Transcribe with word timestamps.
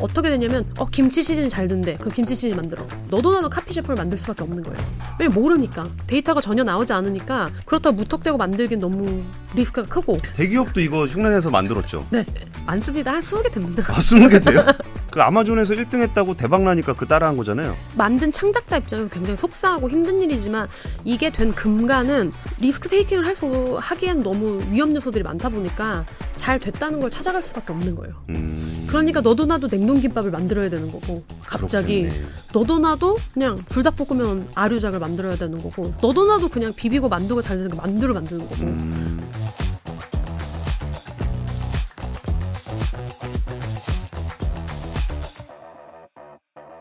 어떻게 0.00 0.30
되냐면 0.30 0.64
어 0.78 0.86
김치 0.86 1.22
시즌이 1.22 1.48
잘 1.48 1.66
된대. 1.66 1.96
그 2.00 2.10
김치 2.10 2.34
시즌 2.34 2.56
만들어. 2.56 2.86
너도 3.08 3.32
나도 3.32 3.48
카피 3.48 3.72
셰프를 3.72 3.96
만들 3.96 4.16
수밖에 4.18 4.42
없는 4.42 4.62
거예요. 4.62 4.78
왜 5.18 5.28
모르니까 5.28 5.88
데이터가 6.06 6.40
전혀 6.40 6.64
나오지 6.64 6.92
않으니까 6.92 7.50
그렇다고 7.64 7.96
무턱대고 7.96 8.36
만들긴 8.36 8.80
너무 8.80 9.22
리스크가 9.54 9.86
크고 9.92 10.18
대기업도 10.34 10.80
이거 10.80 11.06
흉내내서 11.06 11.50
만들었죠. 11.50 12.06
네 12.10 12.24
많습니다. 12.66 13.12
한 13.12 13.20
20개 13.20 13.52
됩니다. 13.52 13.82
아, 13.88 13.98
20개 13.98 14.44
돼요? 14.44 14.64
그 15.10 15.22
아마존에서 15.22 15.74
1등 15.74 16.00
했다고 16.02 16.34
대박 16.36 16.62
나니까 16.62 16.92
그 16.94 17.06
따라한 17.06 17.36
거잖아요. 17.36 17.74
만든 17.96 18.30
창작자 18.30 18.76
입장에서 18.76 19.08
굉장히 19.08 19.36
속상하고 19.36 19.88
힘든 19.88 20.20
일이지만 20.20 20.68
이게 21.04 21.30
된 21.30 21.54
금가는 21.54 22.32
리스크 22.60 22.88
테이킹을 22.88 23.24
할 23.26 23.38
수 23.38 23.78
하기엔 23.80 24.24
너무 24.24 24.60
위험 24.68 24.96
요소들이 24.96 25.22
많다 25.22 25.48
보니까 25.48 26.04
잘 26.34 26.58
됐다는 26.58 26.98
걸 26.98 27.08
찾아갈 27.08 27.40
수밖에 27.40 27.72
없는 27.72 27.94
거예요. 27.94 28.14
음. 28.30 28.84
그러니까 28.88 29.20
너도 29.20 29.46
나도 29.46 29.68
냉동 29.68 30.00
김밥을 30.00 30.32
만들어야 30.32 30.68
되는 30.68 30.90
거고 30.90 31.22
갑자기 31.44 32.02
그렇겠네. 32.02 32.26
너도 32.52 32.78
나도 32.80 33.16
그냥 33.32 33.62
불닭볶으면 33.68 34.48
아류작을 34.56 34.98
만들어야 34.98 35.36
되는 35.36 35.56
거고 35.62 35.94
너도 36.02 36.24
나도 36.24 36.48
그냥 36.48 36.72
비비고 36.74 37.08
만두가 37.08 37.42
잘 37.42 37.58
되는 37.58 37.70
거 37.70 37.76
만두를 37.76 38.12
만드는 38.14 38.48
거고 38.48 38.56
음. 38.64 39.20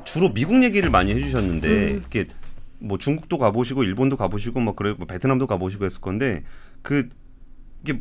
주로 0.07 0.33
미국 0.33 0.63
얘기를 0.63 0.89
많이 0.89 1.13
해주셨는데 1.13 1.67
음. 1.67 2.03
이게 2.07 2.25
뭐 2.79 2.97
중국도 2.97 3.37
가보시고 3.37 3.83
일본도 3.83 4.15
가보시고 4.15 4.61
뭐 4.61 4.73
그래 4.73 4.93
뭐 4.97 5.05
베트남도 5.05 5.47
가보시고 5.47 5.83
했을 5.83 5.99
건데 5.99 6.43
그 6.81 7.09
이게 7.83 7.99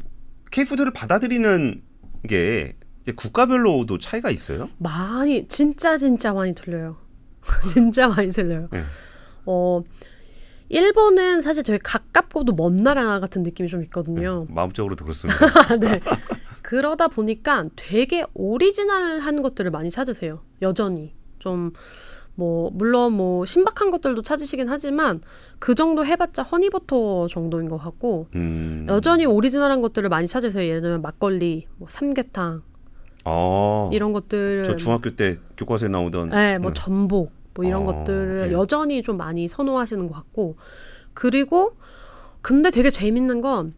K푸드를 0.52 0.92
받아들이는 0.92 1.82
게 2.28 2.76
국가별로도 3.16 3.98
차이가 3.98 4.30
있어요? 4.30 4.70
많이 4.78 5.48
진짜 5.48 5.96
진짜 5.96 6.32
많이 6.32 6.54
틀려요. 6.54 6.96
진짜 7.68 8.06
많이 8.06 8.30
틀려요. 8.30 8.68
네. 8.70 8.80
어 9.44 9.82
일본은 10.68 11.42
사실 11.42 11.64
되게 11.64 11.78
가깝고도 11.82 12.52
먼 12.52 12.76
나라 12.76 13.18
같은 13.18 13.42
느낌이 13.42 13.68
좀 13.68 13.82
있거든요. 13.84 14.46
마음적으로도 14.48 15.04
그렇습니다. 15.04 15.38
네. 15.80 16.00
그러다 16.62 17.08
보니까 17.08 17.68
되게 17.74 18.24
오리지널한 18.34 19.42
것들을 19.42 19.72
많이 19.72 19.90
찾으세요. 19.90 20.42
여전히 20.62 21.16
좀 21.38 21.72
뭐 22.36 22.70
물론 22.72 23.14
뭐 23.14 23.44
신박한 23.44 23.90
것들도 23.90 24.22
찾으시긴 24.22 24.68
하지만 24.68 25.20
그 25.58 25.74
정도 25.74 26.04
해봤자 26.04 26.42
허니버터 26.42 27.28
정도인 27.28 27.68
것 27.68 27.78
같고 27.78 28.28
음. 28.34 28.86
여전히 28.88 29.24
오리지널한 29.24 29.80
것들을 29.80 30.08
많이 30.08 30.26
찾으세요. 30.26 30.68
예를 30.68 30.82
들면 30.82 31.02
막걸리, 31.02 31.66
뭐 31.78 31.88
삼계탕 31.90 32.62
어. 33.24 33.90
이런 33.92 34.12
것들. 34.12 34.64
저 34.64 34.76
중학교 34.76 35.10
때 35.16 35.36
교과서에 35.56 35.88
나오던 35.88 36.28
네, 36.28 36.58
뭐 36.58 36.70
음. 36.70 36.74
전복 36.74 37.32
뭐 37.54 37.64
이런 37.64 37.82
어, 37.82 37.86
것들을 37.86 38.48
예. 38.48 38.52
여전히 38.52 39.00
좀 39.02 39.16
많이 39.16 39.48
선호하시는 39.48 40.06
것 40.06 40.14
같고 40.14 40.56
그리고 41.14 41.74
근데 42.42 42.70
되게 42.70 42.90
재밌는 42.90 43.40
건 43.40 43.72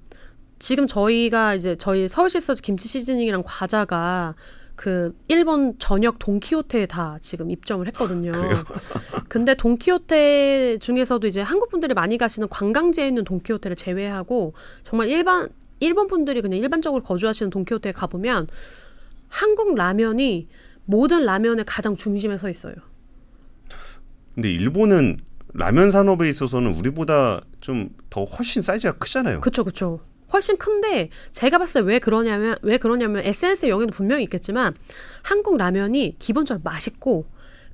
지금 0.59 0.89
저희가 0.89 1.55
이제 1.55 1.77
저희 1.77 2.09
서울시 2.09 2.41
서즈 2.41 2.61
김치 2.61 2.89
시즈닝이랑 2.89 3.45
과자가 3.47 4.35
그 4.79 5.13
일본 5.27 5.77
전역 5.81 6.21
돈키호테에 6.21 6.87
다 6.87 7.19
지금 7.21 7.51
입점을 7.51 7.85
했거든요. 7.89 8.31
근데 9.29 9.57
돈키호테 9.57 10.79
중에서도 10.79 11.27
이제 11.27 11.41
한국 11.41 11.69
분들이 11.69 11.95
많이 11.95 12.17
가시는 12.17 12.49
관광지에 12.49 13.09
있는 13.09 13.25
돈키호테를 13.25 13.75
제외하고 13.75 14.55
정말 14.85 15.09
일반 15.09 15.49
일본 15.81 16.07
분들이 16.07 16.41
그냥 16.43 16.61
일반적으로 16.61 17.03
거주하시는 17.03 17.51
돈키호테에 17.51 17.91
가 17.91 18.07
보면 18.07 18.47
한국 19.27 19.75
라면이 19.75 20.47
모든 20.85 21.25
라면의 21.25 21.65
가장 21.67 21.97
중심에 21.97 22.39
서 22.39 22.49
있어요. 22.49 22.75
근데 24.37 24.49
일본은 24.53 25.19
라면 25.55 25.91
산업에 25.91 26.29
있어서는 26.29 26.73
우리보다 26.75 27.41
좀 27.61 27.91
더 28.11 28.25
훨씬 28.25 28.63
사이즈가 28.63 28.97
크잖아요. 28.99 29.41
그쵸, 29.41 29.65
그쵸. 29.65 30.01
훨씬 30.33 30.57
큰데 30.59 31.09
제가 31.33 31.59
봤을 31.59 31.83
때 31.83 31.87
왜 31.89 31.99
그러냐면 31.99 32.57
왜 32.63 32.77
그러냐면 32.79 33.23
SNS의 33.25 33.71
영향도 33.71 33.93
분명히 33.93 34.25
있겠지만 34.25 34.75
한국 35.23 35.57
라면이 35.57 36.17
기본적으로 36.19 36.63
맛있고 36.65 37.27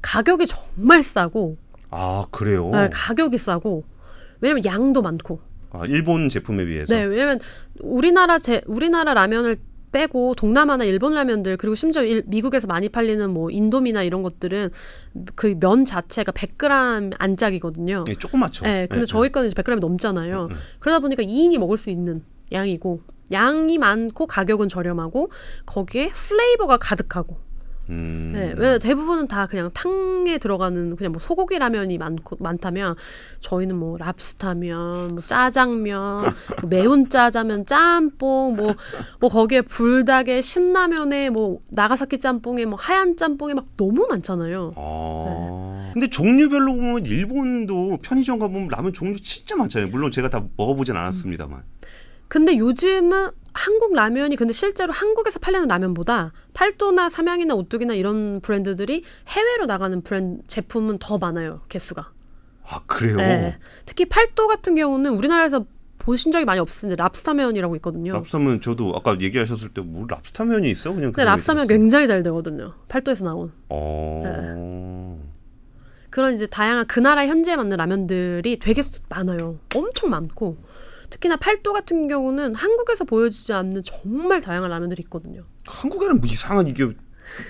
가격이 0.02 0.46
정말 0.46 1.02
싸고 1.02 1.56
아 1.90 2.26
그래요? 2.30 2.70
네, 2.70 2.88
가격이 2.92 3.38
싸고 3.38 3.84
왜냐면 4.40 4.64
양도 4.64 5.02
많고 5.02 5.40
아, 5.70 5.84
일본 5.86 6.28
제품에 6.28 6.64
비해서. 6.66 6.94
네 6.94 7.04
왜냐면 7.04 7.40
우리나라 7.80 8.38
제 8.38 8.60
우리나라 8.66 9.14
라면을 9.14 9.56
빼고 9.90 10.34
동남아나 10.34 10.82
일본 10.84 11.14
라면들 11.14 11.56
그리고 11.56 11.76
심지어 11.76 12.02
일- 12.02 12.24
미국에서 12.26 12.66
많이 12.66 12.88
팔리는 12.88 13.30
뭐 13.30 13.48
인도미나 13.50 14.02
이런 14.02 14.22
것들은 14.24 14.70
그 15.36 15.54
면 15.54 15.84
자체가 15.84 16.32
100g 16.32 17.14
안짝이거든요. 17.16 18.04
예, 18.08 18.14
조그맣죠. 18.16 18.64
네, 18.64 18.86
근데 18.88 19.02
예, 19.02 19.06
저희 19.06 19.30
거는 19.30 19.48
이제 19.50 19.54
100g이 19.62 19.78
넘잖아요. 19.78 20.48
음, 20.50 20.50
음. 20.50 20.56
그러다 20.80 20.98
보니까 20.98 21.22
2인이 21.22 21.58
먹을 21.58 21.76
수 21.76 21.90
있는 21.90 22.22
양이고 22.52 23.02
양이 23.32 23.78
많고 23.78 24.26
가격은 24.26 24.68
저렴하고 24.68 25.30
거기에 25.66 26.10
플레이버가 26.10 26.76
가득하고 26.76 27.44
음. 27.90 28.30
네, 28.32 28.54
왜 28.56 28.78
대부분은 28.78 29.28
다 29.28 29.46
그냥 29.46 29.70
탕에 29.74 30.38
들어가는 30.38 30.96
그냥 30.96 31.12
뭐 31.12 31.20
소고기 31.20 31.58
라면이 31.58 31.98
많고 31.98 32.36
많다면 32.40 32.96
저희는 33.40 33.76
뭐 33.76 33.96
랍스타면, 33.98 35.14
뭐 35.14 35.22
짜장면, 35.26 36.22
뭐 36.22 36.68
매운 36.68 37.08
짜장면, 37.08 37.66
짬뽕, 37.66 38.56
뭐뭐 38.56 39.30
거기에 39.30 39.62
불닭에 39.62 40.40
신라면에 40.40 41.30
뭐 41.30 41.60
나가사키 41.70 42.18
짬뽕에 42.18 42.64
뭐 42.64 42.78
하얀 42.80 43.16
짬뽕에 43.16 43.54
막 43.54 43.66
너무 43.76 44.06
많잖아요. 44.08 44.72
아. 44.76 45.90
근데 45.92 46.08
종류별로 46.08 46.74
보면 46.74 47.06
일본도 47.06 47.98
편의점 48.02 48.38
가보면 48.38 48.68
라면 48.68 48.92
종류 48.92 49.20
진짜 49.20 49.56
많잖아요. 49.56 49.90
물론 49.90 50.10
제가 50.10 50.30
다 50.30 50.44
먹어보진 50.56 50.96
않았습니다만. 50.96 51.62
근데 52.28 52.56
요즘은 52.58 53.30
한국 53.52 53.94
라면이 53.94 54.34
근데 54.36 54.52
실제로 54.52 54.92
한국에서 54.92 55.38
팔리는 55.38 55.68
라면보다 55.68 56.32
팔도나 56.54 57.08
삼양이나 57.08 57.54
오뚜기나 57.54 57.94
이런 57.94 58.40
브랜드들이 58.40 59.04
해외로 59.28 59.66
나가는 59.66 60.00
브랜드 60.02 60.42
제품은 60.48 60.98
더 60.98 61.18
많아요 61.18 61.62
개수가. 61.68 62.10
아 62.66 62.80
그래요? 62.86 63.16
네. 63.16 63.58
특히 63.86 64.06
팔도 64.06 64.48
같은 64.48 64.74
경우는 64.74 65.12
우리나라에서 65.12 65.66
보신 65.98 66.32
적이 66.32 66.44
많이 66.44 66.60
없는데 66.60 66.96
랍스타면이라고 66.96 67.76
있거든요. 67.76 68.14
랍스타면 68.14 68.60
저도 68.60 68.92
아까 68.96 69.16
얘기하셨을 69.20 69.68
때뭐 69.70 70.06
랍스타면이 70.08 70.70
있어? 70.70 70.92
그냥 70.92 71.12
그 71.12 71.16
근데 71.16 71.24
랍스타면. 71.30 71.68
굉장히 71.68 72.06
잘 72.06 72.22
되거든요. 72.24 72.74
팔도에서 72.88 73.24
나온 73.24 73.52
어. 73.68 75.20
그런 76.10 76.34
이제 76.34 76.46
다양한 76.46 76.86
그 76.86 77.00
나라 77.00 77.26
현지에 77.26 77.56
맞는 77.56 77.76
라면들이 77.76 78.58
되게 78.58 78.82
많아요. 79.08 79.58
엄청 79.74 80.10
많고 80.10 80.56
특히나 81.14 81.36
팔도 81.36 81.72
같은 81.72 82.08
경우는 82.08 82.54
한국에서 82.54 83.04
보여지지 83.04 83.52
않는 83.52 83.82
정말 83.82 84.40
다양한 84.40 84.70
라면들이 84.70 85.02
있거든요. 85.04 85.44
한국에는 85.66 86.20
뭐 86.20 86.28
이상한 86.28 86.66
이게 86.66 86.88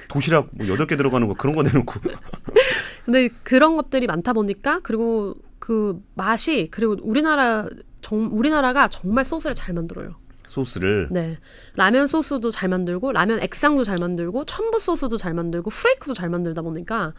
도시락 0.09 0.49
뭐 0.53 0.69
여덟 0.69 0.87
개 0.87 0.97
들어가는 0.97 1.27
거 1.27 1.35
그런 1.35 1.57
거 1.57 1.63
내놓고 1.63 2.01
근데 3.05 3.29
그런 3.43 3.75
것들이 3.75 4.07
많다 4.07 4.35
보니까 4.35 4.81
그리고 4.83 5.35
그 5.59 6.01
맛이 6.15 6.69
그리고 6.71 6.97
우리나라 7.03 7.67
정, 8.03 8.29
우리나라가 8.33 8.89
정말 8.89 9.25
소스를 9.25 9.55
잘 9.55 9.75
만들어요. 9.75 10.15
소스를 10.47 11.09
네. 11.11 11.39
라면 11.75 12.07
소스도 12.07 12.51
잘 12.51 12.69
만들고 12.69 13.13
라면 13.13 13.41
액상도 13.41 13.83
잘 13.85 13.97
만들고 13.97 14.45
첨부 14.45 14.79
소스도 14.79 15.17
잘 15.17 15.33
만들고 15.33 15.71
프레이크도 15.71 16.13
잘 16.13 16.29
만들다 16.29 16.61
보니까 16.61 17.15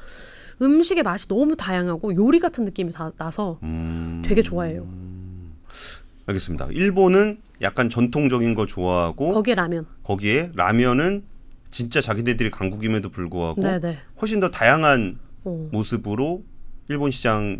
음식의 0.62 1.02
맛이 1.02 1.28
너무 1.28 1.56
다양하고 1.56 2.16
요리 2.16 2.40
같은 2.40 2.66
느낌이 2.66 2.92
다 2.92 3.12
나서 3.18 3.60
음. 3.64 4.22
되게 4.24 4.44
좋아해요. 4.44 4.88
알겠습니다. 6.28 6.68
일본은 6.72 7.40
약간 7.62 7.90
전통적인 7.90 8.56
거 8.56 8.66
좋아하고 8.66 9.32
거기에 9.32 9.56
라면. 9.56 9.86
거기에 10.04 10.52
라면은 10.56 11.24
진짜 11.72 12.02
자기네들이 12.02 12.52
강국임에도 12.52 13.10
불구하고 13.10 13.62
네, 13.62 13.80
네. 13.80 13.98
훨씬 14.22 14.40
더 14.40 14.50
다양한 14.50 15.20
어. 15.44 15.70
모습으로 15.72 16.44
일본 16.90 17.12
시장 17.12 17.60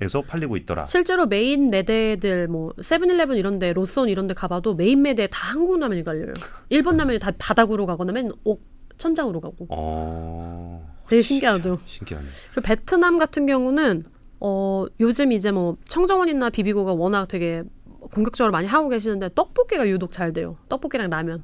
에서 0.00 0.22
팔리고 0.22 0.56
있더라. 0.58 0.84
실제로 0.84 1.26
메인 1.26 1.70
매대들 1.70 2.46
뭐 2.46 2.72
세븐일레븐 2.80 3.36
이런데 3.36 3.72
로손 3.72 4.08
이런데 4.08 4.32
가봐도 4.32 4.76
메인 4.76 5.02
매대에 5.02 5.26
다 5.26 5.52
한국 5.52 5.76
라면이 5.80 6.04
깔려요. 6.04 6.34
일본 6.68 6.96
라면이 6.96 7.18
다 7.18 7.32
바닥으로 7.36 7.84
가거나 7.84 8.12
맨 8.12 8.30
옥, 8.44 8.62
천장으로 8.96 9.40
가고. 9.40 9.66
어. 9.70 10.94
되게 11.08 11.20
신기하죠. 11.20 11.80
신기하네. 11.84 12.26
그리고 12.52 12.60
베트남 12.60 13.18
같은 13.18 13.46
경우는 13.46 14.04
어 14.38 14.86
요즘 15.00 15.32
이제 15.32 15.50
뭐 15.50 15.76
청정원이나 15.84 16.50
비비고가 16.50 16.92
워낙 16.92 17.26
되게 17.26 17.64
공격적으로 18.00 18.52
많이 18.52 18.66
하고 18.66 18.88
계시는데 18.88 19.30
떡볶이가 19.34 19.88
유독 19.88 20.12
잘 20.12 20.32
돼요. 20.32 20.56
떡볶이랑 20.68 21.10
라면. 21.10 21.42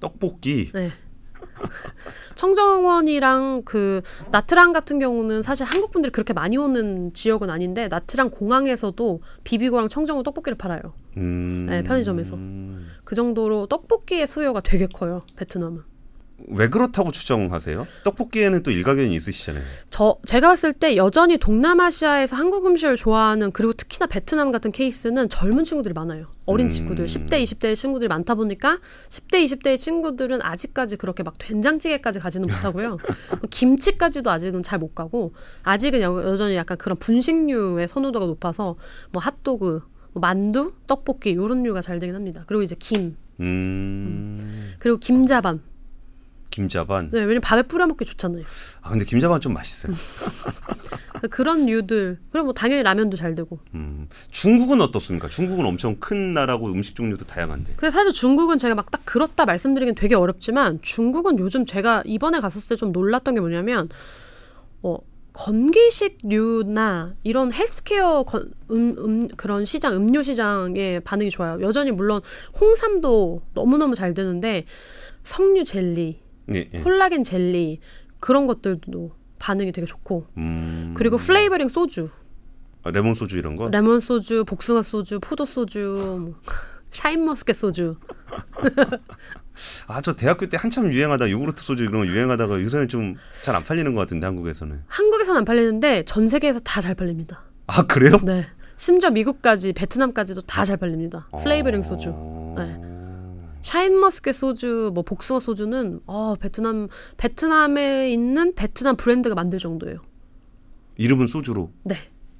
떡볶이. 0.00 0.70
네. 0.72 0.90
청정원이랑 2.34 3.62
그 3.64 4.02
나트랑 4.30 4.72
같은 4.72 4.98
경우는 4.98 5.42
사실 5.42 5.64
한국 5.64 5.90
분들이 5.90 6.12
그렇게 6.12 6.32
많이 6.32 6.56
오는 6.56 7.12
지역은 7.14 7.48
아닌데 7.48 7.88
나트랑 7.88 8.30
공항에서도 8.30 9.22
비비고랑 9.44 9.88
청정원 9.88 10.22
떡볶이를 10.22 10.56
팔아요. 10.58 10.92
음. 11.16 11.66
네, 11.68 11.82
편의점에서. 11.82 12.36
그 13.04 13.14
정도로 13.14 13.66
떡볶이의 13.68 14.26
수요가 14.26 14.60
되게 14.60 14.86
커요. 14.86 15.22
베트남은. 15.36 15.95
왜 16.48 16.68
그렇다고 16.68 17.12
추정하세요? 17.12 17.86
떡볶이에는 18.04 18.62
또 18.62 18.70
일가견이 18.70 19.14
있으시잖아요. 19.14 19.64
저 19.88 20.18
제가 20.24 20.48
봤을 20.48 20.72
때 20.74 20.94
여전히 20.96 21.38
동남아시아에서 21.38 22.36
한국 22.36 22.66
음식을 22.66 22.96
좋아하는 22.96 23.50
그리고 23.52 23.72
특히나 23.72 24.06
베트남 24.06 24.50
같은 24.52 24.70
케이스는 24.70 25.28
젊은 25.30 25.64
친구들이 25.64 25.94
많아요. 25.94 26.26
어린 26.44 26.66
음. 26.66 26.68
친구들, 26.68 27.06
10대, 27.06 27.42
20대 27.42 27.74
친구들이 27.74 28.08
많다 28.08 28.34
보니까 28.34 28.78
10대, 29.08 29.44
20대의 29.46 29.78
친구들은 29.78 30.40
아직까지 30.42 30.96
그렇게 30.96 31.22
막 31.22 31.34
된장찌개까지 31.38 32.20
가지는 32.20 32.48
못하고요. 32.50 32.98
김치까지도 33.50 34.30
아직은 34.30 34.62
잘 34.62 34.78
못 34.78 34.94
가고 34.94 35.32
아직은 35.62 36.02
여- 36.02 36.22
여전히 36.22 36.54
약간 36.56 36.76
그런 36.76 36.98
분식류의 36.98 37.88
선호도가 37.88 38.26
높아서 38.26 38.76
뭐 39.10 39.22
핫도그, 39.22 39.82
뭐 40.12 40.20
만두, 40.20 40.72
떡볶이 40.86 41.34
요런 41.34 41.62
류가 41.62 41.80
잘 41.80 41.98
되긴 41.98 42.14
합니다. 42.14 42.44
그리고 42.46 42.62
이제 42.62 42.76
김, 42.78 43.16
음. 43.40 44.74
그리고 44.78 44.98
김자반. 44.98 45.62
김자반. 46.60 47.10
네, 47.12 47.18
왜냐면 47.20 47.42
밥에 47.42 47.62
뿌려 47.64 47.86
먹기 47.86 48.06
좋잖아요. 48.06 48.42
아 48.80 48.88
근데 48.88 49.04
김자반 49.04 49.42
좀 49.42 49.52
맛있어요. 49.52 49.92
그런 51.30 51.66
류들. 51.66 52.18
그리고 52.32 52.46
뭐 52.46 52.54
당연히 52.54 52.82
라면도 52.82 53.14
잘 53.18 53.34
되고. 53.34 53.58
음. 53.74 54.08
중국은 54.30 54.80
어떻습니까? 54.80 55.28
중국은 55.28 55.66
엄청 55.66 55.96
큰 56.00 56.32
나라고 56.32 56.68
음식 56.68 56.94
종류도 56.96 57.26
다양한데. 57.26 57.74
그래서 57.76 57.98
사실 57.98 58.12
중국은 58.12 58.56
제가 58.56 58.74
막 58.74 58.86
딱 58.90 59.02
그렇다 59.04 59.44
말씀드리긴 59.44 59.94
되게 59.96 60.14
어렵지만 60.14 60.80
중국은 60.80 61.38
요즘 61.38 61.66
제가 61.66 62.02
이번에 62.06 62.40
갔었을 62.40 62.68
때 62.70 62.76
좀 62.76 62.92
놀랐던 62.92 63.34
게 63.34 63.40
뭐냐면 63.40 63.88
어 64.82 64.96
건기식류나 65.32 67.14
이런 67.22 67.52
헬스케어 67.52 68.22
건- 68.24 68.50
음, 68.70 68.94
음, 68.98 69.28
그런 69.36 69.64
시장 69.66 69.94
음료 69.94 70.22
시장의 70.22 71.00
반응이 71.00 71.30
좋아요. 71.30 71.58
여전히 71.60 71.90
물론 71.92 72.20
홍삼도 72.58 73.42
너무너무 73.52 73.94
잘 73.94 74.14
되는데 74.14 74.64
석류 75.24 75.64
젤리, 75.64 76.20
예, 76.54 76.68
예. 76.72 76.80
콜라겐 76.80 77.22
젤리 77.22 77.80
그런 78.20 78.46
것들도 78.46 79.12
반응이 79.38 79.72
되게 79.72 79.84
좋고 79.86 80.26
음. 80.38 80.94
그리고 80.96 81.16
flavoring 81.18 81.68
소주, 81.68 82.08
아, 82.82 82.90
레몬 82.90 83.14
소주 83.14 83.36
이런 83.38 83.56
거. 83.56 83.68
레몬 83.68 84.00
소주, 84.00 84.44
복숭아 84.44 84.82
소주, 84.82 85.18
포도 85.20 85.44
소주, 85.44 86.18
뭐 86.20 86.34
샤인머스켓 86.90 87.54
소주 87.56 87.96
아 89.88 90.00
저 90.02 90.14
대학교 90.14 90.46
때 90.48 90.56
한참 90.60 90.92
유행하다 90.92 91.30
요구르트 91.30 91.62
소주 91.62 91.84
이런 91.84 92.00
거 92.02 92.06
유행하다가 92.06 92.60
요새는 92.60 92.88
좀 92.88 93.16
잘 93.42 93.56
안 93.56 93.64
팔리는 93.64 93.94
것 93.94 94.00
같은데 94.02 94.26
한국에서는. 94.26 94.82
한국에서는 94.86 95.38
안 95.38 95.44
팔리는데 95.44 96.04
전 96.04 96.28
세계에서 96.28 96.60
다 96.60 96.80
잘 96.80 96.94
팔립니다. 96.94 97.42
아 97.66 97.86
그래요? 97.86 98.18
네. 98.24 98.44
심지어 98.76 99.10
미국까지 99.10 99.72
베트남까지도 99.72 100.42
다 100.42 100.64
잘 100.64 100.76
팔립니다. 100.76 101.28
flavoring 101.42 101.82
소주. 101.82 102.10
어. 102.14 102.54
네. 102.58 102.78
샤인머스켓 103.66 104.32
소주, 104.32 104.92
뭐 104.94 105.02
복숭아 105.02 105.40
소주는 105.40 105.98
어, 106.06 106.36
베트남 106.36 106.86
베트남에 107.16 108.08
있는 108.10 108.54
베트남 108.54 108.96
브랜드가 108.96 109.34
만들 109.34 109.58
정도예요. 109.58 109.98
이름은 110.96 111.26
소주로. 111.26 111.72
네. 111.82 111.96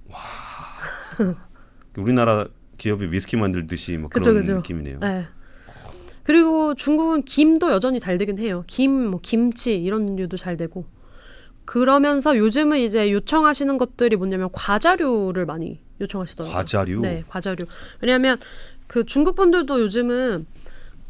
우리나라 1.99 2.47
기업이 2.79 3.07
위스키 3.07 3.37
만들듯이 3.37 3.97
뭐 3.97 4.09
그죠, 4.09 4.31
그런 4.31 4.41
그죠. 4.41 4.55
느낌이네요. 4.55 5.01
네. 5.01 5.27
그리고 6.23 6.75
중국은 6.75 7.23
김도 7.23 7.73
여전히 7.73 7.99
잘 7.99 8.19
되긴 8.19 8.39
해요. 8.39 8.63
김, 8.69 8.93
뭐 9.11 9.19
김치 9.21 9.77
이런 9.77 10.15
류도 10.15 10.37
잘 10.37 10.57
되고. 10.57 10.85
그러면서 11.65 12.37
요즘은 12.37 12.79
이제 12.79 13.11
요청하시는 13.11 13.77
것들이 13.77 14.15
뭐냐면 14.15 14.49
과자류를 14.53 15.45
많이 15.45 15.81
요청하시더라고요. 16.01 16.55
과자류. 16.55 17.01
네, 17.01 17.25
과자류. 17.29 17.67
왜냐하면 18.01 18.39
그 18.87 19.05
중국 19.05 19.35
분들도 19.35 19.81
요즘은 19.81 20.47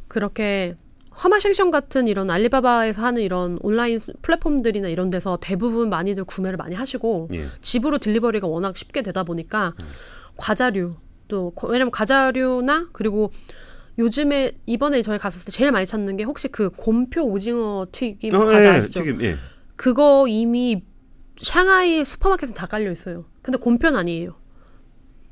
그렇게 0.09 0.77
허마생셩 1.23 1.71
같은 1.71 2.09
이런 2.09 2.31
알리바바에서 2.31 3.03
하는 3.03 3.23
이런 3.23 3.59
온라인 3.63 3.99
플랫폼들이나 4.23 4.89
이런 4.89 5.11
데서 5.11 5.39
대부분 5.41 5.89
많이들 5.89 6.25
구매를 6.25 6.57
많이 6.59 6.75
하시고 6.75 7.29
예. 7.33 7.47
집으로 7.63 7.99
딜리버리가 7.99 8.47
워낙 8.47 8.77
쉽게 8.77 9.01
되다 9.03 9.25
보니까 9.25 9.73
과자류 10.37 10.97
또 11.29 11.51
거- 11.53 11.69
왜냐면 11.69 11.91
과자류나 11.91 12.91
그리고 12.93 13.33
요즘에 13.99 14.53
이번에 14.67 15.01
저희 15.01 15.19
갔을 15.19 15.43
때 15.45 15.51
제일 15.51 15.73
많이 15.73 15.87
찾는 15.87 16.19
게 16.19 16.25
혹시 16.25 16.49
그 16.49 16.69
곰표 16.71 17.23
오징어 17.23 17.87
튀김 17.91 18.35
어, 18.35 18.45
과자 18.45 18.75
예, 18.75 18.77
아시죠? 18.77 19.01
튀김, 19.01 19.23
예. 19.23 19.37
그거 19.75 20.27
이미 20.29 20.85
샹하이 21.41 22.05
슈퍼마켓에 22.05 22.53
다 22.53 22.67
깔려 22.67 22.91
있어요. 22.91 23.25
근데 23.41 23.57
곰표는 23.59 23.99
아니에요. 23.99 24.35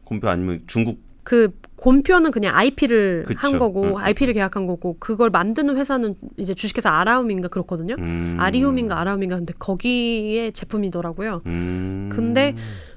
곰표 0.05 0.29
아니면 0.31 0.63
중국 0.67 0.99
그 1.25 1.59
곰표는 1.77 2.31
그냥 2.31 2.55
IP를 2.55 3.25
그쵸. 3.27 3.39
한 3.41 3.59
거고 3.59 3.85
응, 3.85 3.89
응, 3.91 3.97
IP를 3.99 4.35
계약한 4.35 4.67
거고 4.67 4.97
그걸 5.01 5.31
만드는 5.31 5.77
회사는 5.77 6.15
이제 6.37 6.55
주식회사 6.55 6.91
아라움인가 6.91 7.49
그렇거든요. 7.49 7.97
음. 7.99 8.37
아리움인가 8.39 9.01
아라움인가 9.01 9.37
근데 9.37 9.55
거기에 9.59 10.51
제품이더라고요. 10.53 11.43
음. 11.47 12.11
근데 12.13 12.55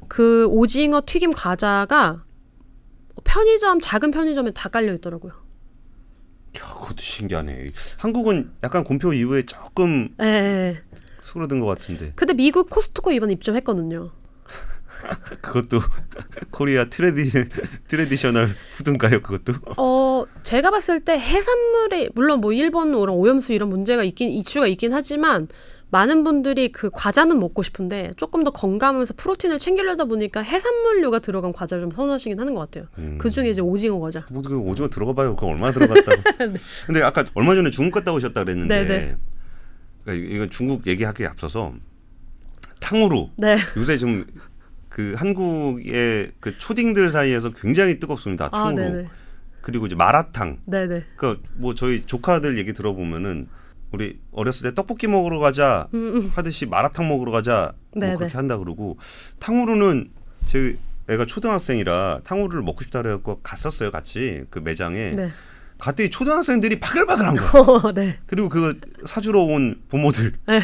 그 0.08 0.46
오징어 0.48 1.02
튀김 1.06 1.32
과자가 1.32 2.24
편의점 3.24 3.80
작은 3.80 4.12
편의점에 4.12 4.52
다 4.52 4.70
깔려 4.70 4.94
있더라고요. 4.94 5.34
야, 5.34 6.62
그것도 6.62 6.98
신기하네. 7.00 7.72
한국은 7.98 8.52
약간 8.64 8.84
곰표 8.84 9.14
이후에 9.14 9.44
조금 9.44 10.10
예, 10.22 10.26
예. 10.26 10.82
수그러든 11.22 11.60
것 11.60 11.66
같은데 11.68 12.12
근데 12.16 12.34
미국 12.34 12.70
코스트코 12.70 13.12
이번에 13.12 13.34
입점했거든요. 13.34 14.12
그것도 15.42 15.80
Korea 16.52 16.86
tradi- 16.86 17.32
traditional 17.88 18.48
food인가요? 18.78 19.22
그것도? 19.22 19.54
어, 19.78 20.26
제가 20.44 20.72
봤을 20.72 21.00
때 21.02 21.18
해산물에 21.20 22.10
물론 22.16 22.42
뭐 22.42 22.54
일본 22.54 22.94
오염수 22.94 23.54
이런 23.54 23.70
문제가 23.70 24.04
있긴 24.04 24.30
이슈가 24.30 24.68
있긴 24.68 24.94
하지만 24.94 25.48
많은 25.90 26.24
분들이 26.26 26.70
그 26.70 26.90
과자는 26.92 27.40
먹고 27.40 27.64
싶은데 27.64 28.12
조금 28.18 28.44
더 28.44 28.52
건강하면서 28.52 29.14
프로틴을 29.16 29.58
챙기려다 29.58 30.04
보니까 30.06 30.42
해산물류가 30.42 31.20
들어간 31.20 31.54
과자를 31.54 31.82
좀 31.82 31.92
선호하시긴 31.92 32.38
하는 32.40 32.54
것 32.54 32.60
같아요. 32.60 32.90
음. 32.98 33.18
그 33.18 33.30
중에 33.30 33.50
이제 33.50 33.62
오징어 33.62 33.98
과자. 34.00 34.26
뭐 34.30 34.42
그 34.42 34.58
오징어 34.58 34.90
들어가봐요. 34.90 35.36
그거 35.36 35.48
얼마나 35.48 35.72
들어갔다고? 35.72 36.22
근데 36.88 37.02
아까 37.04 37.24
얼마 37.36 37.56
전에 37.56 37.70
중국 37.70 37.94
갔다 38.00 38.12
오셨다 38.12 38.44
그랬는데 38.44 38.84
네, 38.84 38.88
네. 38.88 39.16
그러니까 40.04 40.28
이건 40.36 40.50
중국 40.50 40.86
얘기하기에 40.88 41.26
앞서서 41.28 41.74
탕후루 42.82 43.30
네. 43.38 43.56
요새 43.78 43.98
좀 43.98 44.26
그 44.90 45.14
한국의 45.18 46.32
그 46.40 46.58
초딩들 46.58 47.12
사이에서 47.12 47.52
굉장히 47.52 48.00
뜨겁습니다. 48.00 48.46
아, 48.46 48.50
탕후루 48.50 48.76
네네. 48.76 49.08
그리고 49.62 49.86
이제 49.86 49.96
마라탕. 49.96 50.60
네네. 50.66 51.04
그러니까 51.16 51.48
뭐 51.56 51.76
저희 51.76 52.06
조카들 52.06 52.58
얘기 52.58 52.74
들어보면은 52.74 53.48
우리 53.92 54.20
어렸을 54.32 54.70
때 54.70 54.76
떡볶이 54.76 55.08
먹으러 55.08 55.40
가자 55.40 55.88
하듯이 56.34 56.66
마라탕 56.66 57.08
먹으러 57.08 57.32
가자 57.32 57.74
뭐 57.96 58.08
음. 58.08 58.16
그렇게 58.18 58.36
한다 58.36 58.58
그러고 58.58 58.98
탕후루는 59.40 60.12
제 60.46 60.78
애가 61.10 61.26
초등학생이라 61.26 62.22
탕후루를 62.26 62.64
먹고 62.64 62.84
싶다 62.84 63.02
그래갖고 63.02 63.40
갔었어요 63.42 63.92
같이 63.92 64.44
그 64.50 64.60
매장에 64.60 65.12
네. 65.12 65.32
갔더니 65.80 66.10
초등학생들이 66.10 66.80
바글바글한 66.80 67.36
거야. 67.36 67.62
어, 67.62 67.92
네. 67.92 68.18
그리고 68.26 68.50
그거 68.50 68.74
사주러 69.06 69.42
온 69.44 69.82
부모들. 69.90 70.34
네. 70.48 70.60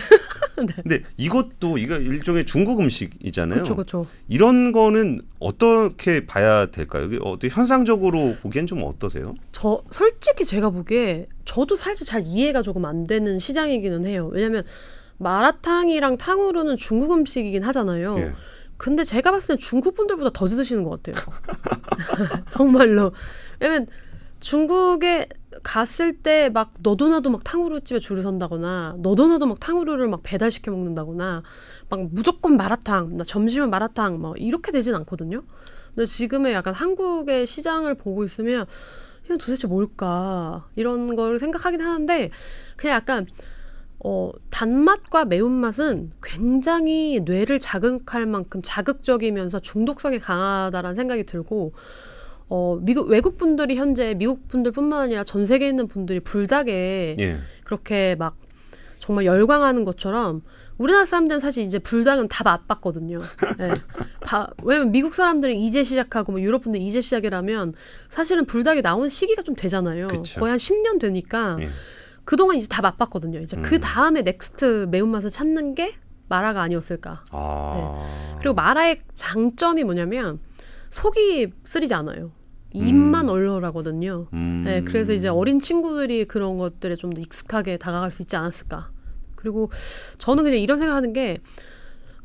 근데 0.56 1.04
이것도 1.18 1.78
이거 1.78 1.98
일종의 1.98 2.46
중국 2.46 2.80
음식이잖아요. 2.80 3.60
그쵸, 3.60 3.76
그쵸. 3.76 4.06
이런 4.28 4.72
거는 4.72 5.22
어떻게 5.40 6.26
봐야 6.26 6.68
될까요? 6.68 7.10
어떻게 7.22 7.50
현상적으로 7.50 8.36
보기엔 8.42 8.68
좀 8.68 8.84
어떠세요? 8.84 9.34
저 9.52 9.82
솔직히 9.92 10.46
제가 10.46 10.70
보기에 10.70 11.26
저도 11.46 11.76
사실 11.76 12.06
잘 12.06 12.24
이해가 12.26 12.62
조금 12.62 12.86
안 12.86 13.04
되는 13.04 13.40
시장이기는 13.40 14.06
해요. 14.06 14.30
왜냐면 14.32 14.64
마라탕이랑 15.18 16.18
탕후루는 16.18 16.78
중국 16.78 17.12
음식이긴 17.12 17.64
하잖아요. 17.64 18.16
예. 18.20 18.34
근데 18.78 19.04
제가 19.04 19.32
봤을 19.32 19.50
땐 19.50 19.58
중국 19.58 19.96
분들보다 19.96 20.32
더 20.34 20.48
드시는 20.48 20.84
것 20.84 21.02
같아요. 21.02 21.24
정말로. 22.52 23.14
왜냐면 23.60 23.88
중국에 24.44 25.30
갔을 25.64 26.12
때 26.14 26.50
막 26.50 26.74
너도 26.82 27.08
나도 27.08 27.30
막 27.30 27.44
탕후루 27.46 27.82
집에 27.82 28.00
줄을 28.00 28.24
선다거나 28.24 28.98
너도 29.00 29.28
나도 29.28 29.46
막 29.46 29.60
탕후루를 29.60 30.10
막 30.10 30.22
배달시켜 30.22 30.70
먹는다거나 30.72 31.44
막 31.90 32.00
무조건 32.12 32.58
마라탕, 32.58 33.16
나 33.16 33.24
점심은 33.24 33.70
마라탕 33.70 34.20
뭐 34.20 34.36
이렇게 34.36 34.72
되진 34.72 34.96
않거든요. 34.96 35.44
근데 35.96 36.06
지금의 36.06 36.54
약간 36.54 36.74
한국의 36.74 37.48
시장을 37.48 37.96
보고 37.96 38.26
있으면 38.26 38.66
이건 39.26 39.38
도대체 39.38 39.68
뭘까 39.68 40.68
이런 40.76 41.16
걸 41.16 41.40
생각하긴 41.40 41.80
하는데 41.80 42.30
그냥 42.76 42.96
약간 42.98 43.26
어, 44.00 44.32
단맛과 44.50 45.24
매운맛은 45.24 46.12
굉장히 46.22 47.22
뇌를 47.24 47.60
자극할 47.60 48.26
만큼 48.26 48.60
자극적이면서 48.62 49.62
중독성이 49.62 50.20
강하다라는 50.20 50.96
생각이 50.96 51.24
들고 51.24 51.72
어, 52.56 52.78
미국 52.80 53.10
외국 53.10 53.36
분들이 53.38 53.76
현재 53.78 54.14
미국 54.14 54.48
분들뿐만 54.48 55.02
아니라 55.02 55.24
전 55.24 55.44
세계에 55.44 55.70
있는 55.70 55.88
분들이 55.88 56.20
불닭에 56.20 57.16
예. 57.20 57.38
그렇게 57.64 58.14
막 58.14 58.36
정말 59.00 59.26
열광하는 59.26 59.84
것처럼 59.84 60.44
우리나라 60.78 61.04
사람들은 61.04 61.40
사실 61.40 61.64
이제 61.64 61.80
불닭은 61.80 62.28
다 62.28 62.44
맛봤거든요. 62.44 63.18
예. 63.60 63.74
바- 64.22 64.52
왜냐면 64.62 64.92
미국 64.92 65.16
사람들은 65.16 65.56
이제 65.56 65.84
시작하고 65.84 66.34
뭐 66.34 66.42
유럽 66.42 66.62
분들 66.62 66.80
은 66.80 66.86
이제 66.86 67.02
시작이라면 67.02 67.74
사실은 68.10 68.46
불닭이 68.46 68.84
나온 68.84 69.10
시기가 69.10 69.42
좀 69.42 69.56
되잖아요. 69.56 70.06
그쵸. 70.06 70.40
거의 70.40 70.52
한 70.52 70.60
10년 70.60 71.00
되니까 71.00 71.58
예. 71.60 71.70
그동안 72.24 72.58
이제 72.58 72.68
다 72.68 72.84
맛봤거든요. 72.84 73.40
이제 73.40 73.58
그 73.64 73.76
음. 73.78 73.80
다음에 73.82 74.22
next 74.22 74.90
매운맛을 74.92 75.32
찾는 75.32 75.74
게 75.74 75.96
마라가 76.30 76.62
아니었을까. 76.62 77.22
아. 77.32 78.38
그리고 78.38 78.54
마라의 78.54 79.02
장점이 79.16 79.84
뭐냐면 79.84 80.40
속이 80.92 81.52
쓰리지 81.66 81.96
않아요. 81.96 82.32
입만 82.74 83.30
얼얼하거든요. 83.30 84.28
음. 84.34 84.64
네, 84.66 84.82
그래서 84.84 85.14
이제 85.14 85.28
어린 85.28 85.60
친구들이 85.60 86.26
그런 86.26 86.58
것들에 86.58 86.96
좀 86.96 87.14
더 87.14 87.22
익숙하게 87.22 87.78
다가갈 87.78 88.12
수 88.12 88.22
있지 88.24 88.36
않았을까. 88.36 88.92
그리고 89.36 89.70
저는 90.18 90.44
그냥 90.44 90.60
이런 90.60 90.80
생각하는 90.80 91.14
게 91.14 91.38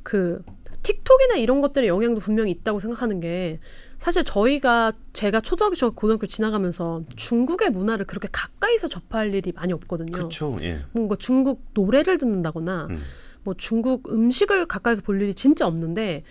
그 0.08 0.42
틱톡이나 0.82 1.36
이런 1.36 1.60
것들의 1.60 1.86
영향도 1.86 2.20
분명히 2.20 2.50
있다고 2.52 2.80
생각하는 2.80 3.20
게 3.20 3.60
사실 3.98 4.24
저희가 4.24 4.92
제가 5.12 5.42
초등학교, 5.42 5.74
중학교, 5.74 5.94
고등학교 5.96 6.26
지나가면서 6.26 7.02
중국의 7.14 7.68
문화를 7.70 8.06
그렇게 8.06 8.26
가까이서 8.32 8.88
접할 8.88 9.34
일이 9.34 9.52
많이 9.52 9.74
없거든요. 9.74 10.12
그렇죠. 10.12 10.56
예. 10.62 10.80
뭔가 10.92 11.14
중국 11.18 11.62
노래를 11.74 12.16
듣는다거나 12.16 12.86
음. 12.88 13.02
뭐 13.42 13.52
중국 13.52 14.10
음식을 14.10 14.64
가까이서 14.64 15.02
볼 15.02 15.20
일이 15.20 15.34
진짜 15.34 15.66
없는데 15.66 16.22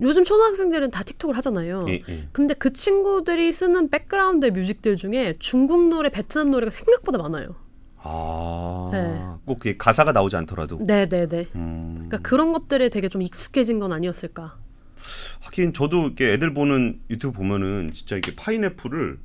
요즘 0.00 0.24
초등학생들은 0.24 0.90
다 0.90 1.02
틱톡을 1.02 1.36
하잖아요. 1.36 1.84
예, 1.88 2.02
예. 2.08 2.28
근데 2.32 2.54
그 2.54 2.72
친구들이 2.72 3.52
쓰는 3.52 3.90
background 3.90 4.46
music들 4.46 4.96
중에 4.96 5.36
중국 5.38 5.88
노래, 5.88 6.08
베트남 6.08 6.50
노래가 6.50 6.70
생각보다 6.70 7.18
많아요. 7.18 7.54
아. 8.02 8.88
네. 8.92 9.20
꼭 9.44 9.60
가사가 9.78 10.12
나오지 10.12 10.36
않더라도. 10.36 10.78
네, 10.84 11.06
네, 11.06 11.26
네. 11.26 11.48
음. 11.54 11.92
그러니까 11.94 12.18
그런 12.18 12.52
것들에 12.52 12.88
되게 12.88 13.08
좀 13.08 13.22
익숙해진 13.22 13.78
건 13.78 13.92
아니었을까. 13.92 14.56
하긴 15.40 15.72
저도 15.72 16.06
이렇게 16.06 16.32
애들 16.32 16.54
보는 16.54 17.00
유튜브 17.10 17.38
보면은 17.38 17.90
진짜 17.92 18.16
이렇게 18.16 18.34
파인애플을 18.36 19.18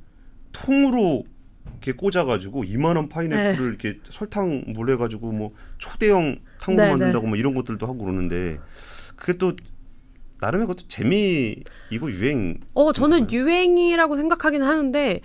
통으로 0.52 1.24
이렇게 1.72 1.92
꽂아가지고 1.92 2.64
이만한 2.64 3.08
파인애플을 3.08 3.68
이렇게 3.68 4.00
설탕 4.08 4.64
물 4.68 4.90
해가지고 4.92 5.32
뭐 5.32 5.52
초대형 5.78 6.38
탕으로 6.60 6.82
네, 6.82 6.90
만든다고 6.90 7.26
뭐 7.26 7.36
이런 7.36 7.54
것들도 7.54 7.86
하고 7.86 7.98
그러는데 7.98 8.58
그게 9.16 9.34
또 9.34 9.54
나름의 10.40 10.66
것도 10.66 10.88
재미이고 10.88 12.10
유행. 12.10 12.60
어, 12.74 12.92
저는 12.92 13.30
유행이라고 13.30 14.16
생각하긴 14.16 14.62
하는데 14.62 15.20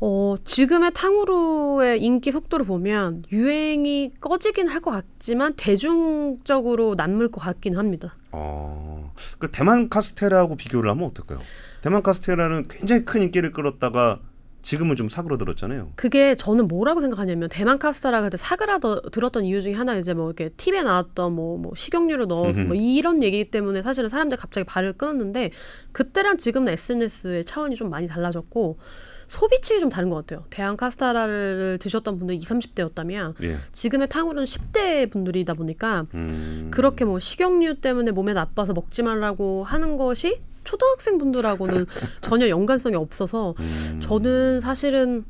어, 0.00 0.34
지금의 0.44 0.90
탕후루의 0.94 2.02
인기 2.02 2.32
속도를 2.32 2.66
보면 2.66 3.22
유행이 3.30 4.14
꺼지긴 4.20 4.66
할 4.68 4.80
것 4.80 4.90
같지만 4.90 5.54
대중적으로 5.56 6.94
남을 6.96 7.30
것 7.30 7.40
같긴 7.40 7.76
합니다. 7.78 8.16
어, 8.32 9.12
그 9.38 9.50
대만 9.52 9.88
카스테라하고 9.88 10.56
비교를 10.56 10.90
하면 10.90 11.04
어떨까요? 11.04 11.38
대만 11.82 12.02
카스테라는 12.02 12.66
굉장히 12.68 13.04
큰 13.04 13.22
인기를 13.22 13.52
끌었다가 13.52 14.18
지금은 14.62 14.96
좀 14.96 15.08
사그러들었잖아요. 15.08 15.92
그게 15.96 16.34
저는 16.34 16.68
뭐라고 16.68 17.00
생각하냐면 17.00 17.48
대만 17.48 17.78
카스테라가 17.78 18.26
그때 18.26 18.36
사그라들었던 18.36 19.44
이유 19.44 19.60
중에 19.60 19.72
하나 19.74 19.96
이제 19.96 20.14
뭐 20.14 20.28
이렇게 20.28 20.50
TV에 20.50 20.82
나왔던 20.82 21.32
뭐, 21.32 21.58
뭐 21.58 21.72
식용유를 21.74 22.26
넣어서 22.28 22.62
뭐 22.62 22.76
이런 22.76 23.22
얘기 23.22 23.44
때문에 23.44 23.82
사실은 23.82 24.08
사람들이 24.08 24.40
갑자기 24.40 24.64
발을 24.64 24.92
끊었는데 24.94 25.50
그때랑 25.90 26.36
지금은 26.36 26.72
SNS의 26.72 27.44
차원이 27.44 27.74
좀 27.74 27.90
많이 27.90 28.06
달라졌고 28.06 28.78
소비층이 29.32 29.80
좀 29.80 29.88
다른 29.88 30.10
것 30.10 30.16
같아요. 30.16 30.44
대한 30.50 30.76
카스테라를 30.76 31.78
드셨던 31.80 32.18
분들 32.18 32.34
20, 32.36 32.74
30대였다면 32.74 33.34
예. 33.42 33.56
지금의 33.72 34.08
탕후루는 34.08 34.44
10대 34.44 35.10
분들이다 35.10 35.54
보니까 35.54 36.06
음. 36.14 36.68
그렇게 36.70 37.06
뭐 37.06 37.18
식용유 37.18 37.80
때문에 37.80 38.10
몸에 38.10 38.34
나빠서 38.34 38.74
먹지 38.74 39.02
말라고 39.02 39.64
하는 39.64 39.96
것이 39.96 40.40
초등학생 40.64 41.18
분들하고는 41.18 41.86
전혀 42.20 42.48
연관성이 42.48 42.96
없어서 42.96 43.54
음. 43.58 44.00
저는 44.00 44.60
사실은 44.60 45.24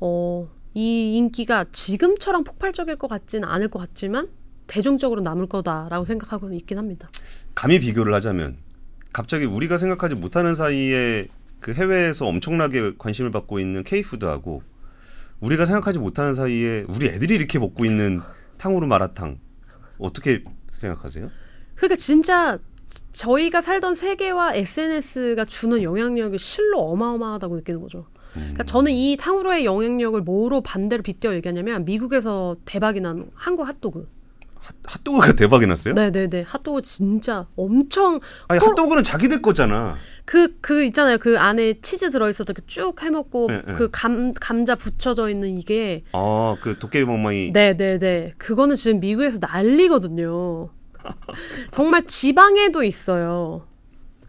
어, 0.00 0.48
이 0.74 1.16
인기가 1.16 1.64
지금처럼 1.70 2.44
폭발적일 2.44 2.96
것 2.96 3.08
같지는 3.08 3.48
않을 3.48 3.68
것 3.68 3.78
같지만 3.78 4.28
대중적으로 4.66 5.20
남을 5.20 5.46
거다라고 5.46 6.04
생각하고는 6.04 6.56
있긴 6.56 6.78
합니다. 6.78 7.10
감히 7.54 7.80
비교를 7.80 8.14
하자면 8.14 8.56
갑자기 9.12 9.44
우리가 9.44 9.78
생각하지 9.78 10.14
못하는 10.14 10.54
사이에 10.54 11.28
그 11.58 11.74
해외에서 11.74 12.26
엄청나게 12.26 12.92
관심을 12.96 13.30
받고 13.30 13.58
있는 13.58 13.82
K푸드하고 13.82 14.62
우리가 15.40 15.66
생각하지 15.66 15.98
못하는 15.98 16.34
사이에 16.34 16.84
우리 16.88 17.08
애들이 17.08 17.34
이렇게 17.34 17.58
먹고 17.58 17.84
있는 17.84 18.22
탕후루 18.58 18.86
마라탕 18.86 19.38
어떻게 19.98 20.44
생각하세요? 20.72 21.30
그러니까 21.74 21.96
진짜 21.96 22.58
저희가 23.12 23.60
살던 23.60 23.94
세계와 23.94 24.54
SNS가 24.54 25.44
주는 25.44 25.82
영향력이 25.82 26.38
실로 26.38 26.80
어마어마하다고 26.80 27.56
느끼는 27.56 27.80
거죠. 27.80 28.06
그러니까 28.32 28.62
저는 28.64 28.92
이 28.92 29.16
탕후루의 29.18 29.64
영향력을 29.64 30.20
뭐로 30.20 30.60
반대로 30.60 31.02
빗대어 31.02 31.34
얘기하냐면 31.34 31.84
미국에서 31.84 32.56
대박이 32.64 33.00
난 33.00 33.30
한국 33.34 33.66
핫도그. 33.66 34.08
핫, 34.62 34.76
핫도그가 34.84 35.32
대박이 35.36 35.66
났어요? 35.66 35.94
네네네. 35.94 36.42
핫도그 36.42 36.82
진짜 36.82 37.46
엄청 37.56 38.20
아니 38.46 38.60
콜- 38.60 38.68
핫도그는 38.70 39.02
자기들 39.02 39.40
거잖아. 39.42 39.96
그, 40.26 40.58
그 40.60 40.84
있잖아요. 40.84 41.18
그 41.18 41.38
안에 41.38 41.80
치즈 41.80 42.10
들어있어도 42.10 42.52
이렇게 42.52 42.66
쭉 42.66 43.02
해먹고 43.02 43.46
네, 43.48 43.62
네. 43.66 43.72
그 43.72 43.88
감, 43.90 44.32
감자 44.32 44.74
붙여져 44.76 45.28
있는 45.30 45.58
이게 45.58 46.04
아그 46.12 46.76
도깨비 46.78 47.06
멍멍이 47.06 47.50
네네네. 47.52 48.34
그거는 48.38 48.76
지금 48.76 49.00
미국에서 49.00 49.38
난리거든요. 49.40 50.68
정말 51.70 52.06
지방에도 52.06 52.82
있어요. 52.82 53.66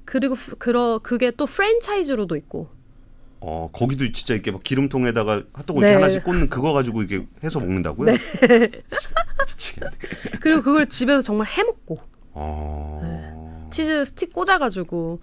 그리고 0.06 0.36
프- 0.36 0.56
그러, 0.58 1.00
그게 1.02 1.32
또 1.32 1.46
프랜차이즈로도 1.46 2.36
있고. 2.38 2.68
어 3.44 3.70
거기도 3.74 4.10
진짜 4.12 4.36
이렇게 4.36 4.52
막 4.52 4.62
기름통에다가 4.64 5.44
핫도그 5.54 5.80
네. 5.82 5.94
하나씩 5.96 6.24
꽂는 6.24 6.50
그거 6.50 6.74
가지고 6.74 7.02
이렇게 7.02 7.26
해서 7.44 7.60
먹는다고요? 7.60 8.12
미치겠네. 9.48 9.90
그리고 10.42 10.62
그걸 10.62 10.88
집에서 10.88 11.22
정말 11.22 11.48
해 11.48 11.64
먹고. 11.64 12.00
어. 12.34 13.68
치즈 13.72 14.06
스틱 14.06 14.34
꽂아가지고 14.34 15.22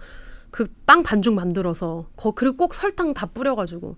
그 0.51 0.67
빵 0.85 1.03
반죽 1.03 1.33
만들어서 1.35 2.07
거 2.15 2.31
그리고 2.31 2.57
꼭 2.57 2.73
설탕 2.73 3.13
다 3.13 3.27
뿌려가지고 3.27 3.95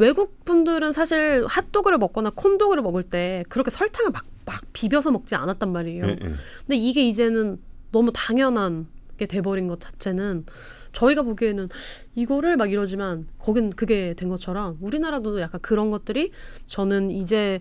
외국 0.00 0.44
분들은 0.46 0.92
사실 0.92 1.44
핫도그를 1.46 1.98
먹거나 1.98 2.30
콘도그를 2.30 2.82
먹을 2.82 3.02
때 3.02 3.44
그렇게 3.48 3.70
설탕을 3.70 4.10
막, 4.10 4.24
막 4.46 4.62
비벼서 4.72 5.10
먹지 5.10 5.34
않았단 5.34 5.70
말이에요. 5.70 6.06
예, 6.06 6.10
예. 6.10 6.16
근데 6.16 6.76
이게 6.76 7.02
이제는 7.02 7.60
너무 7.92 8.10
당연한 8.14 8.86
게 9.18 9.26
돼버린 9.26 9.66
것 9.66 9.80
자체는 9.80 10.46
저희가 10.92 11.22
보기에는 11.22 11.68
이거를 12.14 12.56
막 12.56 12.72
이러지만 12.72 13.28
거긴 13.38 13.70
그게 13.70 14.14
된 14.14 14.28
것처럼 14.30 14.78
우리나라도 14.80 15.40
약간 15.40 15.60
그런 15.60 15.90
것들이 15.90 16.32
저는 16.66 17.10
이제 17.10 17.60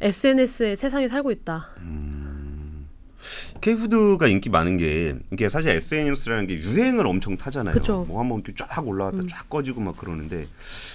SNS의 0.00 0.76
세상에 0.76 1.08
살고 1.08 1.30
있다. 1.32 1.70
K푸드가 3.60 4.26
인기 4.26 4.48
많은 4.50 4.76
게 4.76 5.16
이게 5.32 5.48
사실 5.48 5.70
SNS라는 5.70 6.46
게 6.46 6.54
유행을 6.54 7.06
엄청 7.06 7.36
타잖아요. 7.36 7.74
그쵸. 7.74 8.02
음. 8.02 8.08
뭐 8.08 8.20
한번 8.20 8.38
이렇게 8.38 8.54
쫙 8.56 8.86
올라왔다 8.86 9.18
쫙 9.28 9.48
꺼지고 9.48 9.80
막 9.80 9.96
그러는데 9.96 10.46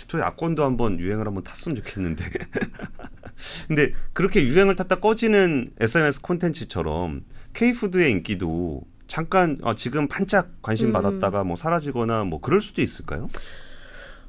저희 0.07 0.21
악권도 0.21 0.63
한번 0.63 0.99
유행을 0.99 1.27
한번 1.27 1.43
탔으면 1.43 1.75
좋겠는데. 1.77 2.25
근데 3.67 3.91
그렇게 4.13 4.43
유행을 4.43 4.75
탔다 4.75 4.99
꺼지는 4.99 5.71
SNS 5.79 6.21
콘텐츠처럼 6.21 7.23
K푸드의 7.53 8.11
인기도 8.11 8.81
잠깐 9.07 9.57
어, 9.61 9.75
지금 9.75 10.07
반짝 10.07 10.49
관심 10.61 10.87
음. 10.87 10.91
받았다가 10.93 11.43
뭐 11.43 11.55
사라지거나 11.55 12.23
뭐 12.23 12.41
그럴 12.41 12.59
수도 12.61 12.81
있을까요? 12.81 13.29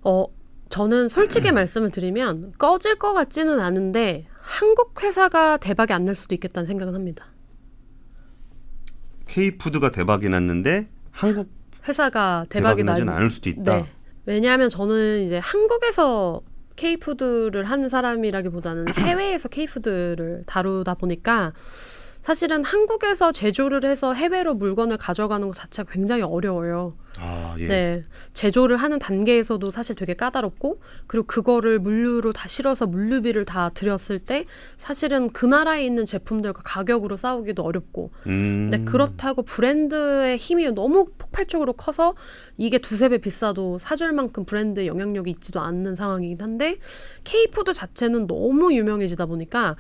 어, 0.03 0.27
저는 0.69 1.09
솔직히 1.09 1.51
말씀을 1.53 1.91
드리면 1.91 2.53
꺼질 2.59 2.97
것 2.97 3.15
같지는 3.15 3.61
않은데 3.61 4.27
한국 4.41 5.03
회사가 5.03 5.57
대박이 5.57 5.93
안 5.93 6.05
날 6.05 6.15
수도 6.15 6.35
있겠다는 6.35 6.67
생각은 6.67 6.95
합니다. 6.95 7.27
K푸드가 9.27 9.91
대박이 9.91 10.29
났는데 10.29 10.89
한국 11.11 11.49
회사가 11.87 12.47
대박이 12.49 12.85
나지 12.85 13.03
않을 13.03 13.31
수도 13.31 13.49
있다. 13.51 13.77
네. 13.77 13.85
왜냐하면 14.25 14.69
저는 14.69 15.23
이제 15.23 15.39
한국에서 15.39 16.43
K푸드를 16.75 17.65
하는 17.65 17.89
사람이라기보다는 17.89 18.89
해외에서 18.99 19.49
K푸드를 19.49 20.43
다루다 20.47 20.95
보니까 20.95 21.53
사실은 22.27 22.65
한국에서 22.65 23.31
제조를 23.31 23.85
해서 23.85 24.13
해외로 24.13 24.53
물건을 24.53 24.97
가져가는 24.97 25.47
것 25.47 25.55
자체가 25.55 25.89
굉장히 25.93 26.23
어려워요. 26.23 26.97
아 27.21 27.55
예. 27.61 27.69
네. 27.69 28.05
제조를 28.33 28.79
하는 28.79 28.99
단계에서도 28.99 29.71
사실 29.71 29.95
되게 29.95 30.15
까다롭고 30.15 30.81
그리고 31.07 31.25
그거를 31.25 31.79
물류로 31.79 32.33
다 32.33 32.49
실어서 32.49 32.89
물류비를 32.89 33.45
다 33.45 33.69
들였을 33.69 34.19
때 34.19 34.45
사실은 34.77 35.31
그 35.31 35.47
나라에 35.47 35.87
있는 35.87 36.05
제품들과 36.05 36.63
가격으로 36.65 37.17
싸우기도 37.17 37.63
어렵고 37.63 38.11
음. 38.27 38.71
근데 38.71 38.91
그렇다고 38.91 39.43
브랜드의 39.43 40.37
힘이 40.37 40.69
너무 40.73 41.07
폭발적으로 41.17 41.75
커서 41.75 42.17
이게 42.59 42.79
두세 42.79 43.09
배 43.09 43.19
비싸도 43.19 43.79
사줄 43.79 44.13
만큼 44.13 44.45
브랜드의 44.45 44.89
영향력이 44.89 45.31
있지도 45.31 45.61
않는 45.61 45.95
상황이긴 45.95 46.43
한데 46.43 46.79
K푸드 47.23 47.73
자체는 47.73 48.27
너무 48.27 48.75
유명해지다 48.75 49.27
보니까 49.27 49.77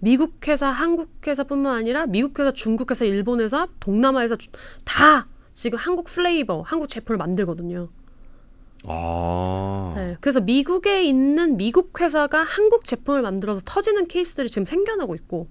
미국 0.00 0.46
회사, 0.46 0.68
한국 0.68 1.08
회사뿐만 1.26 1.74
아니라 1.76 2.06
미국 2.06 2.38
회사, 2.38 2.52
중국 2.52 2.90
회사, 2.90 3.04
일본 3.04 3.40
회사, 3.40 3.66
동남아 3.80 4.20
회사 4.20 4.36
주- 4.36 4.50
다 4.84 5.26
지금 5.52 5.78
한국 5.78 6.04
flavor, 6.04 6.62
한국 6.62 6.88
제품을 6.88 7.18
만들거든요. 7.18 7.88
아. 8.84 9.92
네, 9.96 10.16
그래서 10.20 10.40
미국에 10.40 11.02
있는 11.02 11.56
미국 11.56 12.00
회사가 12.00 12.44
한국 12.44 12.84
제품을 12.84 13.22
만들어서 13.22 13.60
터지는 13.64 14.06
케이스들이 14.06 14.48
지금 14.48 14.64
생겨나고 14.64 15.16
있고 15.16 15.48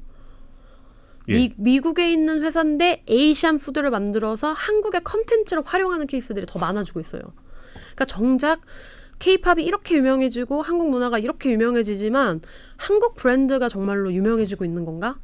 예. 1.27 1.33
미, 1.33 1.53
미국에 1.57 2.09
있는 2.09 2.41
회사인데 2.41 3.03
Asian 3.09 3.57
food를 3.57 3.89
만들어서 3.89 4.53
한국의 4.53 5.01
컨텐츠를 5.03 5.61
활용하는 5.65 6.07
케이스들이 6.07 6.45
더 6.47 6.57
많아지고 6.57 7.01
있어요. 7.01 7.21
그러니까 7.73 8.05
정작 8.05 8.61
케이팝이 9.19 9.63
이렇게 9.63 9.95
유명해지고 9.97 10.61
한국 10.61 10.89
문화가 10.89 11.19
이렇게 11.19 11.51
유명해지지만 11.51 12.39
한국 12.77 13.15
브랜드가 13.15 13.69
정말로 13.69 14.13
유명해지고 14.13 14.63
있는 14.65 14.85
건가? 14.85 15.17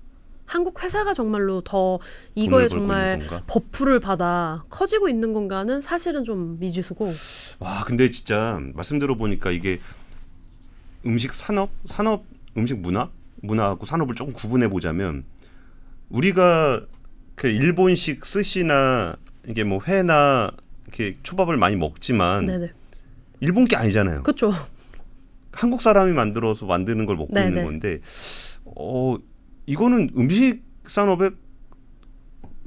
한국 0.46 0.84
회사가 0.84 1.14
정말로 1.14 1.62
더 1.62 2.00
이거에 2.36 2.68
정말? 2.68 3.22
buff를 3.48 4.00
받아 4.00 4.66
커지고 4.70 5.08
있는 5.08 5.32
건가는 5.34 5.82
사실은 5.82 6.24
좀 6.24 6.60
미지수고. 6.60 7.12
와 7.60 7.84
근데 7.86 8.10
진짜 8.10 8.60
말씀 8.74 9.00
들어보니까 9.00 9.52
이게 9.52 9.80
음식 11.06 11.34
산업 11.34 11.70
산업 11.86 12.26
음식 12.58 12.78
문화 12.80 13.10
문화하고 13.42 13.86
산업을 13.86 14.16
조금 14.16 14.34
구분해 14.34 14.68
보자면 14.68 15.24
우리가 16.10 16.86
그 17.36 17.48
일본식 17.48 18.26
스시나 18.26 19.16
이게 19.48 19.64
뭐 19.64 19.80
회나 19.86 20.52
이렇게 20.84 21.18
초밥을 21.24 21.58
많이 21.58 21.76
먹지만 21.76 22.46
네네. 22.46 22.72
일본 23.40 23.66
게 23.66 23.76
아니잖아요. 23.76 24.24
그렇죠. 24.24 24.54
한국 25.54 25.82
사람이 25.82 26.12
만들어서 26.14 26.66
만드는 26.66 27.06
걸 27.06 27.16
먹고 27.16 27.34
네네. 27.34 27.48
있는 27.48 27.64
건데 27.64 28.00
어 28.66 29.16
이거는 29.66 30.10
음식 30.18 30.64
산업의 30.84 31.32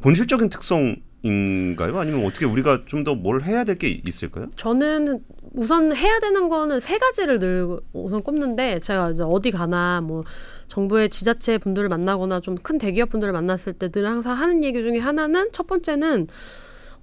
본질적인 0.01 0.49
특성 0.49 0.97
인가요? 1.23 1.99
아니면 1.99 2.25
어떻게 2.27 2.45
우리가 2.47 2.83
좀 2.87 3.03
더 3.03 3.15
뭘 3.15 3.43
해야 3.43 3.65
될 3.65 3.77
게 3.79 3.89
있을까요? 4.07 4.47
저는 4.57 5.21
우선 5.55 5.95
해야 5.97 6.21
되는 6.21 6.49
거는 6.49 6.79
세 6.81 6.99
가지를 6.99 7.39
늘 7.39 7.67
우선 7.93 8.23
꼽는데 8.23 8.79
제가 8.79 9.11
이제 9.11 9.23
어디 9.25 9.51
가나 9.51 10.01
뭐 10.03 10.23
정부의 10.69 11.09
지자체 11.09 11.59
분들을 11.59 11.89
만나거나 11.89 12.41
좀 12.41 12.57
큰 12.63 12.79
대기업 12.79 13.09
분들을 13.11 13.33
만났을 13.33 13.73
때 13.73 13.89
늘 13.89 14.07
항상 14.07 14.37
하는 14.39 14.63
얘기 14.63 14.81
중에 14.83 14.99
하나는 14.99 15.49
첫 15.53 15.67
번째는 15.67 16.29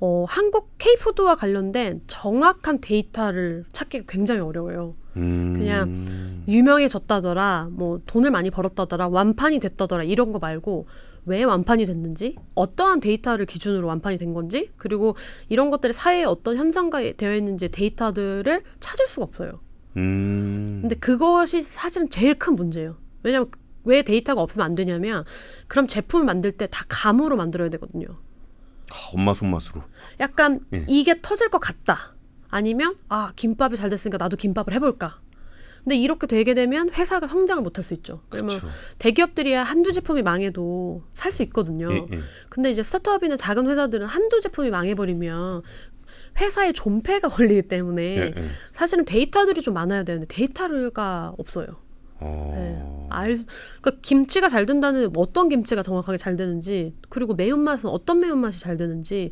어, 0.05 0.25
한국 0.27 0.77
K푸드와 0.79 1.35
관련된 1.35 2.01
정확한 2.07 2.81
데이터를 2.81 3.63
찾기가 3.71 4.03
굉장히 4.05 4.41
어려워요. 4.41 4.95
음... 5.15 5.53
그냥 5.55 6.43
유명해졌다더라, 6.45 7.69
뭐 7.71 8.01
돈을 8.05 8.29
많이 8.29 8.49
벌었다더라, 8.49 9.07
완판이 9.07 9.59
됐다더라 9.59 10.03
이런 10.03 10.33
거 10.33 10.39
말고 10.39 10.87
왜 11.25 11.43
완판이 11.43 11.85
됐는지, 11.85 12.35
어떠한 12.53 12.99
데이터를 12.99 13.45
기준으로 13.45 13.87
완판이 13.87 14.17
된 14.17 14.33
건지, 14.33 14.71
그리고 14.75 15.15
이런 15.47 15.69
것들이 15.69 15.93
사회에 15.93 16.25
어떤 16.25 16.57
현상가 16.57 16.99
되어 17.15 17.33
있는지 17.33 17.71
데이터들을 17.71 18.61
찾을 18.81 19.07
수가 19.07 19.23
없어요. 19.23 19.61
음... 19.95 20.79
근데 20.81 20.95
그것이 20.95 21.61
사실은 21.61 22.09
제일 22.09 22.35
큰 22.35 22.57
문제예요. 22.57 22.97
왜냐면 23.23 23.49
왜 23.85 24.01
데이터가 24.01 24.41
없으면 24.41 24.65
안 24.65 24.75
되냐면 24.75 25.23
그럼 25.67 25.87
제품을 25.87 26.25
만들 26.25 26.51
때 26.51 26.67
다 26.67 26.83
감으로 26.89 27.37
만들어야 27.37 27.69
되거든요. 27.69 28.07
아, 28.93 29.09
엄마 29.13 29.33
손맛으로. 29.33 29.81
약간 30.19 30.59
예. 30.73 30.85
이게 30.87 31.19
터질 31.21 31.49
것 31.49 31.59
같다. 31.59 32.13
아니면 32.49 32.95
아 33.09 33.31
김밥이 33.35 33.75
잘 33.77 33.89
됐으니까 33.89 34.17
나도 34.17 34.37
김밥을 34.37 34.73
해볼까. 34.73 35.19
근데 35.83 35.97
이렇게 35.97 36.27
되게 36.27 36.53
되면 36.53 36.89
회사가 36.93 37.27
성장을 37.27 37.61
못할 37.61 37.83
수 37.83 37.93
있죠. 37.95 38.21
그러면 38.29 38.57
그렇죠. 38.57 38.73
대기업들이야 38.99 39.63
한두 39.63 39.91
제품이 39.91 40.21
망해도 40.21 41.03
살 41.11 41.31
수 41.31 41.43
있거든요. 41.43 41.91
예, 41.91 41.97
예. 42.13 42.19
근데 42.49 42.71
이제 42.71 42.83
스타트업이나 42.83 43.35
작은 43.35 43.67
회사들은 43.67 44.05
한두 44.07 44.39
제품이 44.39 44.69
망해버리면 44.69 45.63
회사에 46.39 46.71
존폐가 46.71 47.27
걸리기 47.29 47.63
때문에 47.63 48.01
예, 48.03 48.33
예. 48.37 48.43
사실은 48.71 49.03
데이터들이 49.03 49.61
좀 49.61 49.73
많아야 49.73 50.03
되는데 50.03 50.27
데이터가 50.27 51.33
없어요. 51.37 51.82
어... 52.23 52.53
네. 52.55 52.93
알, 53.09 53.37
그러니까 53.81 54.01
김치가 54.01 54.49
잘 54.49 54.65
된다는 54.65 55.11
뭐 55.13 55.23
어떤 55.23 55.47
김치가 55.47 55.83
정확하게 55.83 56.17
잘 56.17 56.35
되는지 56.35 56.95
그리고 57.09 57.35
매운맛은 57.35 57.89
어떤 57.89 58.19
매운맛이 58.19 58.59
잘 58.59 58.75
되는지 58.75 59.31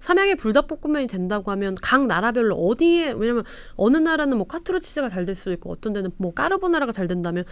삼양의 0.00 0.34
불닭볶음면이 0.34 1.06
된다고 1.06 1.52
하면 1.52 1.76
각 1.80 2.06
나라별로 2.06 2.56
어디에 2.56 3.12
왜냐면 3.12 3.44
어느 3.76 3.96
나라는 3.96 4.36
뭐 4.36 4.46
카트로 4.46 4.80
치즈가 4.80 5.08
잘 5.08 5.22
될 5.22 5.36
수도 5.36 5.52
있고 5.52 5.70
어떤 5.70 5.92
데는 5.92 6.10
뭐 6.16 6.34
까르보나라가 6.34 6.90
잘 6.90 7.06
된다면 7.06 7.44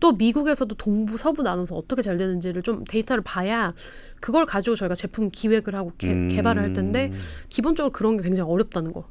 또 0.00 0.12
미국에서도 0.12 0.74
동부 0.74 1.18
서부 1.18 1.42
나눠서 1.42 1.76
어떻게 1.76 2.00
잘 2.00 2.16
되는지를 2.16 2.62
좀 2.62 2.84
데이터를 2.84 3.22
봐야 3.22 3.74
그걸 4.20 4.46
가지고 4.46 4.74
저희가 4.76 4.94
제품 4.94 5.28
기획을 5.30 5.74
하고 5.74 5.92
개, 5.98 6.10
음. 6.10 6.28
개발을 6.28 6.62
할 6.62 6.72
텐데 6.72 7.12
기본적으로 7.50 7.92
그런 7.92 8.16
게 8.16 8.22
굉장히 8.22 8.50
어렵다는 8.50 8.94
거. 8.94 9.04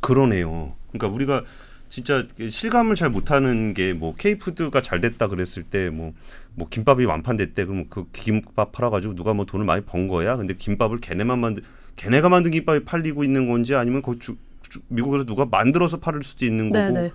그러네요. 0.00 0.74
그러니까 0.90 1.14
우리가 1.14 1.44
진짜 1.92 2.26
실감을 2.48 2.94
잘 2.94 3.10
못하는 3.10 3.74
게뭐 3.74 4.14
K푸드가 4.16 4.80
잘 4.80 5.02
됐다 5.02 5.28
그랬을 5.28 5.62
때 5.64 5.90
뭐 5.90 6.14
뭐 6.54 6.68
김밥이 6.68 7.06
완판됐대 7.06 7.64
그러면 7.64 7.86
그 7.88 8.06
김밥 8.12 8.72
팔아가지고 8.72 9.14
누가 9.14 9.32
뭐 9.32 9.46
돈을 9.46 9.64
많이 9.64 9.82
번 9.86 10.06
거야. 10.06 10.36
근데 10.36 10.54
김밥을 10.54 11.00
걔네만 11.00 11.38
만든 11.38 11.62
걔네가 11.96 12.28
만든 12.28 12.50
김밥이 12.50 12.84
팔리고 12.84 13.24
있는 13.24 13.46
건지 13.48 13.74
아니면 13.74 14.02
거 14.02 14.14
주, 14.18 14.36
주- 14.68 14.80
미국에서 14.88 15.24
누가 15.24 15.46
만들어서 15.46 15.98
팔을 15.98 16.22
수도 16.22 16.44
있는 16.44 16.70
거고. 16.70 16.92
네네. 16.92 17.10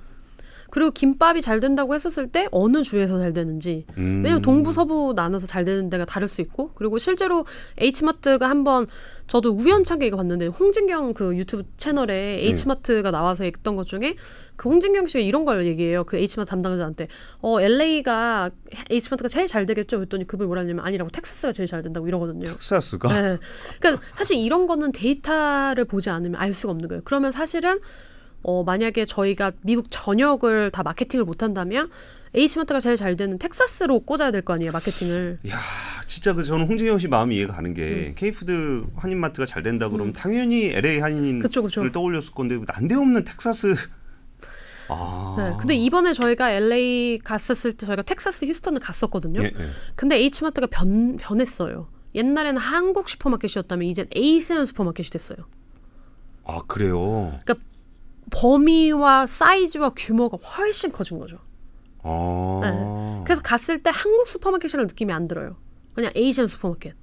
그리고 0.70 0.92
김밥이 0.92 1.42
잘 1.42 1.60
된다고 1.60 1.96
했었을 1.96 2.28
때 2.28 2.48
어느 2.52 2.84
주에서 2.84 3.20
잘 3.20 3.34
되는지. 3.34 3.86
음. 3.98 4.22
왜냐면 4.24 4.42
동부 4.42 4.74
서부 4.74 5.14
나눠서 5.16 5.48
잘 5.48 5.66
되는 5.66 5.90
데가 5.90 6.06
다를 6.06 6.28
수 6.28 6.42
있고 6.42 6.72
그리고 6.76 6.98
실제로 7.00 7.46
H마트가 7.78 8.50
한번 8.50 8.88
저도 9.28 9.52
우연찮게 9.52 10.08
이거 10.08 10.18
봤는데 10.18 10.48
홍진경 10.48 11.14
그 11.14 11.36
유튜브 11.36 11.64
채널에 11.76 12.40
H마트가 12.46 13.12
나와서 13.12 13.44
했던 13.44 13.76
것 13.76 13.86
중에 13.86 14.16
그 14.56 14.70
홍진경 14.70 15.08
씨가 15.08 15.20
이런 15.20 15.46
걸 15.46 15.66
얘기해요. 15.66 16.04
그 16.04 16.18
H마트 16.18 16.50
담당자한테. 16.50 17.08
어 17.42 17.62
LA가 17.62 18.50
H마트가 18.90 19.28
제일 19.28 19.48
잘 19.48 19.66
되겠죠? 19.66 19.98
그랬더니 19.98 20.26
그분이 20.26 20.48
뭐라 20.48 20.62
하냐면 20.62 20.86
아니라고 20.86 21.12
텍사스가 21.12 21.54
제일 21.54 21.68
잘 21.68 21.82
된다고 21.82 22.08
이러거든요. 22.08 22.52
텍사스가? 22.52 23.08
네. 23.10 23.38
그러니까 23.80 24.04
사실 24.16 24.38
이런 24.38 24.66
거는 24.66 24.92
데이터를 24.94 25.86
보지 25.86 26.10
않으면 26.10 26.40
알 26.40 26.54
수가 26.54 26.72
없는 26.72 26.88
거예요. 26.88 27.02
그러면 27.04 27.32
사실은 27.32 27.80
어 28.44 28.64
만약에 28.64 29.06
저희가 29.06 29.52
미국 29.62 29.88
전역을 29.90 30.72
다 30.72 30.84
마케팅을 30.84 31.26
못 31.26 31.44
한다면 31.44 31.90
H마트가 32.34 32.80
제일 32.80 32.96
잘 32.98 33.16
되는 33.16 33.38
텍사스로 33.40 34.02
꽂아야 34.02 34.32
될 34.32 34.42
거 34.42 34.54
아니에요, 34.54 34.72
마케팅을. 34.72 35.40
야 35.50 35.58
진짜 36.08 36.34
그 36.34 36.44
저는 36.44 36.68
홍진경 36.68 37.00
씨 37.00 37.08
마음이 37.08 37.36
이해가 37.38 37.56
가는 37.56 37.72
음. 37.72 37.74
게 37.74 38.14
K푸드 38.16 38.86
한인마트가 38.96 39.46
잘 39.46 39.64
된다 39.64 39.90
그러면 39.90 40.14
당연히 40.14 40.66
LA 40.66 41.00
한인을 41.00 41.40
그쵸, 41.42 41.64
그쵸. 41.64 41.90
떠올렸을 41.92 42.32
건데 42.34 42.60
난데없는 42.68 43.24
텍사스 43.26 43.76
아 44.90 45.36
네. 45.38 45.56
근데 45.60 45.76
이번에 45.76 46.14
저희가 46.14 46.52
LA 46.52 47.20
갔었을 47.24 47.74
때 47.74 47.86
저희가 47.86 48.04
텍사스 48.04 48.46
휴스턴을 48.46 48.80
갔었거든요. 48.80 49.42
예, 49.42 49.46
예. 49.48 49.70
근데 49.96 50.18
H마트가 50.18 50.68
변 50.68 51.18
변했어요. 51.18 51.90
옛날에는 52.16 52.58
한국 52.62 53.10
슈퍼마켓이었다면 53.10 53.86
이젠 53.88 54.08
Asian 54.16 54.66
슈퍼마켓이 54.66 55.10
됐어요. 55.10 55.40
아 56.46 56.60
그래요. 56.68 57.38
그러니까 57.44 57.56
범위와 58.42 59.26
사이즈와 59.26 59.92
규모가 59.96 60.38
훨씬 60.38 60.92
커진 60.92 61.18
거죠. 61.18 61.40
아 62.04 62.60
네. 62.64 63.24
그래서 63.26 63.42
갔을 63.42 63.82
때 63.82 63.90
한국 63.94 64.28
슈퍼마켓이라는 64.28 64.88
느낌이 64.88 65.12
안 65.12 65.28
들어요. 65.28 65.58
그냥 65.96 66.12
Asian 66.16 66.48
슈퍼마켓. 66.48 66.94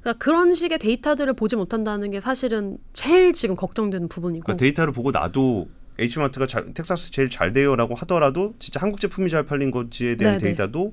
그러니까 0.00 0.24
그런 0.24 0.54
식의 0.54 0.78
데이터들을 0.78 1.32
보지 1.34 1.56
못한다는 1.56 2.10
게 2.10 2.20
사실은 2.20 2.78
제일 2.92 3.32
지금 3.32 3.56
걱정되는 3.56 4.08
부분이고. 4.08 4.44
그러니까 4.44 4.60
데이터를 4.60 4.92
보고 4.92 5.10
나도 5.10 5.68
H마트가 5.98 6.46
잘, 6.46 6.74
텍사스 6.74 7.10
제일 7.10 7.30
잘 7.30 7.52
돼요라고 7.52 7.94
하더라도 7.94 8.54
진짜 8.58 8.80
한국 8.80 9.00
제품이 9.00 9.30
잘 9.30 9.44
팔린 9.44 9.70
건지에 9.70 10.16
대한 10.16 10.38
네, 10.38 10.38
네. 10.38 10.44
데이터도 10.44 10.92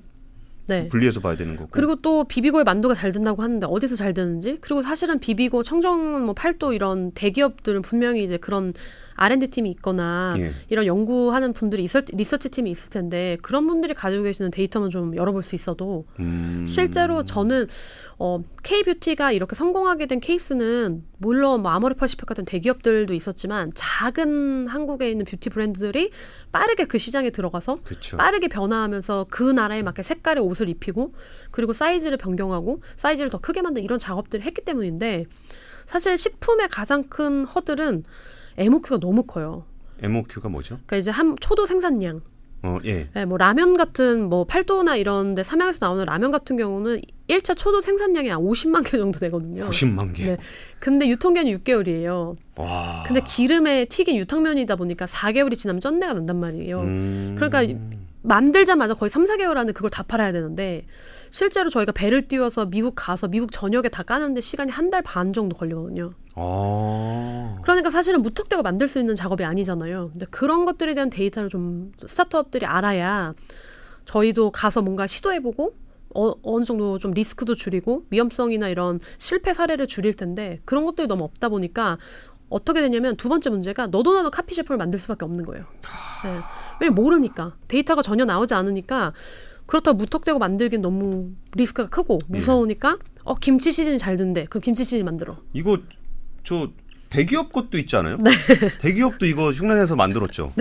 네. 0.68 0.88
분리해서 0.90 1.20
봐야 1.20 1.36
되는 1.36 1.56
거고. 1.56 1.70
그리고 1.72 1.96
또 1.96 2.24
비비고의 2.24 2.64
만두가 2.64 2.94
잘 2.94 3.12
된다고 3.12 3.42
하는데 3.42 3.66
어디서 3.70 3.96
잘 3.96 4.14
되는지 4.14 4.58
그리고 4.62 4.82
사실은 4.82 5.20
비비고 5.20 5.64
청정원 5.64 6.26
뭐 6.26 6.34
팔도 6.34 6.74
이런 6.74 7.12
대기업들은 7.12 7.82
분명히 7.82 8.24
이제 8.24 8.38
그런 8.38 8.72
R&D 9.16 9.48
팀이 9.48 9.70
있거나 9.72 10.36
예. 10.38 10.52
이런 10.70 10.86
연구하는 10.86 11.54
분들이 11.54 11.84
있을 11.84 12.06
리서치 12.10 12.50
팀이 12.50 12.72
있을 12.72 12.90
텐데 12.90 13.38
그런 13.42 13.68
분들이 13.68 13.94
가지고 13.94 14.24
계시는 14.24 14.52
데이터만 14.52 14.90
좀 14.90 15.16
열어볼 15.16 15.44
수 15.44 15.56
있어도 15.56 16.06
음, 16.20 16.66
실제로 16.68 17.24
저는 17.24 17.68
어, 18.18 18.44
K-뷰티가 18.64 19.32
이렇게 19.32 19.56
성공하게 19.56 20.06
된 20.06 20.20
케이스는 20.20 21.04
물론 21.18 21.62
뭐 21.62 21.72
아모레 21.72 21.96
퍼시픽 21.96 22.26
같은 22.26 22.46
대기업들도 22.46 23.14
있었지만 23.14 23.72
작은 23.76 24.68
한국에 24.68 25.10
있는 25.10 25.26
뷰티 25.26 25.50
브랜드들이 25.50 26.12
빠르게 26.52 26.86
그 26.86 26.98
시장에 26.98 27.30
들어가서 27.30 27.78
그쵸. 27.84 28.18
빠르게 28.18 28.48
변화하면서 28.48 29.28
그 29.30 29.44
나라에 29.44 29.84
맞게 29.84 30.04
색깔의 30.04 30.44
옷을 30.44 30.70
입히고 30.70 31.14
그리고 31.52 31.74
사이즈를 31.74 32.18
변경하고 32.18 32.82
사이즈를 32.96 33.30
더 33.30 33.40
크게 33.40 33.62
만든 33.62 33.84
이런 33.84 34.00
작업들을 34.00 34.44
했기 34.46 34.62
때문인데 34.62 35.26
사실 35.86 36.18
식품의 36.18 36.70
가장 36.70 37.04
큰 37.04 37.46
허들은 37.46 38.04
MOQ가 38.62 39.00
너무 39.00 39.24
커요. 39.24 39.66
MOQ가 40.02 40.50
뭐죠? 40.50 40.76
그러니까 40.86 40.98
이제 40.98 41.12
한 41.12 41.36
초도 41.40 41.66
생산량 41.66 42.22
어, 42.64 42.78
예. 42.86 43.08
네, 43.14 43.26
뭐 43.26 43.38
라면 43.38 43.76
같은 43.76 44.30
뭐 44.30 44.44
팔도나 44.44 44.96
이런 44.96 45.34
데 45.34 45.42
삼양에서 45.42 45.80
나오는 45.82 46.06
라면 46.06 46.30
같은 46.30 46.58
경우는 46.58 47.02
1차 47.28 47.58
초도 47.58 47.82
생산량이 47.82 48.30
한 48.30 48.40
50만 48.40 48.84
개 48.86 48.98
정도 48.98 49.18
되거든요. 49.20 49.68
90만 49.68 50.14
개. 50.14 50.26
네. 50.26 50.38
근데 50.80 51.08
유통기한이 51.08 51.56
6개월이에요. 51.56 52.36
와. 52.58 53.04
근데 53.08 53.22
기름에 53.22 53.86
튀긴 53.86 54.16
유탕면이다 54.18 54.76
보니까 54.76 55.06
4개월이 55.06 55.56
지나면 55.58 55.80
쩐내가 55.80 56.14
난단 56.14 56.40
말이에요. 56.40 56.82
음. 56.82 57.36
그러니까 57.36 57.80
만들자마자 58.24 58.94
거의 58.94 59.10
3, 59.10 59.26
4개월 59.26 59.58
안에 59.58 59.72
그걸 59.72 59.90
다 59.90 60.04
팔아야 60.04 60.32
되는데 60.32 60.86
실제로 61.32 61.70
저희가 61.70 61.92
배를 61.92 62.28
띄워서 62.28 62.68
미국 62.68 62.94
가서 62.96 63.28
미국 63.28 63.52
전역에 63.52 63.90
다 63.90 64.04
까는데 64.04 64.42
시간이 64.42 64.72
한 64.72 64.90
달 64.92 65.02
반 65.02 65.32
정도 65.34 65.56
걸리거든요. 65.56 66.14
아. 66.36 67.58
그러니까 67.64 67.90
사실은 67.90 68.22
무턱대고 68.22 68.62
만들 68.62 68.88
수 68.88 69.00
있는 69.00 69.16
작업이 69.16 69.44
아니잖아요. 69.44 70.10
근데 70.12 70.26
그런 70.30 70.66
것들에 70.66 70.94
대한 70.94 71.10
데이터를 71.10 71.50
좀 71.50 71.92
스타트업들이 72.06 72.66
알아야 72.66 73.34
저희도 74.06 74.52
가서 74.52 74.82
뭔가 74.82 75.08
시도해보고 75.08 75.76
어, 76.14 76.34
어느 76.44 76.66
정도 76.66 76.98
좀 76.98 77.12
리스크도 77.12 77.56
줄이고 77.56 78.04
위험성이나 78.10 78.68
이런 78.68 79.00
실패 79.18 79.54
사례를 79.54 79.88
줄일 79.88 80.14
텐데 80.14 80.60
그런 80.66 80.84
것들이 80.84 81.08
너무 81.08 81.24
없다 81.24 81.48
보니까 81.50 81.98
어떻게 82.50 82.82
되냐면 82.82 83.16
두 83.16 83.30
번째 83.30 83.50
문제가 83.50 83.88
너도 83.88 84.14
나도 84.14 84.30
카피 84.30 84.54
제품을 84.54 84.78
만들 84.78 85.00
수밖에 85.00 85.24
없는 85.24 85.46
거예요. 85.46 85.66
네. 86.26 86.38
왜냐면 86.82 86.96
모르니까 86.96 87.56
데이터가 87.68 88.02
전혀 88.02 88.26
나오지 88.26 88.56
않으니까 88.56 89.14
그렇다고 89.68 89.98
무턱대고 89.98 90.40
만들긴 90.40 90.82
너무 90.82 91.30
리스크가 91.54 91.90
크고 91.90 92.20
무서우니까 92.28 92.98
어 93.24 93.36
김치 93.36 93.72
시즌이 93.72 94.00
잘 94.00 94.16
된대. 94.18 94.46
그럼 94.46 94.62
김치 94.62 94.84
시즌 94.84 95.06
만들어. 95.06 95.38
이거 95.54 95.78
저 96.44 96.70
대기업 97.10 97.54
것도 97.54 97.78
있지 97.78 97.96
않아요? 97.96 98.18
네. 98.18 98.32
대기업도 98.80 99.28
이거 99.28 99.52
흉내내서 99.52 99.96
만들었죠. 99.96 100.54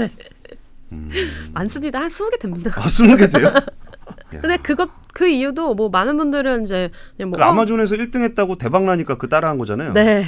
많습니다. 1.52 2.00
한 2.00 2.08
20개 2.08 2.38
됩니다. 2.38 2.72
아, 2.76 2.88
스무 2.88 3.16
개 3.16 3.28
돼요? 3.28 3.50
근데 4.28 4.58
그것 4.58 4.90
그 5.14 5.26
이유도 5.26 5.74
뭐 5.74 5.88
많은 5.88 6.16
분들은 6.16 6.64
이제 6.64 6.90
그냥 7.16 7.30
뭐그 7.30 7.42
어, 7.42 7.46
아마존에서 7.46 7.96
1등 7.96 8.22
했다고 8.22 8.56
대박 8.56 8.84
나니까 8.84 9.16
그 9.16 9.28
따라한 9.28 9.56
거잖아요. 9.58 9.92
네. 9.94 10.24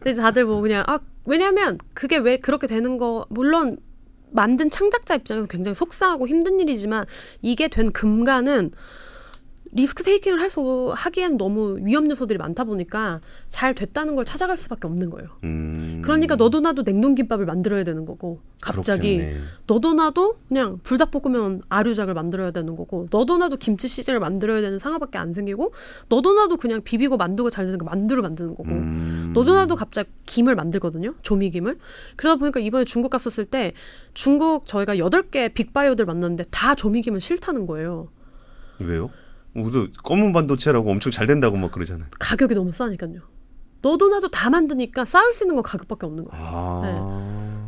근데 0.00 0.20
다들 0.20 0.44
뭐 0.44 0.60
그냥 0.60 0.84
아 0.86 0.98
왜냐하면 1.24 1.78
그게 1.94 2.16
왜 2.16 2.38
그렇게 2.38 2.66
되는 2.66 2.98
거 2.98 3.26
물론 3.28 3.78
만든 4.36 4.70
창작자 4.70 5.16
입장에서 5.16 5.46
굉장히 5.48 5.74
속상하고 5.74 6.28
힘든 6.28 6.60
일이지만 6.60 7.06
이게 7.42 7.66
된 7.66 7.90
근간은 7.90 8.70
리스크 9.76 10.02
테이킹을 10.02 10.40
할 10.40 10.46
수 10.48 10.92
하기엔 10.94 11.36
너무 11.36 11.78
위험 11.82 12.08
요소들이 12.08 12.38
많다 12.38 12.64
보니까 12.64 13.20
잘 13.48 13.74
됐다는 13.74 14.14
걸 14.14 14.24
찾아갈 14.24 14.56
수밖에 14.56 14.86
없는 14.86 15.10
거예요. 15.10 15.28
음. 15.44 16.00
그러니까 16.04 16.36
너도 16.36 16.60
나도 16.60 16.82
냉동김밥을 16.82 17.44
만들어야 17.44 17.82
되는 17.84 18.06
거고 18.06 18.40
갑자기 18.62 19.16
그렇겠네. 19.18 19.40
너도 19.66 19.92
나도 19.94 20.38
그냥 20.48 20.78
불닭볶음면 20.82 21.62
아류작을 21.68 22.14
만들어야 22.14 22.52
되는 22.52 22.76
거고 22.76 23.08
너도 23.10 23.36
나도 23.38 23.56
김치 23.56 23.88
시즌을 23.88 24.20
만들어야 24.20 24.60
되는 24.60 24.78
상황밖에 24.78 25.18
안 25.18 25.32
생기고 25.32 25.74
너도 26.08 26.32
나도 26.32 26.56
그냥 26.56 26.80
비비고 26.82 27.16
만두가 27.16 27.50
잘 27.50 27.66
되는 27.66 27.76
거 27.76 27.84
만두를 27.84 28.22
만드는 28.22 28.54
거고 28.54 28.70
음. 28.70 29.32
너도 29.34 29.52
나도 29.54 29.76
갑자기 29.76 30.08
김을 30.26 30.54
만들거든요 30.54 31.14
조미김을 31.22 31.78
그러다 32.14 32.38
보니까 32.38 32.60
이번에 32.60 32.84
중국 32.84 33.10
갔었을 33.10 33.44
때 33.44 33.72
중국 34.14 34.64
저희가 34.66 34.96
여덟 34.98 35.22
개 35.24 35.48
빅바이오들 35.48 36.06
만났는데 36.06 36.44
다 36.50 36.74
조미김은 36.74 37.20
싫다는 37.20 37.66
거예요 37.66 38.08
왜요? 38.82 39.10
우리도 39.56 39.88
검은 40.04 40.32
반도체라고 40.32 40.90
엄청 40.90 41.10
잘 41.12 41.26
된다고 41.26 41.56
막 41.56 41.70
그러잖아요. 41.70 42.06
가격이 42.18 42.54
너무 42.54 42.72
싸니까요 42.72 43.20
너도 43.82 44.08
나도 44.08 44.28
다 44.28 44.50
만드니까 44.50 45.04
쌓을 45.04 45.32
수 45.32 45.44
있는 45.44 45.54
건 45.54 45.62
가격밖에 45.62 46.06
없는 46.06 46.24
거예요 46.24 46.44
아. 46.44 47.66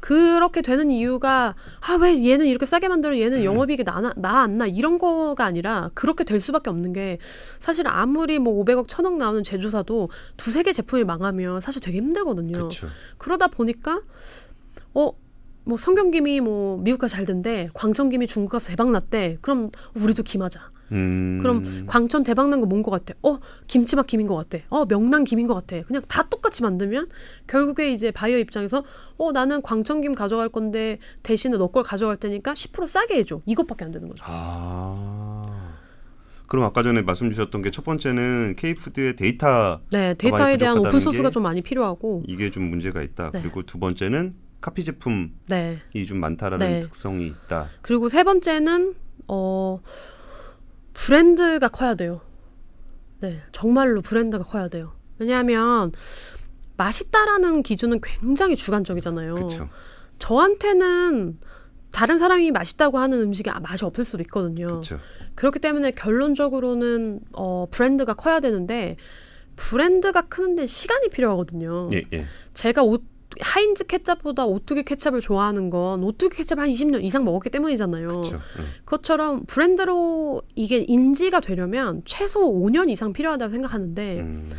그렇게 0.00 0.62
되는 0.62 0.90
이유가 0.90 1.54
아 1.80 1.96
왜 1.96 2.24
얘는 2.24 2.46
이렇게 2.46 2.64
싸게 2.64 2.88
만들어 2.88 3.18
얘는 3.18 3.42
영업이익이 3.42 3.82
나나 3.82 4.14
나안 4.16 4.56
나 4.56 4.66
이런 4.66 4.96
거가 4.96 5.44
아니라 5.44 5.90
그렇게 5.94 6.22
될 6.24 6.38
수밖에 6.38 6.70
없는 6.70 6.92
게 6.92 7.18
사실 7.58 7.86
아무리 7.88 8.38
뭐 8.38 8.64
500억 8.64 8.86
1000억 8.86 9.16
나오는 9.16 9.42
제조사도 9.42 10.08
두세 10.36 10.62
개 10.62 10.72
제품이 10.72 11.02
망하면 11.04 11.60
사실 11.60 11.82
되게 11.82 11.98
힘들거든요. 11.98 12.52
그렇죠. 12.52 12.86
그러다 13.18 13.48
보니까 13.48 14.00
어 14.94 15.10
뭐 15.68 15.76
성경김이 15.76 16.40
뭐 16.40 16.78
미국 16.78 16.98
가서 16.98 17.16
잘 17.16 17.26
된대 17.26 17.68
광천김이 17.74 18.26
중국 18.26 18.52
가서 18.52 18.70
대박 18.70 18.90
났대 18.90 19.36
그럼 19.42 19.68
우리도 19.94 20.22
김하자 20.22 20.58
음. 20.92 21.38
그럼 21.42 21.84
광천 21.86 22.24
대박 22.24 22.48
난 22.48 22.60
거뭔거 22.62 22.90
같아 22.90 23.12
어 23.22 23.38
김치맛 23.66 24.06
김인 24.06 24.26
거 24.26 24.34
같아 24.34 24.58
어 24.70 24.86
명란 24.86 25.24
김인 25.24 25.46
거 25.46 25.52
같아 25.52 25.82
그냥 25.82 26.00
다 26.08 26.22
똑같이 26.30 26.62
만들면 26.62 27.08
결국에 27.46 27.92
이제 27.92 28.10
바이어 28.10 28.38
입장에서 28.38 28.82
어 29.18 29.32
나는 29.32 29.60
광천김 29.60 30.14
가져갈 30.14 30.48
건데 30.48 30.98
대신에 31.22 31.58
너 31.58 31.68
걸 31.68 31.82
가져갈 31.82 32.16
테니까 32.16 32.54
10% 32.54 32.86
싸게 32.88 33.16
해줘 33.18 33.42
이것밖에 33.44 33.84
안 33.84 33.90
되는 33.90 34.08
거죠 34.08 34.24
아. 34.26 35.42
그럼 36.46 36.64
아까 36.64 36.82
전에 36.82 37.02
말씀 37.02 37.28
주셨던 37.28 37.60
게 37.60 37.70
첫 37.70 37.84
번째는 37.84 38.54
K푸드의 38.56 39.16
데이터 39.16 39.80
네 39.92 40.14
데이터에 40.14 40.56
대한 40.56 40.78
오픈 40.78 40.98
소스가 40.98 41.28
좀 41.28 41.42
많이 41.42 41.60
필요하고 41.60 42.22
이게 42.26 42.50
좀 42.50 42.62
문제가 42.70 43.02
있다. 43.02 43.32
네. 43.32 43.42
그리고 43.42 43.62
두 43.64 43.78
번째는 43.78 44.32
카피 44.60 44.84
제품이 44.84 45.30
네 45.48 45.78
좀 46.06 46.18
많다라는 46.20 46.66
네. 46.66 46.80
특성이 46.80 47.26
있다. 47.28 47.68
그리고 47.82 48.08
세 48.08 48.24
번째는 48.24 48.94
어 49.28 49.80
브랜드가 50.92 51.68
커야 51.68 51.94
돼요. 51.94 52.20
네, 53.20 53.40
정말로 53.52 54.00
브랜드가 54.02 54.44
커야 54.44 54.68
돼요. 54.68 54.94
왜냐하면 55.18 55.92
맛있다라는 56.76 57.62
기준은 57.62 58.00
굉장히 58.02 58.56
주관적이잖아요. 58.56 59.34
그렇죠. 59.34 59.68
저한테는 60.18 61.38
다른 61.90 62.18
사람이 62.18 62.50
맛있다고 62.50 62.98
하는 62.98 63.20
음식이 63.20 63.50
아, 63.50 63.60
맛이 63.60 63.84
없을 63.84 64.04
수도 64.04 64.22
있거든요. 64.24 64.66
그렇죠. 64.66 64.98
그렇기 65.34 65.58
때문에 65.60 65.92
결론적으로는 65.92 67.20
어, 67.32 67.66
브랜드가 67.70 68.14
커야 68.14 68.40
되는데 68.40 68.96
브랜드가 69.56 70.22
크는데 70.22 70.66
시간이 70.66 71.08
필요하거든요. 71.08 71.90
예, 71.92 72.02
예. 72.12 72.26
제가 72.54 72.82
오, 72.84 72.98
하인즈 73.40 73.86
케찹보다 73.86 74.46
오뚜기 74.46 74.84
케찹을 74.84 75.20
좋아하는 75.20 75.70
건 75.70 76.02
오뚜기 76.02 76.36
케찹 76.36 76.58
한 76.58 76.68
20년 76.70 77.02
이상 77.04 77.24
먹었기 77.24 77.50
때문이잖아요. 77.50 78.08
그렇죠. 78.08 78.40
응. 78.58 78.64
그것처럼 78.84 79.44
브랜드로 79.46 80.42
이게 80.54 80.84
인지가 80.86 81.40
되려면 81.40 82.02
최소 82.04 82.40
5년 82.52 82.90
이상 82.90 83.12
필요하다고 83.12 83.52
생각하는데 83.52 84.20
음. 84.20 84.50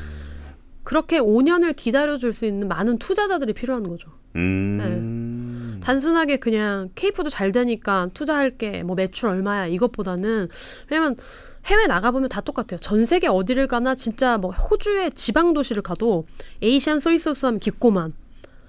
그렇게 0.83 1.19
5년을 1.19 1.75
기다려줄 1.75 2.33
수 2.33 2.45
있는 2.45 2.67
많은 2.67 2.97
투자자들이 2.99 3.53
필요한 3.53 3.83
거죠. 3.83 4.09
음. 4.35 5.79
단순하게 5.83 6.37
그냥 6.37 6.89
케이프도 6.95 7.29
잘 7.29 7.51
되니까 7.51 8.09
투자할게 8.13 8.83
뭐 8.83 8.95
매출 8.95 9.29
얼마야 9.29 9.67
이것보다는 9.67 10.49
왜냐면 10.89 11.15
해외 11.65 11.87
나가보면 11.87 12.29
다 12.29 12.41
똑같아요. 12.41 12.79
전 12.79 13.05
세계 13.05 13.27
어디를 13.27 13.67
가나 13.67 13.95
진짜 13.95 14.37
뭐 14.37 14.51
호주의 14.51 15.11
지방 15.11 15.53
도시를 15.53 15.81
가도 15.81 16.25
에이시안 16.61 16.99
소이 16.99 17.19
소스 17.19 17.45
하면 17.45 17.59
깊고만 17.59 18.11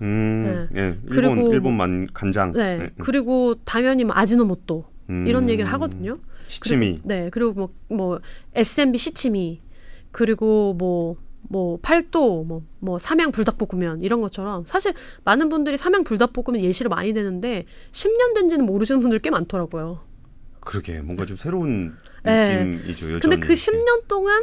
음. 0.03 0.69
예. 0.77 0.99
일본 1.11 1.35
그리고 1.35 1.53
일본만 1.53 2.09
간장. 2.13 2.53
네. 2.53 2.79
예. 2.83 2.91
그리고 2.99 3.55
당연히 3.65 4.05
뭐 4.05 4.15
아지노모토 4.17 4.85
이런 5.27 5.45
음. 5.45 5.49
얘기를 5.49 5.71
하거든요. 5.73 6.19
시치미. 6.51 6.87
그리고, 6.87 7.09
네. 7.09 7.31
그리고 7.31 7.53
뭐, 7.53 7.69
뭐, 7.89 8.21
S&B 8.55 8.99
시치미, 8.99 9.61
그리고 10.11 10.75
뭐, 10.75 11.17
뭐, 11.43 11.79
팔도, 11.81 12.45
뭐, 12.45 12.63
뭐, 12.81 12.99
삼양 12.99 13.33
불닭볶음면, 13.33 14.01
이런 14.01 14.21
것처럼. 14.21 14.65
사실 14.67 14.93
많은 15.25 15.49
분들이 15.49 15.77
삼양 15.77 16.05
불닭볶음면 16.05 16.61
예시를 16.63 16.89
많이 16.89 17.13
대는데, 17.13 17.67
10년 17.93 18.35
된지는 18.35 18.67
모르시는 18.67 19.01
분들 19.01 19.21
꽤 19.21 19.31
많더라고요. 19.31 20.01
그러게 20.61 21.01
뭔가 21.01 21.25
좀 21.25 21.37
새로운 21.37 21.95
네. 22.23 22.65
느낌이죠. 22.65 23.07
여전히. 23.07 23.21
근데 23.21 23.37
그 23.39 23.55
10년 23.55 24.07
동안 24.09 24.43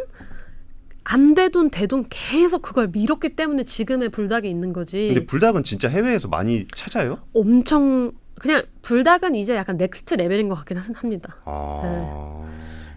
안 1.09 1.33
되던 1.35 1.69
되던 1.69 2.07
계속 2.09 2.61
그걸 2.61 2.89
밀었기 2.89 3.35
때문에 3.35 3.63
지금의 3.63 4.09
불닭이 4.09 4.49
있는 4.49 4.73
거지. 4.73 5.07
근데 5.13 5.25
불닭은 5.25 5.63
진짜 5.63 5.87
해외에서 5.87 6.27
많이 6.27 6.67
찾아요? 6.75 7.19
엄청, 7.33 8.11
그냥 8.39 8.63
불닭은 8.81 9.35
이제 9.35 9.55
약간 9.55 9.77
next 9.77 10.15
level인 10.15 10.49
것 10.49 10.55
같긴 10.55 10.77
한- 10.77 10.93
합니다. 10.95 11.37
아. 11.45 12.43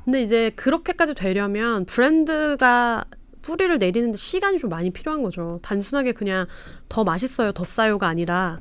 근데 0.05 0.23
이제 0.23 0.51
그렇게까지 0.57 1.15
되려면 1.15 1.85
브랜드가 1.85 3.05
뿌리를 3.43 3.79
내리는데 3.79 4.17
시간이 4.17 4.59
좀 4.59 4.71
많이 4.71 4.91
필요한 4.91 5.23
거죠. 5.23 5.61
단순하게 5.63 6.13
그냥 6.13 6.47
더 6.89 7.05
맛있어요, 7.05 7.53
더 7.53 7.65
싸요가 7.65 8.09
아니라 8.09 8.59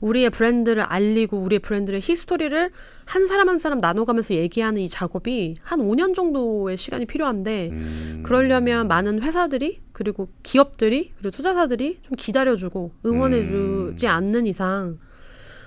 우리의 0.00 0.30
브랜드를 0.30 0.82
알리고 0.82 1.38
우리의 1.38 1.60
브랜드의 1.60 2.00
히스토리를 2.02 2.70
한 3.04 3.26
사람 3.26 3.48
한 3.48 3.58
사람 3.58 3.78
나눠가면서 3.78 4.34
얘기하는 4.34 4.82
이 4.82 4.88
작업이 4.88 5.56
한 5.62 5.80
5년 5.80 6.14
정도의 6.14 6.76
시간이 6.76 7.06
필요한데 7.06 7.70
음. 7.70 8.22
그러려면 8.24 8.88
많은 8.88 9.22
회사들이 9.22 9.80
그리고 9.92 10.28
기업들이 10.42 11.12
그리고 11.16 11.30
투자사들이 11.30 12.00
좀 12.02 12.12
기다려주고 12.16 12.92
응원해주지 13.04 14.06
않는 14.06 14.46
이상 14.46 14.98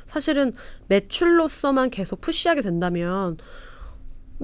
사실은 0.06 0.54
매출로서만 0.88 1.90
계속 1.90 2.22
푸시하게 2.22 2.62
된다면 2.62 3.38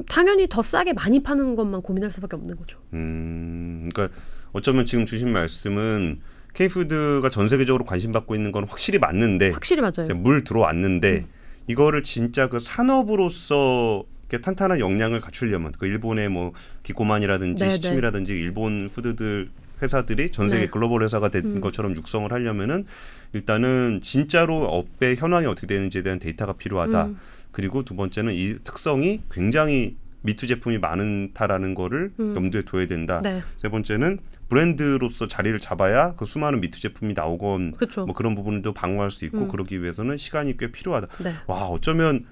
당연히 0.10 0.48
더 0.48 0.62
싸게 0.62 0.94
많이 0.94 1.24
파는 1.24 1.56
것만 1.56 1.82
고민할 1.82 2.12
수밖에 2.12 2.36
없는 2.36 2.56
거죠. 2.58 2.80
음, 2.94 3.90
그러니까 3.92 4.16
어쩌면 4.52 4.86
지금 4.86 5.06
주신 5.06 5.32
말씀은 5.32 6.22
K푸드가 6.56 7.30
전 7.30 7.48
세계적으로 7.48 7.84
관심 7.84 8.12
받고 8.12 8.34
있는 8.34 8.52
건 8.52 8.64
확실히 8.64 8.98
맞는데 8.98 9.50
확실히 9.50 9.82
맞아요. 9.82 10.16
물 10.16 10.44
들어왔는데 10.44 11.26
이거를 11.68 12.02
진짜 12.02 12.48
그 12.48 12.60
산업으로서 12.60 14.04
이렇게 14.30 14.42
탄탄한 14.42 14.80
역량을 14.80 15.20
갖추려면 15.20 15.74
그 15.78 15.86
일본의 15.86 16.30
뭐 16.30 16.54
기코만이라든지 16.84 17.64
네, 17.64 17.70
네. 17.70 17.76
시침이라든지 17.76 18.34
일본 18.34 18.90
푸드들 18.90 19.50
회사들이 19.82 20.32
전 20.32 20.50
세계 20.50 20.66
네. 20.66 20.72
글로벌 20.72 21.04
회사가 21.04 21.30
된 21.30 21.58
음. 21.58 21.62
것처럼 21.62 21.96
육성을 21.96 22.32
하려면은 22.32 22.86
일단은 23.34 24.00
진짜로 24.02 24.64
업의 24.64 25.18
현황이 25.18 25.46
어떻게 25.46 25.68
되는지에 25.68 26.02
대한 26.02 26.18
데이터가 26.20 26.54
필요하다. 26.54 27.06
음. 27.06 27.20
그리고 27.52 27.84
두 27.84 27.96
번째는 27.96 28.34
이 28.34 28.56
특성이 28.64 29.22
굉장히 29.30 29.98
미투 30.26 30.48
제품이 30.48 30.80
많다라는 30.80 31.76
거를 31.76 32.12
음. 32.20 32.36
염두에 32.36 32.64
둬야 32.64 32.88
된다. 32.88 33.22
네, 33.24 33.42
세 33.62 33.70
번째는 33.70 34.20
브랜드로서 34.50 35.28
자리를 35.28 35.58
잡아야 35.60 36.14
그 36.16 36.26
수많은 36.26 36.62
미투 36.62 36.80
제품이 36.82 37.14
나오건 37.14 37.74
그렇죠. 37.74 38.06
뭐 38.06 38.14
그런 38.16 38.36
부분도 38.36 38.74
방어할 38.74 39.12
수 39.12 39.26
있고 39.26 39.40
음. 39.40 39.48
그러기 39.48 39.82
위해서는 39.82 40.18
시간이 40.18 40.58
꽤 40.58 40.72
필요하다. 40.72 41.08
네, 41.24 41.34
와 41.48 41.66
어쩌면 41.68 42.26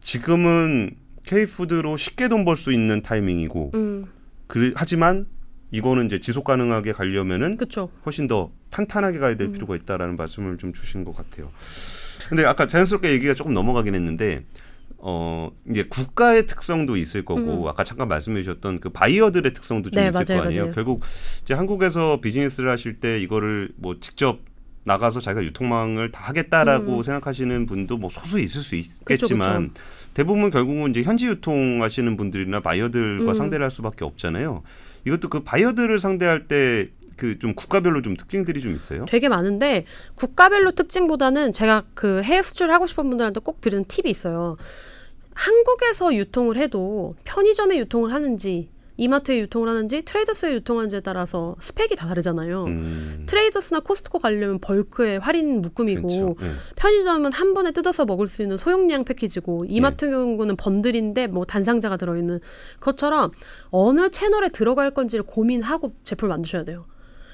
지금은 0.00 0.96
K푸드로 1.24 1.96
쉽게 1.96 2.28
돈 2.28 2.44
벌 2.44 2.56
수 2.56 2.72
있는 2.72 3.02
타이밍이고 3.02 3.72
음, 3.74 4.06
그, 4.46 4.72
하지만 4.74 5.26
이거는 5.70 6.06
이제 6.06 6.18
지속 6.18 6.44
가능하게 6.44 6.92
가려면은 6.92 7.56
그렇죠. 7.56 7.90
훨씬 8.04 8.26
더 8.26 8.50
탄탄하게 8.70 9.18
가야 9.18 9.36
될 9.36 9.48
음. 9.48 9.52
필요가 9.52 9.76
있다라는 9.76 10.16
말씀을 10.16 10.58
좀 10.58 10.72
주신 10.72 11.04
것 11.04 11.14
같아요. 11.16 11.50
근데 12.28 12.44
아까 12.44 12.66
자연스럽게 12.66 13.12
얘기가 13.12 13.34
조금 13.34 13.52
넘어가긴 13.52 13.94
했는데 13.94 14.44
어 15.02 15.50
이제 15.68 15.84
국가의 15.84 16.46
특성도 16.46 16.96
있을 16.96 17.24
거고 17.24 17.64
음. 17.64 17.68
아까 17.68 17.84
잠깐 17.84 18.08
말씀해 18.08 18.42
주셨던 18.42 18.80
그 18.80 18.90
바이어들의 18.90 19.52
특성도 19.54 19.90
좀 19.90 20.02
네, 20.02 20.08
있을 20.08 20.24
맞아요, 20.28 20.42
거 20.42 20.46
아니에요. 20.48 20.62
맞아요. 20.64 20.74
결국 20.74 21.02
이제 21.42 21.54
한국에서 21.54 22.20
비즈니스를 22.20 22.70
하실 22.70 23.00
때 23.00 23.18
이거를 23.20 23.70
뭐 23.76 23.98
직접 24.00 24.40
나가서 24.84 25.20
자기가 25.20 25.44
유통망을 25.44 26.10
다 26.10 26.24
하겠다라고 26.24 26.98
음. 26.98 27.02
생각하시는 27.02 27.66
분도 27.66 27.96
뭐 27.96 28.10
소수 28.10 28.40
있을 28.40 28.62
수 28.62 28.76
그쵸, 29.04 29.26
있겠지만 29.26 29.72
대부분 30.14 30.50
결국은 30.50 30.90
이제 30.90 31.02
현지 31.02 31.26
유통하시는 31.26 32.16
분들이나 32.16 32.60
바이어들과 32.60 33.32
음. 33.32 33.34
상대를 33.34 33.64
할 33.64 33.70
수밖에 33.70 34.04
없잖아요. 34.04 34.62
이것도 35.06 35.28
그 35.28 35.40
바이어들을 35.40 35.98
상대할 35.98 36.46
때 36.46 36.90
그 37.20 37.38
좀 37.38 37.54
국가별로 37.54 38.00
좀 38.00 38.16
특징들이 38.16 38.60
좀 38.62 38.74
있어요. 38.74 39.04
되게 39.06 39.28
많은데 39.28 39.84
국가별로 40.14 40.72
특징보다는 40.72 41.52
제가 41.52 41.82
그 41.92 42.22
해외 42.22 42.40
수출을 42.40 42.72
하고 42.72 42.86
싶은 42.86 43.10
분들한테 43.10 43.40
꼭 43.40 43.60
드리는 43.60 43.84
팁이 43.84 44.08
있어요. 44.10 44.56
한국에서 45.34 46.14
유통을 46.14 46.56
해도 46.56 47.14
편의점에 47.24 47.78
유통을 47.78 48.12
하는지 48.12 48.70
이마트에 49.00 49.38
유통을 49.40 49.66
하는지 49.66 50.02
트레이더스에 50.02 50.52
유통하는지에 50.56 51.00
따라서 51.00 51.56
스펙이 51.58 51.96
다 51.96 52.06
다르잖아요. 52.06 52.64
음, 52.64 53.24
트레이더스나 53.26 53.80
코스트코 53.80 54.18
가려면 54.18 54.58
벌크의 54.58 55.20
할인 55.20 55.62
묶음이고 55.62 56.06
그렇죠. 56.06 56.36
예. 56.42 56.50
편의점은 56.76 57.32
한 57.32 57.54
번에 57.54 57.70
뜯어서 57.70 58.04
먹을 58.04 58.28
수 58.28 58.42
있는 58.42 58.58
소용량 58.58 59.04
패키지고 59.04 59.64
이마트 59.68 60.04
예. 60.04 60.10
경우는 60.10 60.56
번들인데 60.56 61.28
뭐 61.28 61.46
단상자가 61.46 61.96
들어있는 61.96 62.40
것처럼 62.80 63.30
어느 63.70 64.10
채널에 64.10 64.50
들어갈 64.50 64.90
건지를 64.90 65.24
고민하고 65.24 65.94
제품을 66.04 66.28
만드셔야 66.28 66.64
돼요. 66.64 66.84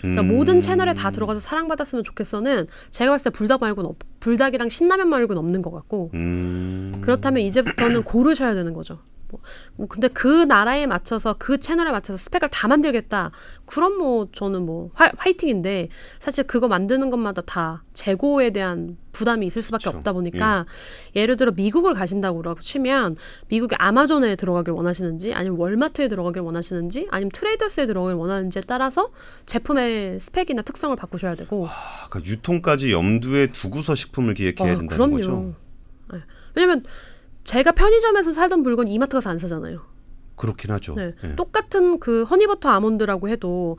그러니까 0.01 0.23
음. 0.23 0.29
모든 0.29 0.61
채널에 0.61 0.95
다 0.95 1.11
들어가서 1.11 1.41
사랑받았으면 1.41 2.05
좋겠어는 2.05 2.67
제가 2.91 3.13
봤을 3.13 3.31
때 3.31 3.37
불닭 3.39 3.61
말고는 3.61 3.89
없, 3.91 3.97
불닭이랑 4.21 4.69
신라면 4.69 5.09
말고는 5.09 5.39
없는 5.39 5.63
것 5.63 5.71
같고 5.71 6.11
음. 6.15 6.99
그렇다면 7.01 7.43
이제부터는 7.43 8.03
고르셔야 8.03 8.55
되는 8.55 8.73
거죠. 8.75 8.99
뭐, 9.29 9.41
뭐 9.77 9.87
근데 9.87 10.09
그 10.09 10.45
나라에 10.45 10.87
맞춰서 10.87 11.35
그 11.39 11.59
채널에 11.59 11.91
맞춰서 11.91 12.17
스펙을 12.17 12.49
다 12.49 12.69
만들겠다. 12.69 13.31
그럼 13.67 13.99
뭐 13.99 14.29
저는 14.33 14.65
뭐 14.65 14.91
화, 14.95 15.11
화이팅인데 15.17 15.89
사실 16.19 16.45
그거 16.45 16.69
만드는 16.69 17.11
것마다 17.11 17.43
다 17.43 17.85
재고에 17.93 18.51
대한 18.51 18.97
부담이 19.13 19.47
있을 19.47 19.63
수밖에 19.63 19.85
그렇죠. 19.85 19.97
없다 19.97 20.13
보니까 20.13 20.67
예. 21.15 21.25
를 21.25 21.37
들어 21.37 21.51
미국을 21.51 21.95
가신다고 21.95 22.43
치면 22.61 23.17
미국의 23.49 23.77
아마존에 23.81 24.37
들어가길 24.37 24.73
원하시는지 24.75 25.33
아니면 25.33 25.59
월마트에 25.59 26.09
들어가길 26.09 26.43
원하시는지 26.43 27.09
아니면 27.11 27.31
트레이더스에 27.33 27.87
들어가길 27.87 28.17
원하는지에 28.17 28.63
따라서 28.67 29.11
제품의 29.47 30.21
스펙이나 30.21 30.63
특성을 30.63 30.95
바꾸셔야 30.95 31.35
되고 31.35 31.67
아, 31.67 32.09
그러니까 32.09 32.31
유통까지 32.31 32.93
염두에 32.93 33.49
두고서 33.53 33.95
식품을 33.95 34.35
기획해야 34.35 34.75
어, 34.75 34.77
된다는 34.77 34.87
그럼요. 34.89 35.17
거죠. 35.17 35.55
예. 36.15 36.23
왜냐면 36.55 36.85
제가 37.47 37.73
편의점에서 37.73 38.33
사던 38.33 38.63
물건 38.63 38.89
이마트 38.89 39.15
가서 39.15 39.31
안 39.31 39.39
사잖아요. 39.39 39.81
그렇긴 40.35 40.73
하죠. 40.73 40.95
네. 40.97 41.15
예. 41.25 41.37
똑같은 41.37 42.01
그 42.01 42.25
허니버터 42.25 42.69
아몬드라고 42.69 43.29
해도 43.29 43.79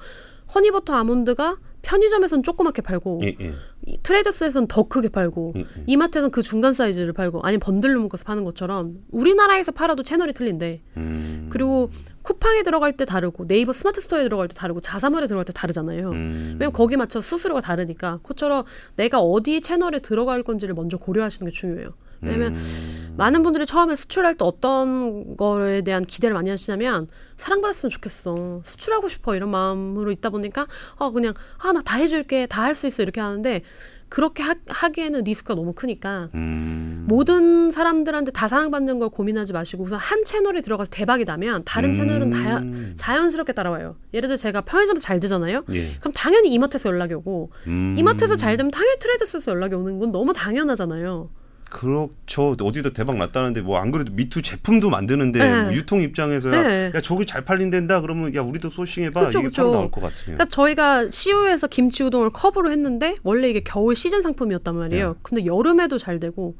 허니버터 0.55 0.93
아몬드가 0.93 1.57
편의점에서는 1.81 2.43
조그맣게 2.43 2.81
팔고 2.81 3.19
예, 3.23 3.35
예. 3.39 3.53
이 3.85 3.99
트레이더스에서는 4.01 4.67
더 4.69 4.83
크게 4.83 5.09
팔고 5.09 5.53
예, 5.57 5.59
예. 5.59 5.83
이마트에서는 5.85 6.31
그 6.31 6.41
중간 6.41 6.73
사이즈를 6.73 7.11
팔고 7.11 7.41
아니면 7.43 7.59
번들로 7.59 7.99
묶어서 8.01 8.23
파는 8.23 8.45
것처럼 8.45 8.99
우리나라에서 9.11 9.73
팔아도 9.73 10.01
채널이 10.01 10.33
틀린데 10.33 10.81
음. 10.95 11.49
그리고 11.51 11.91
쿠팡에 12.21 12.63
들어갈 12.63 12.95
때 12.95 13.03
다르고 13.03 13.47
네이버 13.47 13.73
스마트 13.73 13.99
스토어에 13.99 14.23
들어갈 14.23 14.47
때 14.47 14.55
다르고 14.55 14.79
자사몰에 14.79 15.27
들어갈 15.27 15.43
때 15.43 15.51
다르잖아요. 15.51 16.09
음. 16.11 16.55
왜냐면 16.57 16.71
거기 16.71 16.95
맞춰 16.95 17.19
수수료가 17.19 17.59
다르니까 17.59 18.19
그처럼 18.23 18.63
내가 18.95 19.19
어디 19.19 19.59
채널에 19.59 19.99
들어갈 19.99 20.43
건지를 20.43 20.73
먼저 20.73 20.97
고려하시는 20.97 21.51
게 21.51 21.53
중요해요. 21.53 21.93
왜냐면 22.21 22.55
음. 22.55 23.13
많은 23.17 23.41
분들이 23.41 23.65
처음에 23.65 23.95
수출할 23.95 24.35
때 24.35 24.45
어떤 24.45 25.35
거에 25.37 25.81
대한 25.81 26.03
기대를 26.03 26.33
많이 26.35 26.49
하시냐면 26.51 27.07
사랑받았으면 27.35 27.89
좋겠어 27.89 28.61
수출하고 28.63 29.07
싶어 29.07 29.35
이런 29.35 29.49
마음으로 29.49 30.11
있다 30.11 30.29
보니까 30.29 30.67
아 30.97 31.09
그냥 31.09 31.33
아 31.57 31.71
나 31.73 31.81
다 31.81 31.97
해줄게 31.97 32.45
다 32.45 32.61
할 32.63 32.75
수 32.75 32.85
있어 32.87 33.01
이렇게 33.03 33.19
하는데 33.19 33.61
그렇게 34.09 34.41
하, 34.43 34.55
하기에는 34.67 35.23
리스크가 35.23 35.55
너무 35.55 35.73
크니까 35.73 36.29
음. 36.35 37.05
모든 37.09 37.71
사람들한테 37.71 38.31
다 38.31 38.47
사랑받는 38.47 38.99
걸 38.99 39.09
고민하지 39.09 39.51
마시고 39.51 39.83
우선 39.83 39.97
한 39.99 40.23
채널에 40.23 40.61
들어가서 40.61 40.89
대박이 40.91 41.25
나면 41.25 41.63
다른 41.65 41.91
채널은 41.93 42.29
다 42.29 42.59
음. 42.59 42.93
자연스럽게 42.95 43.51
따라와요 43.53 43.95
예를 44.13 44.29
들어 44.29 44.37
제가 44.37 44.61
편의점에서 44.61 45.03
잘 45.03 45.19
되잖아요 45.19 45.63
예. 45.73 45.95
그럼 45.99 46.13
당연히 46.15 46.49
이마트에서 46.53 46.89
연락이 46.89 47.15
오고 47.15 47.51
음. 47.67 47.95
이마트에서 47.97 48.35
잘 48.35 48.55
되면 48.57 48.69
당연히 48.71 48.99
트레이더스에서 48.99 49.51
연락이 49.51 49.73
오는 49.75 49.97
건 49.97 50.11
너무 50.11 50.31
당연하잖아요 50.33 51.29
그렇죠. 51.69 52.55
어디도 52.61 52.93
대박 52.93 53.17
났다는데 53.17 53.61
뭐 53.61 53.77
안 53.77 53.91
그래도 53.91 54.11
미투 54.13 54.41
제품도 54.41 54.89
만드는데 54.89 55.39
네. 55.39 55.61
뭐 55.63 55.73
유통 55.73 56.01
입장에서야 56.01 56.61
네. 56.63 56.91
야 56.95 57.01
저기 57.01 57.25
잘 57.25 57.43
팔린댄다 57.45 58.01
그러면 58.01 58.33
야 58.35 58.41
우리도 58.41 58.69
소싱해봐 58.71 59.27
그쵸, 59.27 59.39
이게. 59.39 59.49
바로 59.55 59.71
나올 59.71 59.91
것 59.91 60.01
같아요. 60.01 60.23
그러니까 60.23 60.45
저희가 60.45 61.09
CU에서 61.09 61.67
김치 61.67 62.03
우동을 62.03 62.31
컵으로 62.31 62.71
했는데 62.71 63.15
원래 63.23 63.49
이게 63.49 63.61
겨울 63.63 63.95
시즌 63.95 64.21
상품이었단 64.21 64.75
말이에요. 64.75 65.13
네. 65.13 65.19
근데 65.23 65.45
여름에도 65.45 65.97
잘 65.97 66.19
되고 66.19 66.55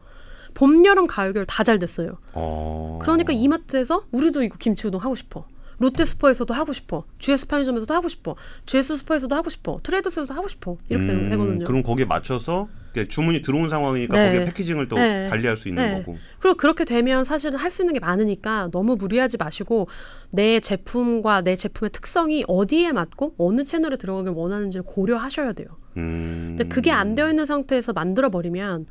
봄, 0.54 0.86
여름, 0.86 1.08
가을, 1.08 1.34
겨울 1.34 1.46
다 1.46 1.63
잘 1.63 1.80
됐어요. 1.80 2.17
어. 2.34 3.00
그러니까 3.02 3.32
이마트에서 3.34 4.06
우리도 4.12 4.43
이거 4.43 4.58
김치 4.60 4.88
우동 4.88 5.02
하고 5.02 5.15
싶어. 5.15 5.46
롯데 5.79 6.05
슈퍼에서도 6.05 6.51
하고 6.53 6.73
싶어. 6.73 7.05
GS 7.19 7.47
편의점에서도 7.47 7.93
하고 7.93 8.09
싶어. 8.09 8.35
GS 8.65 8.97
슈퍼에서도 8.97 9.33
하고 9.35 9.49
싶어. 9.49 9.79
트레이더스에서도 9.83 10.33
하고 10.33 10.47
싶어. 10.47 10.77
이렇게 10.89 11.09
음, 11.11 11.29
되거든요. 11.29 11.65
그럼 11.65 11.83
거기에 11.83 12.05
맞춰서 12.05 12.67
주문이 13.09 13.43
들어온 13.43 13.69
상황이니까 13.69 14.17
네. 14.17 14.31
거기에 14.31 14.45
패키징을 14.45 14.87
또 14.87 14.95
네. 14.95 15.27
달리할 15.29 15.55
수 15.55 15.67
있는 15.67 15.83
네. 15.85 15.97
거고. 15.99 16.17
그리고 16.39 16.57
그렇게 16.57 16.83
되면 16.83 17.23
사실은 17.23 17.59
할 17.59 17.69
수 17.69 17.83
있는 17.83 17.93
게 17.93 17.99
많으니까 17.99 18.69
너무 18.71 18.95
무리하지 18.95 19.37
마시고 19.37 19.87
내 20.31 20.59
제품과 20.59 21.41
내 21.41 21.55
제품의 21.55 21.91
특성이 21.91 22.43
어디에 22.47 22.91
맞고 22.91 23.35
어느 23.37 23.63
채널에 23.63 23.97
들어가길 23.97 24.31
원하는지를 24.31 24.83
고려하셔야 24.83 25.53
돼요. 25.53 25.67
음. 25.97 26.55
근데 26.57 26.63
그게 26.63 26.89
안 26.89 27.13
되어 27.13 27.29
있는 27.29 27.45
상태에서 27.45 27.93
만들어 27.93 28.29
버리면 28.29 28.87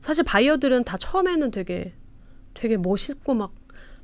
사실 0.00 0.24
바이어들은 0.24 0.82
다 0.84 0.96
처음에는 0.96 1.52
되게 1.52 1.92
되게 2.54 2.76
멋있고 2.76 3.34
막 3.34 3.52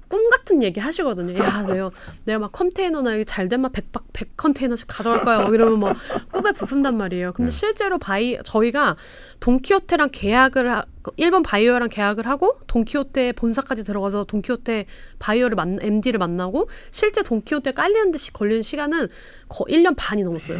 꿈 0.08 0.30
같은 0.30 0.62
얘기 0.62 0.78
하시거든요. 0.78 1.38
야, 1.38 1.62
내가 1.62 1.90
내가 2.24 2.38
막 2.38 2.52
컨테이너나 2.52 3.14
여기 3.14 3.24
잘된 3.24 3.60
막 3.60 3.72
100박 3.72 4.04
100 4.12 4.36
컨테이너씩 4.36 4.86
가져갈 4.88 5.24
거야. 5.24 5.38
막 5.38 5.52
이러면 5.52 5.80
막 5.80 5.96
꿈에 6.30 6.52
부푼단 6.52 6.96
말이에요. 6.96 7.32
근데 7.32 7.50
실제로 7.50 7.98
바이 7.98 8.38
저희가 8.44 8.96
돈키호테랑 9.40 10.10
계약을 10.12 10.70
하, 10.70 10.84
일본 11.16 11.42
바이어랑 11.42 11.88
계약을 11.88 12.26
하고 12.26 12.58
돈키호테 12.66 13.32
본사까지 13.32 13.84
들어가서 13.84 14.24
돈키호테 14.24 14.86
바이어를 15.18 15.56
만 15.56 15.78
MD를 15.80 16.18
만나고 16.18 16.68
실제 16.90 17.22
돈키호테 17.22 17.72
깔리는 17.72 18.12
데 18.12 18.18
걸리는 18.32 18.62
시간은 18.62 19.08
거 19.48 19.64
1년 19.64 19.94
반이 19.96 20.22
넘었어요. 20.22 20.58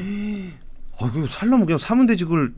아, 0.98 1.10
그 1.12 1.26
살려면 1.26 1.66
그냥 1.66 1.78
사면 1.78 2.06
되지 2.06 2.24
그걸 2.24 2.52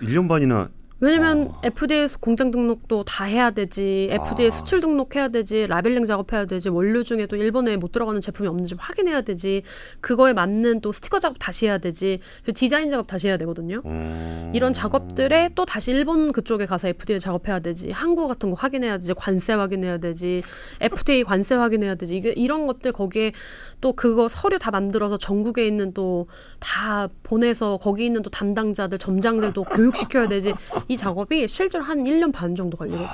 1년 0.00 0.28
반이나 0.28 0.70
왜냐면 1.02 1.48
어. 1.48 1.60
FDA 1.64 2.06
공장 2.20 2.52
등록도 2.52 3.02
다 3.02 3.24
해야 3.24 3.50
되지, 3.50 4.06
FDA 4.12 4.46
아. 4.46 4.50
수출 4.52 4.80
등록해야 4.80 5.28
되지, 5.28 5.66
labeling 5.66 6.04
작업해야 6.04 6.44
되지, 6.44 6.68
원료 6.68 7.02
중에도 7.02 7.34
일본에 7.34 7.76
못 7.76 7.90
들어가는 7.90 8.20
제품이 8.20 8.48
없는지 8.48 8.76
확인해야 8.78 9.22
되지, 9.22 9.62
그거에 10.00 10.32
맞는 10.32 10.80
또 10.80 10.92
스티커 10.92 11.18
작업 11.18 11.38
다시 11.40 11.66
해야 11.66 11.78
되지, 11.78 12.20
디자인 12.54 12.88
작업 12.88 13.08
다시 13.08 13.26
해야 13.26 13.36
되거든요. 13.36 13.82
어. 13.82 14.52
이런 14.54 14.72
작업들에 14.72 15.50
또 15.56 15.64
다시 15.64 15.90
일본 15.90 16.30
그쪽에 16.30 16.66
가서 16.66 16.86
FDA 16.86 17.18
작업해야 17.18 17.58
되지, 17.58 17.90
한국 17.90 18.28
같은 18.28 18.50
거 18.50 18.56
확인해야 18.56 18.98
되지, 18.98 19.12
관세 19.14 19.54
확인해야 19.54 19.98
되지, 19.98 20.44
FDA 20.80 21.24
관세 21.24 21.56
확인해야 21.56 21.96
되지, 21.96 22.16
이게 22.16 22.30
이런 22.30 22.64
것들 22.64 22.92
거기에 22.92 23.32
또 23.80 23.92
그거 23.92 24.28
서류 24.28 24.60
다 24.60 24.70
만들어서 24.70 25.18
전국에 25.18 25.66
있는 25.66 25.92
또 25.92 26.28
다 26.62 27.08
보내서 27.24 27.76
거기 27.78 28.06
있는 28.06 28.22
또 28.22 28.30
담당자들, 28.30 28.98
점장들도 28.98 29.64
교육시켜야 29.64 30.28
되지, 30.28 30.54
이 30.92 30.96
작업이 30.96 31.48
실제로 31.48 31.82
한 31.82 32.04
1년 32.04 32.32
반 32.32 32.54
정도 32.54 32.76
걸리거든요. 32.76 33.08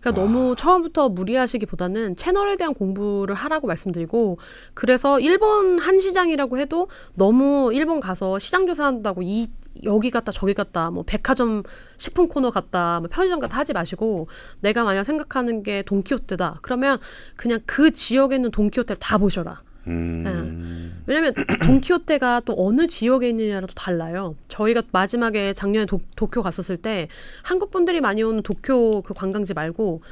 그러니까 0.00 0.22
너무 0.22 0.54
처음부터 0.54 1.08
무리하시기보다는 1.08 2.14
채널에 2.14 2.56
대한 2.56 2.74
공부를 2.74 3.34
하라고 3.34 3.66
말씀드리고 3.66 4.38
그래서 4.72 5.18
일본 5.18 5.80
한 5.80 5.98
시장이라고 5.98 6.58
해도 6.58 6.88
너무 7.14 7.72
일본 7.74 7.98
가서 7.98 8.38
시장 8.38 8.68
조사한다고 8.68 9.22
이 9.22 9.48
여기 9.82 10.10
갔다 10.10 10.30
저기 10.30 10.54
갔다 10.54 10.90
뭐 10.90 11.02
백화점 11.04 11.64
식품 11.96 12.28
코너 12.28 12.50
갔다 12.50 13.00
뭐 13.00 13.08
편의점 13.10 13.40
갔다 13.40 13.58
하지 13.58 13.72
마시고 13.72 14.28
내가 14.60 14.84
만약 14.84 15.02
생각하는 15.02 15.64
게 15.64 15.82
돈키호테다 15.82 16.60
그러면 16.62 16.98
그냥 17.34 17.58
그 17.66 17.90
지역에 17.90 18.36
있는 18.36 18.52
돈키호테를 18.52 19.00
다 19.00 19.18
보셔라. 19.18 19.65
음. 19.86 21.02
왜냐면 21.06 21.34
돈키호테가 21.64 22.42
또 22.44 22.54
어느 22.56 22.86
지역에 22.86 23.28
있느냐로 23.28 23.66
또 23.66 23.74
달라요. 23.74 24.34
저희가 24.48 24.82
마지막에 24.90 25.52
작년에 25.52 25.86
도, 25.86 26.00
도쿄 26.16 26.42
갔었을 26.42 26.76
때 26.76 27.08
한국 27.42 27.70
분들이 27.70 28.00
많이 28.00 28.22
오는 28.22 28.42
도쿄 28.42 29.02
그 29.02 29.14
관광지 29.14 29.54
말고 29.54 30.02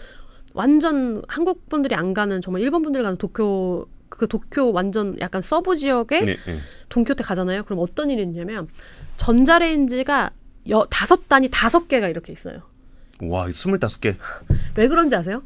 완전 0.55 1.23
한국 1.27 1.69
분들이 1.69 1.95
안 1.95 2.15
가는 2.15 2.41
정말 2.41 2.63
일본 2.63 2.83
분들이 2.83 3.03
가는 3.03 3.19
도쿄 3.19 3.87
그 4.09 4.29
도쿄 4.29 4.71
완전 4.71 5.19
약간 5.21 5.43
서부 5.43 5.75
지역에 5.75 6.21
네, 6.21 6.37
네. 6.47 6.59
돈키호테 6.89 7.25
가잖아요. 7.25 7.65
그럼 7.65 7.81
어떤 7.81 8.11
일이 8.11 8.23
있냐면 8.23 8.69
전자레인지가 9.17 10.31
여, 10.71 10.87
다섯 10.89 11.27
단위 11.27 11.49
다섯 11.51 11.89
개가 11.89 12.09
이렇게 12.09 12.33
있어요. 12.33 12.63
와, 13.21 13.47
25개. 13.49 14.17
왜 14.77 14.89
그런지 14.89 15.17
아세요? 15.17 15.43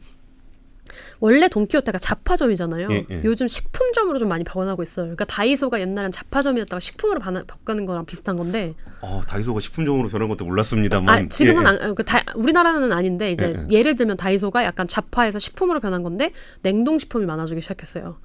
원래 1.20 1.48
돈키호테가 1.48 1.98
잡화점이잖아요. 1.98 2.88
예, 2.90 3.06
예. 3.10 3.20
요즘 3.24 3.48
식품점으로 3.48 4.18
좀 4.18 4.28
많이 4.28 4.44
변하고 4.44 4.82
있어요. 4.82 5.06
그러니까 5.06 5.24
다이소가 5.24 5.80
옛날엔 5.80 6.12
잡화점이었다가 6.12 6.80
식품으로 6.80 7.20
바꾸는 7.20 7.86
거랑 7.86 8.04
비슷한 8.06 8.36
건데 8.36 8.74
어, 9.00 9.20
다이소가 9.26 9.60
식품종으로 9.60 10.08
변한 10.08 10.28
것도 10.28 10.44
몰랐습니다만. 10.44 11.24
아, 11.24 11.28
지금은 11.28 11.62
예, 11.62 11.66
예. 11.66 11.84
안, 11.86 11.94
그 11.94 12.04
다, 12.04 12.24
우리나라는 12.34 12.92
아닌데 12.92 13.32
이제 13.32 13.54
예, 13.70 13.76
예를 13.76 13.96
들면 13.96 14.16
다이소가 14.16 14.64
약간 14.64 14.86
잡화에서 14.86 15.38
식품으로 15.38 15.80
변한 15.80 16.02
건데 16.02 16.32
냉동식품이 16.62 17.26
많아지기 17.26 17.60
시작했어요. 17.60 18.16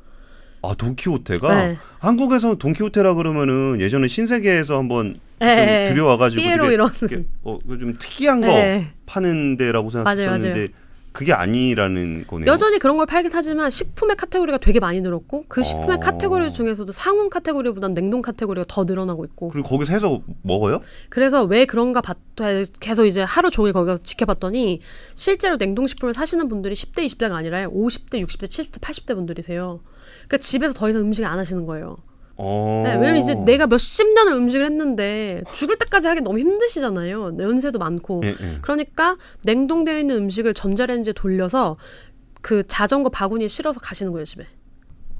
아, 0.65 0.73
돈키호테가 0.75 1.55
네. 1.55 1.77
한국에서 1.99 2.55
돈키호테라 2.55 3.15
그러면은 3.15 3.81
예전에 3.81 4.07
신세계에서 4.07 4.77
한번 4.77 5.19
좀 5.39 5.47
예, 5.47 5.85
예. 5.87 5.89
들여와가지고 5.89 6.41
되게 6.41 6.73
이런. 6.73 6.89
어, 7.43 7.59
그좀 7.67 7.97
특이한 7.99 8.39
거 8.39 8.47
예. 8.47 8.87
파는 9.05 9.57
데라고 9.57 9.89
생각했었는데 9.89 10.49
맞아요. 10.49 10.67
그게 11.13 11.31
아니라는 11.31 12.25
거네요. 12.27 12.51
여전히 12.51 12.79
그런 12.79 12.97
걸 12.97 13.05
팔긴 13.05 13.31
하지만 13.33 13.69
식품의 13.69 14.15
카테고리가 14.15 14.57
되게 14.57 14.79
많이 14.79 14.99
늘었고 14.99 15.45
그 15.47 15.61
식품의 15.63 15.97
어. 15.97 15.99
카테고리 15.99 16.51
중에서도 16.51 16.91
상온 16.91 17.29
카테고리보다는 17.29 17.93
냉동 17.93 18.21
카테고리가 18.23 18.65
더 18.67 18.83
늘어나고 18.83 19.23
있고 19.25 19.49
그리고 19.49 19.69
거기서 19.69 19.93
해서 19.93 20.21
먹어요? 20.41 20.81
그래서 21.09 21.43
왜 21.43 21.65
그런가 21.65 22.01
봤 22.01 22.17
계속 22.79 23.05
이제 23.05 23.21
하루 23.21 23.51
종일 23.51 23.73
거기 23.73 23.85
가서 23.85 24.01
지켜봤더니 24.01 24.81
실제로 25.13 25.55
냉동식품을 25.57 26.15
사시는 26.15 26.47
분들이 26.47 26.73
10대 26.73 27.05
20대가 27.05 27.33
아니라 27.33 27.67
50대 27.67 28.25
60대 28.25 28.47
70대 28.47 28.79
80대 28.81 29.13
분들이세요. 29.13 29.81
그러니까 30.27 30.37
집에서 30.37 30.73
더 30.73 30.89
이상 30.89 31.01
음식을 31.03 31.29
안 31.29 31.37
하시는 31.37 31.65
거예요. 31.67 31.97
어. 32.35 32.81
네, 32.83 32.95
왜냐면 32.95 33.17
이제 33.17 33.35
내가 33.35 33.67
몇십 33.67 34.13
년을 34.13 34.33
음식을 34.33 34.65
했는데 34.65 35.41
죽을 35.51 35.77
때까지 35.77 36.07
하기 36.07 36.21
너무 36.21 36.39
힘드시잖아요. 36.39 37.37
연세도 37.39 37.79
많고. 37.79 38.21
예, 38.23 38.29
예. 38.29 38.57
그러니까 38.61 39.17
냉동되어 39.43 39.99
있는 39.99 40.15
음식을 40.15 40.53
전자레인지에 40.53 41.13
돌려서 41.13 41.77
그 42.41 42.65
자전거 42.65 43.09
바구니에 43.09 43.47
실어서 43.47 43.79
가시는 43.79 44.11
거예요, 44.11 44.25
집에. 44.25 44.45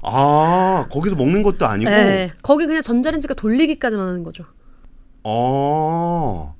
아 0.02 0.86
거기서 0.90 1.16
먹는 1.16 1.42
것도 1.42 1.66
아니고. 1.66 1.90
네. 1.90 2.32
거기 2.42 2.66
그냥 2.66 2.82
전자레인지가 2.82 3.34
돌리기까지만 3.34 4.06
하는 4.06 4.22
거죠. 4.22 4.44
아 5.22 6.52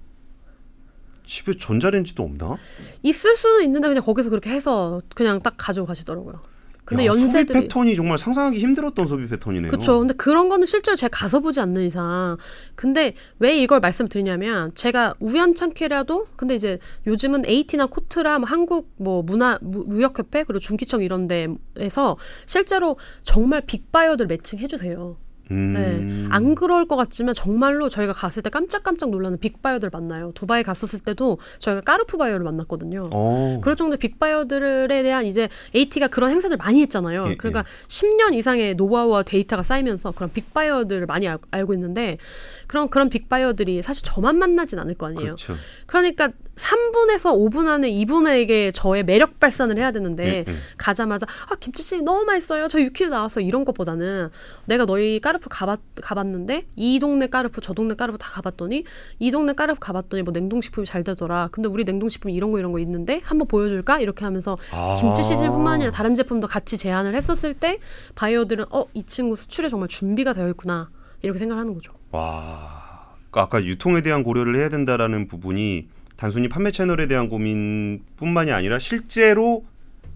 집에 1.27 1.57
전자레인지도 1.59 2.23
없나? 2.23 2.57
있을 3.03 3.35
수는 3.35 3.65
있는데 3.65 3.89
그냥 3.89 4.03
거기서 4.03 4.31
그렇게 4.31 4.51
해서 4.51 5.03
그냥 5.15 5.43
딱 5.43 5.55
가지고 5.57 5.87
가시더라고요. 5.87 6.41
근데 6.85 7.07
야, 7.07 7.13
소비 7.13 7.23
연세들이 7.23 7.61
패턴이 7.63 7.97
정말 7.97 8.19
상상하기 8.19 8.59
힘들었던 8.59 9.07
소비 9.07 9.27
패턴이네요. 9.27 9.71
그렇죠. 9.71 9.99
근데 9.99 10.13
그런 10.15 10.49
거는 10.51 10.67
실제로 10.67 10.97
제가 10.97 11.17
가서 11.17 11.41
보지 11.41 11.59
않는 11.61 11.83
이상. 11.87 12.37
근데 12.75 13.15
왜 13.39 13.57
이걸 13.57 13.81
말씀드리냐면 13.81 14.69
제가 14.75 15.15
우연찮게라도 15.21 16.27
근데 16.37 16.55
이제 16.55 16.79
요즘은 17.07 17.47
AT나 17.47 17.87
코트라 17.87 18.39
뭐 18.41 18.49
한국 18.49 18.93
뭐 18.97 19.23
문화 19.23 19.59
무- 19.63 19.85
무역협회 19.87 20.45
그리고 20.45 20.59
중기청 20.59 21.03
이런 21.03 21.27
데에서 21.27 22.17
실제로 22.47 22.97
정말 23.23 23.63
빅바이어들 23.63 24.27
매칭 24.27 24.59
해 24.59 24.67
주세요. 24.67 25.17
음. 25.51 25.75
네. 25.75 26.29
안 26.31 26.55
그럴 26.55 26.87
것 26.87 26.97
같지만 26.97 27.35
정말로 27.35 27.89
저희가 27.89 28.13
갔을 28.13 28.43
때 28.43 28.51
깜짝깜짝 28.51 29.11
놀라는 29.11 29.39
big 29.39 29.52
바이어들 29.52 29.91
만나요. 29.93 30.33
두바이 30.35 30.63
갔었을 30.63 31.01
때도 31.01 31.39
저희가 31.59 31.83
까르푸 31.83 32.19
바이어를 32.19 32.45
만났거든요. 32.45 33.09
어. 33.13 33.61
그럴 33.63 33.77
정도 33.77 33.97
big 33.97 34.21
바이어들에 34.21 35.03
대한 35.03 35.27
이제 35.27 35.49
aT가 35.75 36.09
그런 36.09 36.31
행사들 36.31 36.57
많이 36.57 36.81
했잖아요. 36.83 37.27
예, 37.31 37.35
그러니까 37.37 37.65
10년 37.89 38.35
이상의 38.35 38.75
노하우와 38.75 39.23
데이터가 39.23 39.63
쌓이면서 39.63 40.13
그런 40.13 40.33
big 40.33 40.48
바이어들을 40.48 41.07
많이 41.07 41.29
알, 41.29 41.39
알고 41.51 41.75
있는데 41.75 42.19
그런 42.67 42.89
그런 42.89 43.09
big 43.09 43.26
바이어들이 43.26 43.83
사실 43.83 44.05
저만 44.05 44.37
만나진 44.37 44.79
않을 44.79 44.95
거 44.95 45.07
아니에요. 45.07 45.25
그렇죠. 45.25 45.55
그러니까 45.87 46.31
3분에서 46.55 47.35
5분 47.35 47.67
안에 47.67 47.89
이분에게 47.89 48.71
저의 48.71 49.03
매력 49.03 49.41
발산을 49.41 49.77
해야 49.79 49.91
되는데 49.91 50.25
예, 50.27 50.45
예. 50.49 50.55
가자마자 50.77 51.27
아 51.51 51.55
김치씨 51.57 52.03
너무 52.03 52.25
맛있어요. 52.25 52.69
저 52.69 52.81
유퀴즈 52.81 53.11
나왔어 53.11 53.41
이런 53.41 53.65
것보다는 53.65 54.31
내가 54.67 54.87
너희 54.87 55.21
까르푸 55.21 55.49
가봤 55.51 55.81
가봤는데 56.01 56.67
이 56.77 56.99
동네 57.01 57.27
까르푸 57.27 57.61
저 57.61 57.73
동네 57.75 57.95
까르푸 57.95 58.19
다 58.19 58.31
가봤더니 58.31 58.85
이 59.19 59.31
동네 59.31 59.53
까르푸 59.53 59.81
가봤더니 59.81 60.23
뭐 60.23 60.33
냉동식품이 60.33 60.87
잘 60.87 61.03
되더라. 61.05 61.49
근데 61.51 61.69
우리 61.69 61.85
냉동식품 61.85 62.31
이런 62.31 62.53
거 62.53 62.59
이런 62.59 62.73
거 62.73 62.79
있는데 62.79 63.21
한번 63.25 63.49
보여줄까 63.49 63.99
이렇게 64.01 64.25
하면서 64.25 64.57
아. 64.73 64.95
김치 64.99 65.23
시즌뿐만 65.23 65.75
아니라 65.75 65.91
다른 65.91 66.15
제품도 66.15 66.47
같이 66.47 66.77
제안을 66.77 67.15
했었을 67.15 67.55
때 67.55 67.79
바이어들은 68.15 68.67
어 68.71 68.85
이 68.95 69.03
친구 69.03 69.35
수출에 69.35 69.69
정말 69.69 69.89
준비가 69.89 70.33
되어 70.33 70.49
있구나 70.51 70.89
이렇게 71.23 71.39
생각하는 71.41 71.75
거죠. 71.75 71.93
와. 72.13 73.15
그 73.33 73.41
아까 73.41 73.65
유통에 73.65 74.03
대한 74.03 74.23
고려를 74.23 74.57
해야 74.57 74.69
된다라는 74.69 75.27
부분이 75.27 75.89
단순히 76.17 76.49
판매 76.49 76.71
채널에 76.71 77.07
대한 77.07 77.29
고민뿐만이 77.29 78.53
아니라 78.53 78.79
실제로 78.79 79.65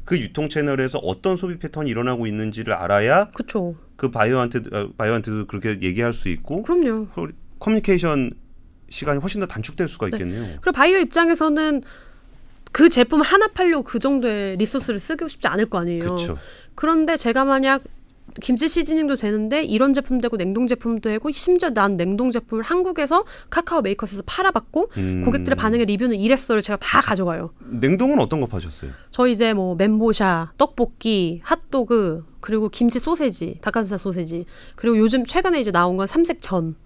그 0.05 0.19
유통 0.19 0.49
채널에서 0.49 0.99
어떤 0.99 1.37
소비 1.37 1.59
패턴이 1.59 1.91
일어나고 1.91 2.27
있는지를 2.27 2.73
알아야 2.73 3.31
그쵸. 3.33 3.75
그 3.97 4.11
바이어한테 4.11 4.61
어, 4.73 4.91
바이어한테도 4.97 5.47
그렇게 5.47 5.79
얘기할 5.83 6.13
수 6.13 6.29
있고 6.29 6.63
그럼요. 6.63 7.09
그 7.15 7.33
커뮤니케이션 7.59 8.31
시간이 8.89 9.21
훨씬 9.21 9.41
더 9.41 9.47
단축될 9.47 9.87
수가 9.89 10.09
있겠네요. 10.09 10.59
그리고 10.61 10.73
바이어 10.73 10.99
입장에서는 11.01 11.83
그 12.73 12.89
제품 12.89 13.21
하나 13.21 13.49
팔려고 13.49 13.83
그 13.83 13.99
정도의 13.99 14.57
resource를 14.57 15.01
쓰고 15.01 15.29
싶지 15.29 15.47
않을 15.49 15.67
거 15.67 15.79
아니에요. 15.79 16.01
그렇죠. 16.01 16.39
그런데 16.75 17.17
제가 17.17 17.45
만약 17.45 17.83
김치 18.41 18.69
seasoning도 18.69 19.17
되는데 19.17 19.65
이런 19.65 19.93
제품 19.93 20.21
되고 20.21 20.37
냉동 20.37 20.67
제품도 20.67 21.09
되고 21.09 21.31
심지어 21.33 21.71
난 21.71 21.97
냉동 21.97 22.31
제품을 22.31 22.63
한국에서 22.63 23.25
카카오 23.51 23.83
메이커스에서 23.83 24.23
팔아봤고 24.27 24.91
음. 24.97 25.23
고객들의 25.25 25.57
반응의 25.57 25.87
리뷰는 25.87 26.17
이랬어를 26.19 26.63
제가 26.63 26.77
다 26.81 27.01
가져가요. 27.01 27.51
냉동은 27.61 28.19
어떤 28.21 28.41
거 28.41 28.47
파셨어요? 28.47 28.91
저 29.11 29.27
이제 29.27 29.55
뭐 29.55 29.75
멘보샤, 29.75 30.53
떡볶이, 30.59 31.41
핫도그 31.45 32.25
그리고 32.41 32.69
김치 32.69 33.01
소세지, 33.01 33.59
닭가슴살 33.61 33.99
소세지 33.99 34.47
그리고 34.77 34.99
요즘 34.99 35.25
최근에 35.25 35.61
이제 35.61 35.71
나온 35.71 35.97
건 35.97 36.07
삼색 36.07 36.41
전 36.43 36.77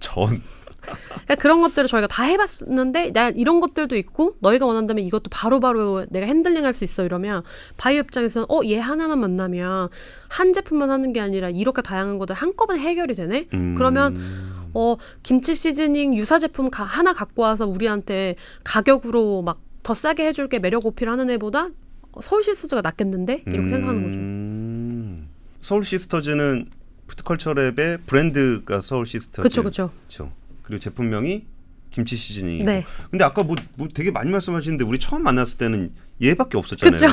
전. 0.00 0.40
그러니까 0.84 1.34
그런 1.36 1.60
것들을 1.60 1.88
저희가 1.88 2.06
다 2.06 2.22
해봤는데 2.24 3.12
나 3.12 3.30
이런 3.30 3.60
것들도 3.60 3.96
있고 3.96 4.36
너희가 4.40 4.66
원한다면 4.66 5.04
이것도 5.04 5.30
바로 5.30 5.60
바로 5.60 6.04
내가 6.10 6.26
핸들링할 6.26 6.72
수 6.72 6.84
있어 6.84 7.04
이러면 7.04 7.42
바이오 7.76 8.00
입장에서는 8.00 8.46
어 8.48 8.62
얘 8.64 8.78
하나만 8.78 9.18
만나면 9.18 9.88
한 10.28 10.52
제품만 10.52 10.90
하는 10.90 11.12
게 11.12 11.20
아니라 11.20 11.50
이렇게 11.50 11.82
다양한 11.82 12.18
것들 12.18 12.34
한꺼번에 12.34 12.80
해결이 12.80 13.14
되네 13.14 13.48
음. 13.52 13.74
그러면 13.76 14.18
어 14.74 14.96
김치 15.22 15.54
seasoning 15.54 16.14
유사 16.14 16.38
제품 16.38 16.70
가, 16.70 16.82
하나 16.82 17.12
갖고 17.12 17.42
와서 17.42 17.66
우리한테 17.66 18.36
가격으로 18.64 19.42
막 19.42 19.64
더 19.84 19.94
싸게 19.94 20.26
해줄게 20.26 20.58
매력 20.58 20.84
어필하는 20.84 21.30
애보다 21.30 21.68
서울 22.20 22.42
시스터즈가 22.42 22.80
낫겠는데 22.80 23.44
이렇게 23.46 23.68
생각하는 23.68 24.02
거죠. 24.02 24.18
음. 24.18 25.28
서울 25.60 25.84
시스터즈는 25.84 26.70
푸드컬처랩의 27.06 28.00
브랜드가 28.06 28.80
서울 28.80 29.06
시스터즈. 29.06 29.42
그렇죠, 29.42 29.62
그렇죠. 29.62 29.90
그리고 30.64 30.80
제품명이 30.80 31.46
김치 31.90 32.16
seasoning. 32.16 32.64
네. 32.64 32.84
근데 33.10 33.24
아까 33.24 33.44
뭐, 33.44 33.54
뭐 33.76 33.86
되게 33.94 34.10
많이 34.10 34.30
말씀하시는데 34.30 34.84
우리 34.84 34.98
처음 34.98 35.22
만났을 35.22 35.58
때는 35.58 35.92
얘밖에 36.20 36.58
없었잖아요. 36.58 36.92
그쵸. 36.98 37.06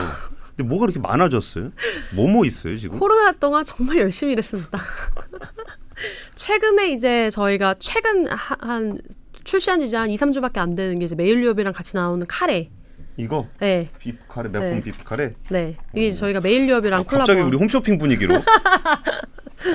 근데 0.55 0.63
뭐가 0.63 0.85
이렇게 0.85 0.99
많아졌어요? 0.99 1.71
뭐뭐 2.15 2.45
있어요 2.45 2.77
지금? 2.77 2.97
코로나 2.97 3.31
동안 3.31 3.63
정말 3.63 3.97
열심히 3.99 4.33
일했습니다. 4.33 4.81
최근에 6.35 6.89
이제 6.93 7.29
저희가 7.29 7.75
최근 7.77 8.27
하- 8.27 8.57
한 8.59 8.97
출시한 9.43 9.79
지 9.79 9.85
이제 9.85 9.97
한 9.97 10.09
2, 10.09 10.15
3주밖에 10.15 10.57
안 10.57 10.73
되는 10.75 10.97
게 10.99 11.05
이제 11.05 11.15
매일유업이랑 11.15 11.73
같이 11.73 11.95
나오는 11.95 12.25
카레. 12.27 12.69
이거 13.17 13.47
네. 13.59 13.89
비프 13.99 14.17
카레 14.27 14.49
매콤 14.49 14.69
네. 14.75 14.81
비프 14.81 15.03
카레. 15.03 15.33
네. 15.49 15.77
이게 15.95 16.07
이제 16.07 16.17
저희가 16.17 16.41
매일유업이랑 16.41 17.01
아, 17.01 17.03
콜라보. 17.03 17.19
갑자기 17.19 17.41
우리 17.41 17.57
홈쇼핑 17.57 17.97
분위기로. 17.97 18.35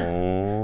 어. 0.00 0.55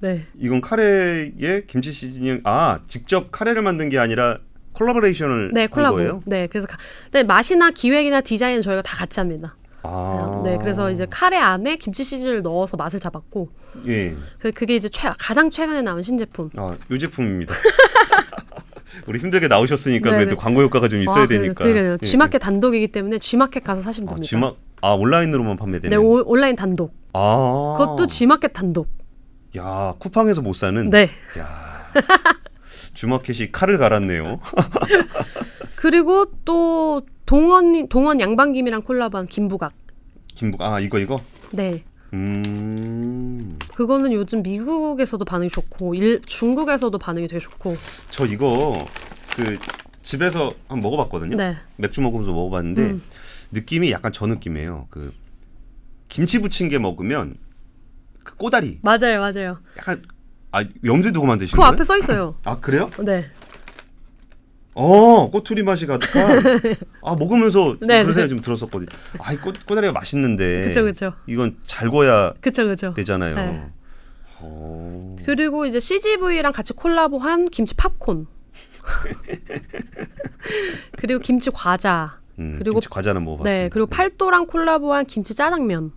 네. 0.00 0.26
이건 0.38 0.60
카레에 0.60 1.62
김치 1.66 1.90
seasoning 1.92 2.40
아 2.44 2.80
직접 2.86 3.30
카레를 3.32 3.62
만든 3.62 3.88
게 3.88 3.98
아니라 3.98 4.38
콜라보레이션을 4.72 5.52
네, 5.54 5.60
한 5.62 5.68
콜라보. 5.70 5.96
거예요? 5.96 6.22
네, 6.26 6.46
그래서 6.48 6.66
가, 6.66 6.76
네, 7.12 7.22
맛이나 7.22 7.70
기획이나 7.70 8.20
디자인은 8.20 8.60
저희가 8.62 8.82
다 8.82 8.96
같이 8.96 9.20
합니다. 9.20 9.56
아. 9.82 10.42
네, 10.44 10.58
그래서 10.58 10.90
이제 10.90 11.06
카레 11.08 11.38
안에 11.38 11.76
김치 11.76 12.04
시즈를 12.04 12.42
넣어서 12.42 12.76
맛을 12.76 12.98
잡았고, 13.00 13.48
예. 13.86 14.14
그- 14.38 14.50
그게 14.52 14.74
이제 14.76 14.88
최, 14.88 15.08
가장 15.18 15.48
최근에 15.48 15.80
나온 15.82 16.02
신제품. 16.02 16.50
아, 16.56 16.74
요 16.90 16.98
제품입니다. 16.98 17.54
우리 19.06 19.18
힘들게 19.18 19.48
나오셨으니까 19.48 20.10
네네. 20.10 20.24
그래도 20.24 20.38
광고 20.40 20.62
효과가 20.62 20.88
좀 20.88 21.00
있어야 21.00 21.24
아, 21.24 21.26
그- 21.26 21.34
되니까. 21.34 21.64
그러니까요. 21.64 21.92
예. 22.00 22.04
G마켓 22.04 22.40
단독이기 22.40 22.88
때문에 22.88 23.18
G마켓 23.18 23.64
가서 23.64 23.80
사시면 23.80 24.08
아, 24.08 24.14
됩니다. 24.16 24.28
G마 24.28 24.52
아 24.82 24.90
온라인으로만 24.92 25.56
네, 25.56 25.60
판매되는. 25.60 25.98
오- 25.98 26.22
온라인 26.26 26.54
단독. 26.56 26.92
아. 27.12 27.74
그것도 27.78 28.06
G마켓 28.06 28.52
단독. 28.52 28.88
야 29.56 29.94
쿠팡에서 29.98 30.42
못 30.42 30.54
사는. 30.54 30.90
네. 30.90 31.10
야. 31.38 31.90
주마켓이 32.94 33.52
칼을 33.52 33.78
갈았네요. 33.78 34.40
그리고 35.76 36.26
또 36.44 37.02
동원 37.26 37.88
동원 37.88 38.20
양반김이랑 38.20 38.82
콜라보한 38.82 39.26
김부각. 39.26 39.72
김북 40.34 40.62
아 40.62 40.80
이거 40.80 40.98
이거. 40.98 41.20
네. 41.52 41.84
음. 42.12 43.50
그거는 43.74 44.12
요즘 44.12 44.42
미국에서도 44.42 45.24
반응이 45.24 45.50
좋고 45.50 45.94
일, 45.94 46.22
중국에서도 46.22 46.96
반응이 46.98 47.28
되게 47.28 47.40
좋고. 47.40 47.76
저 48.10 48.24
이거 48.26 48.86
그 49.36 49.58
집에서 50.02 50.52
한번 50.68 50.90
먹어봤거든요. 50.90 51.36
네. 51.36 51.56
맥주 51.76 52.00
먹으면서 52.00 52.32
먹어봤는데 52.32 52.82
음. 52.82 53.02
느낌이 53.50 53.90
약간 53.90 54.12
저 54.12 54.26
느낌이에요. 54.26 54.86
그 54.90 55.12
김치 56.08 56.40
부친 56.40 56.68
게 56.68 56.78
먹으면 56.78 57.36
그 58.26 58.34
꼬다리 58.36 58.80
맞아요, 58.82 59.20
맞아요. 59.20 59.58
약간 59.78 60.02
아 60.50 60.64
염두에 60.84 61.12
두고 61.12 61.26
만드신 61.26 61.52
그 61.54 61.58
거예요? 61.60 61.72
앞에 61.72 61.84
써 61.84 61.96
있어요. 61.96 62.34
아 62.44 62.58
그래요? 62.58 62.90
네. 62.98 63.30
어 64.74 65.30
꼬투리 65.30 65.62
맛이 65.62 65.86
가득한 65.86 66.42
아 67.02 67.14
먹으면서 67.14 67.76
네, 67.80 68.02
그런 68.02 68.06
네. 68.08 68.12
생각이 68.12 68.28
좀 68.28 68.40
들었었거든요. 68.40 68.88
아이 69.20 69.36
꼬, 69.38 69.52
꼬다리가 69.66 69.92
맛있는데 69.92 70.64
그쵸, 70.64 70.82
그쵸. 70.82 71.12
이건 71.28 71.56
잘 71.64 71.88
구워야 71.88 72.34
그쵸, 72.40 72.66
그쵸. 72.66 72.92
되잖아요. 72.94 73.34
네. 73.36 73.70
어. 74.40 75.10
그리고 75.24 75.64
이제 75.66 75.78
CGV랑 75.80 76.52
같이 76.52 76.72
콜라보한 76.72 77.46
김치 77.46 77.74
팝콘. 77.76 78.26
그리고 80.98 81.20
김치 81.20 81.50
과자. 81.50 82.18
음, 82.38 82.54
그리고- 82.58 82.74
김치 82.80 82.88
과자는 82.88 83.24
먹어봤습니다. 83.24 83.62
네, 83.62 83.68
그리고 83.70 83.86
팔도랑 83.86 84.46
콜라보한 84.46 85.06
김치 85.06 85.34
짜장면. 85.34 85.92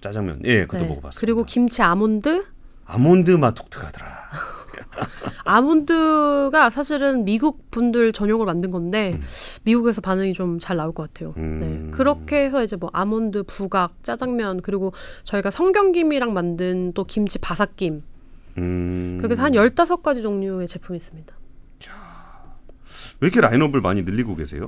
짜장면 0.00 0.40
예 0.44 0.62
그것도 0.62 0.82
네. 0.82 0.88
먹어봤습니다. 0.88 1.20
그리고 1.20 1.44
김치 1.44 1.82
아몬드. 1.82 2.44
아몬드 2.84 3.30
맛 3.32 3.54
독특하더라. 3.54 4.08
아몬드가 5.44 6.70
사실은 6.70 7.24
미국 7.24 7.70
분들 7.70 8.12
전용으로 8.12 8.46
만든 8.46 8.70
건데 8.70 9.12
음. 9.14 9.22
미국에서 9.64 10.00
반응이 10.00 10.32
좀 10.34 10.58
잘 10.58 10.76
나올 10.76 10.92
것 10.92 11.08
같아요. 11.08 11.34
음. 11.36 11.60
네. 11.60 11.90
그렇게 11.96 12.44
해서 12.44 12.62
이제 12.62 12.76
뭐 12.76 12.90
아몬드, 12.92 13.42
부각, 13.44 14.02
짜장면 14.02 14.60
그리고 14.62 14.92
저희가 15.22 15.50
성경김이랑 15.50 16.32
만든 16.32 16.92
또 16.94 17.04
김치 17.04 17.38
바삭김. 17.38 18.02
음. 18.58 19.16
그렇게 19.18 19.32
해서 19.32 19.42
한 19.42 19.52
15가지 19.52 20.22
종류의 20.22 20.66
제품이 20.66 20.96
있습니다. 20.96 21.34
왜 23.20 23.26
이렇게 23.28 23.40
라인업을 23.40 23.80
많이 23.80 24.02
늘리고 24.02 24.34
계세요? 24.36 24.66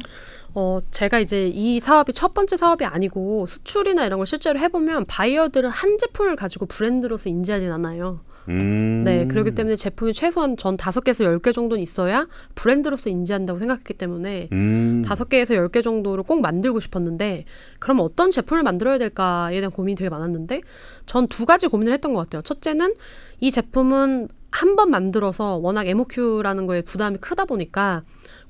어, 0.54 0.80
제가 0.90 1.18
이제 1.20 1.46
이 1.48 1.80
사업이 1.80 2.12
첫 2.12 2.34
번째 2.34 2.56
사업이 2.56 2.84
아니고 2.84 3.46
수출이나 3.46 4.04
이런 4.04 4.18
걸 4.18 4.26
실제로 4.26 4.58
해보면 4.58 5.06
바이어들은 5.06 5.70
한 5.70 5.96
제품을 5.98 6.36
가지고 6.36 6.66
브랜드로서 6.66 7.28
인지하진 7.30 7.72
않아요. 7.72 8.20
음. 8.48 9.02
네, 9.04 9.26
그렇기 9.28 9.52
때문에 9.52 9.76
제품이 9.76 10.12
최소한 10.12 10.56
전 10.56 10.76
다섯 10.76 11.00
개에서 11.04 11.22
열 11.24 11.38
개 11.38 11.52
정도는 11.52 11.80
있어야 11.82 12.26
브랜드로서 12.56 13.08
인지한다고 13.08 13.58
생각했기 13.60 13.94
때문에 13.94 14.48
음. 14.52 15.02
다섯 15.06 15.28
개에서 15.28 15.54
열 15.54 15.68
개 15.68 15.80
정도를 15.80 16.24
꼭 16.24 16.40
만들고 16.42 16.80
싶었는데 16.80 17.44
그럼 17.78 18.00
어떤 18.00 18.30
제품을 18.32 18.62
만들어야 18.64 18.98
될까에 18.98 19.54
대한 19.60 19.70
고민이 19.70 19.94
되게 19.96 20.10
많았는데 20.10 20.60
전 21.06 21.28
두 21.28 21.46
가지 21.46 21.68
고민을 21.68 21.92
했던 21.94 22.12
것 22.12 22.20
같아요. 22.20 22.42
첫째는 22.42 22.94
이 23.40 23.50
제품은 23.50 24.28
한 24.50 24.76
번 24.76 24.90
만들어서 24.90 25.56
워낙 25.56 25.86
MOQ라는 25.86 26.66
거에 26.66 26.82
부담이 26.82 27.18
크다 27.18 27.44
보니까 27.46 28.02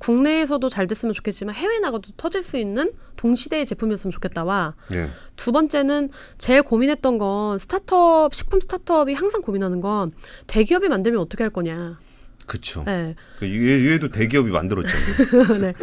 국내에서도 0.03 0.68
잘 0.68 0.88
됐으면 0.88 1.12
좋겠지만 1.12 1.55
해외 1.55 1.78
나가도 1.78 2.11
터질 2.16 2.42
수 2.42 2.57
있는 2.57 2.92
동시대의 3.16 3.64
제품이었으면 3.64 4.11
좋겠다와 4.11 4.74
예. 4.94 5.09
두 5.36 5.53
번째는 5.53 6.11
제일 6.38 6.62
고민했던 6.62 7.18
건 7.18 7.59
스타트업 7.61 8.34
식품 8.34 8.61
스타트업이 8.61 9.14
항상 9.14 9.42
고민하는 9.42 9.80
건 9.80 10.11
대기업이 10.48 10.88
만들면 10.88 11.20
어떻게 11.20 11.44
할 11.44 11.50
거냐. 11.50 12.00
그쵸. 12.48 12.82
네. 12.84 13.14
그 13.38 13.46
얘, 13.46 13.92
얘도 13.92 14.09
대기업이 14.09 14.50
만들었잖아요. 14.50 15.59
네. 15.62 15.74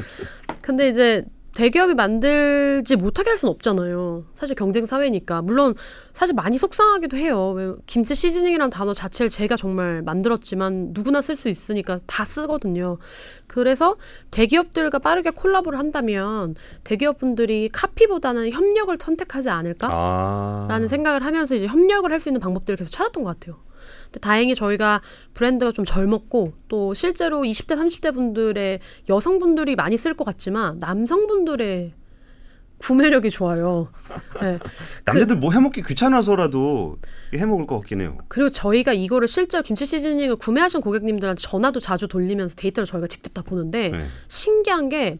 근데 0.61 0.89
이제 0.89 1.23
대기업이 1.59 1.93
만들지 1.93 2.95
못하게 2.95 3.31
할 3.31 3.37
수는 3.37 3.51
없잖아요. 3.53 4.23
사실 4.33 4.55
경쟁 4.55 4.85
사회니까. 4.85 5.41
물론 5.41 5.75
사실 6.13 6.33
많이 6.33 6.57
속상하기도 6.57 7.17
해요. 7.17 7.51
왜 7.51 7.73
김치 7.85 8.15
시즈닝이라는 8.15 8.69
단어 8.69 8.93
자체를 8.93 9.27
제가 9.29 9.57
정말 9.57 10.01
만들었지만 10.01 10.91
누구나 10.93 11.19
쓸 11.19 11.35
수 11.35 11.49
있으니까 11.49 11.99
다 12.07 12.23
쓰거든요. 12.23 12.97
그래서 13.47 13.97
대기업들과 14.31 14.99
빠르게 14.99 15.31
콜라보를 15.31 15.77
한다면 15.77 16.55
대기업분들이 16.85 17.67
카피보다는 17.73 18.51
협력을 18.51 18.97
선택하지 18.97 19.49
않을까? 19.49 19.89
아. 19.91 20.65
라는 20.69 20.87
생각을 20.87 21.25
하면서 21.25 21.55
이제 21.55 21.67
협력을 21.67 22.09
할 22.09 22.19
수 22.19 22.27
있는 22.29 22.41
방법들을 22.41 22.75
계속 22.77 22.89
찾았던 22.89 23.23
것 23.23 23.37
같아요. 23.39 23.68
근데 24.11 24.19
다행히 24.19 24.55
저희가 24.55 25.01
브랜드가 25.33 25.71
좀 25.71 25.85
젊었고 25.85 26.53
또 26.67 26.93
실제로 26.93 27.41
20대 27.41 27.75
30대 27.75 28.13
분들의 28.13 28.79
여성분들이 29.07 29.75
많이 29.75 29.97
쓸 29.97 30.15
것 30.15 30.23
같지만 30.23 30.79
남성분들의 30.79 31.93
구매력이 32.79 33.29
좋아요. 33.29 33.89
네. 34.41 34.57
남자들 35.05 35.35
뭐 35.35 35.51
해먹기 35.51 35.83
귀찮아서라도 35.83 36.97
해먹을 37.35 37.67
것 37.67 37.77
같긴 37.79 38.01
해요. 38.01 38.17
그리고 38.29 38.49
저희가 38.49 38.93
이거를 38.93 39.27
실제로 39.27 39.61
김치 39.61 39.85
시즈닝을 39.85 40.37
구매하신 40.37 40.81
고객님들한테 40.81 41.41
전화도 41.41 41.81
자주 41.81 42.07
돌리면서 42.07 42.55
데이터를 42.55 42.87
저희가 42.87 43.07
직접 43.07 43.33
다 43.33 43.41
보는데 43.41 43.89
네. 43.89 44.05
신기한 44.29 44.89
게 44.89 45.19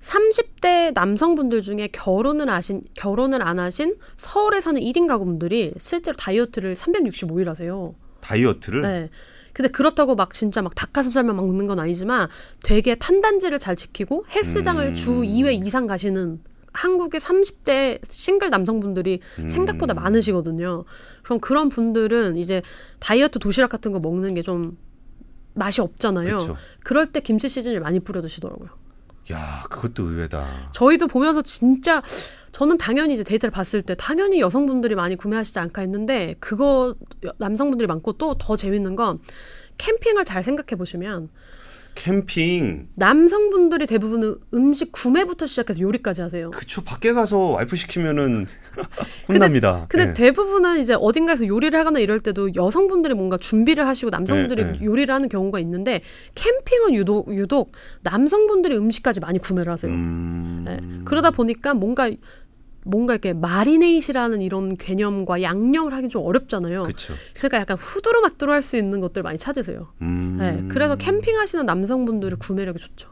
30대 0.00 0.92
남성분들 0.94 1.62
중에 1.62 1.88
결혼을 1.88 2.48
하신 2.48 2.82
결혼을 2.94 3.42
안 3.42 3.58
하신 3.58 3.96
서울에 4.16 4.60
사는 4.60 4.80
1인 4.80 5.06
가구분들이 5.08 5.74
실제로 5.78 6.16
다이어트를 6.16 6.74
365일 6.74 7.46
하세요. 7.46 7.94
다이어트를 8.30 8.82
네. 8.82 9.10
근데 9.52 9.68
그렇다고 9.68 10.14
막 10.14 10.32
진짜 10.32 10.62
막 10.62 10.74
닭가슴살만 10.74 11.34
막 11.34 11.44
먹는 11.46 11.66
건 11.66 11.80
아니지만 11.80 12.28
되게 12.62 12.94
탄단지를 12.94 13.58
잘 13.58 13.74
지키고 13.74 14.24
헬스장을 14.30 14.82
음. 14.84 14.94
주 14.94 15.22
2회 15.22 15.66
이상 15.66 15.86
가시는 15.86 16.40
한국의 16.72 17.20
30대 17.20 17.98
싱글 18.08 18.48
남성분들이 18.50 19.18
음. 19.40 19.48
생각보다 19.48 19.92
많으시거든요. 19.94 20.84
그럼 21.24 21.40
그런 21.40 21.68
분들은 21.68 22.36
이제 22.36 22.62
다이어트 23.00 23.40
도시락 23.40 23.70
같은 23.70 23.90
거 23.92 23.98
먹는 23.98 24.34
게 24.34 24.42
좀 24.42 24.78
맛이 25.54 25.80
없잖아요. 25.80 26.38
그쵸. 26.38 26.56
그럴 26.84 27.06
때 27.06 27.20
김치 27.20 27.48
시즌을 27.48 27.80
많이 27.80 27.98
뿌려 28.00 28.22
드시더라고요. 28.22 28.70
야 29.30 29.62
그것도 29.70 30.04
의외다. 30.08 30.68
저희도 30.72 31.06
보면서 31.06 31.42
진짜 31.42 32.02
저는 32.52 32.78
당연히 32.78 33.14
이제 33.14 33.22
데이터를 33.22 33.50
봤을 33.52 33.82
때 33.82 33.94
당연히 33.94 34.40
여성분들이 34.40 34.94
많이 34.94 35.16
구매하시지 35.16 35.58
않을까 35.58 35.82
했는데 35.82 36.34
그거 36.40 36.94
여- 37.24 37.32
남성분들이 37.38 37.86
많고 37.86 38.12
또 38.14 38.34
더 38.38 38.56
재밌는 38.56 38.96
건 38.96 39.18
캠핑을 39.78 40.24
잘 40.24 40.42
생각해 40.42 40.76
보시면 40.76 41.28
캠핑 42.00 42.88
남성분들이 42.94 43.86
대부분 43.86 44.22
은 44.22 44.36
음식 44.54 44.90
구매부터 44.90 45.44
시작해서 45.44 45.80
요리까지 45.80 46.22
하세요. 46.22 46.50
그쵸 46.50 46.82
밖에 46.82 47.12
가서 47.12 47.38
와이프 47.38 47.76
시키면은 47.76 48.46
혼납니다. 49.28 49.84
근데 49.90 50.06
네. 50.06 50.14
대부분은 50.14 50.78
이제 50.78 50.94
어딘가에서 50.98 51.46
요리를 51.46 51.78
하거나 51.78 51.98
이럴 51.98 52.20
때도 52.20 52.54
여성분들이 52.54 53.12
뭔가 53.12 53.36
준비를 53.36 53.86
하시고 53.86 54.08
남성분들이 54.08 54.64
네, 54.64 54.72
네. 54.72 54.84
요리를 54.84 55.14
하는 55.14 55.28
경우가 55.28 55.58
있는데 55.60 56.00
캠핑은 56.36 56.94
유독 56.94 57.34
유독 57.36 57.72
남성분들이 58.02 58.78
음식까지 58.78 59.20
많이 59.20 59.38
구매를 59.38 59.70
하세요. 59.70 59.92
음... 59.92 60.62
네. 60.64 60.80
그러다 61.04 61.30
보니까 61.30 61.74
뭔가 61.74 62.10
뭔가 62.84 63.14
이렇게 63.14 63.32
마리네이시라는 63.32 64.40
이런 64.40 64.76
개념과 64.76 65.42
양념을 65.42 65.92
하기 65.94 66.08
좀 66.08 66.24
어렵잖아요. 66.24 66.82
그쵸. 66.84 67.14
그러니까 67.34 67.58
약간 67.58 67.76
후두루마뚜루 67.76 68.52
할 68.52 68.62
수 68.62 68.76
있는 68.76 69.00
것들 69.00 69.22
많이 69.22 69.38
찾으세요. 69.38 69.92
음... 70.02 70.36
네. 70.38 70.64
그래서 70.68 70.96
캠핑하시는 70.96 71.64
남성분들의 71.66 72.38
구매력이 72.38 72.78
좋죠. 72.78 73.10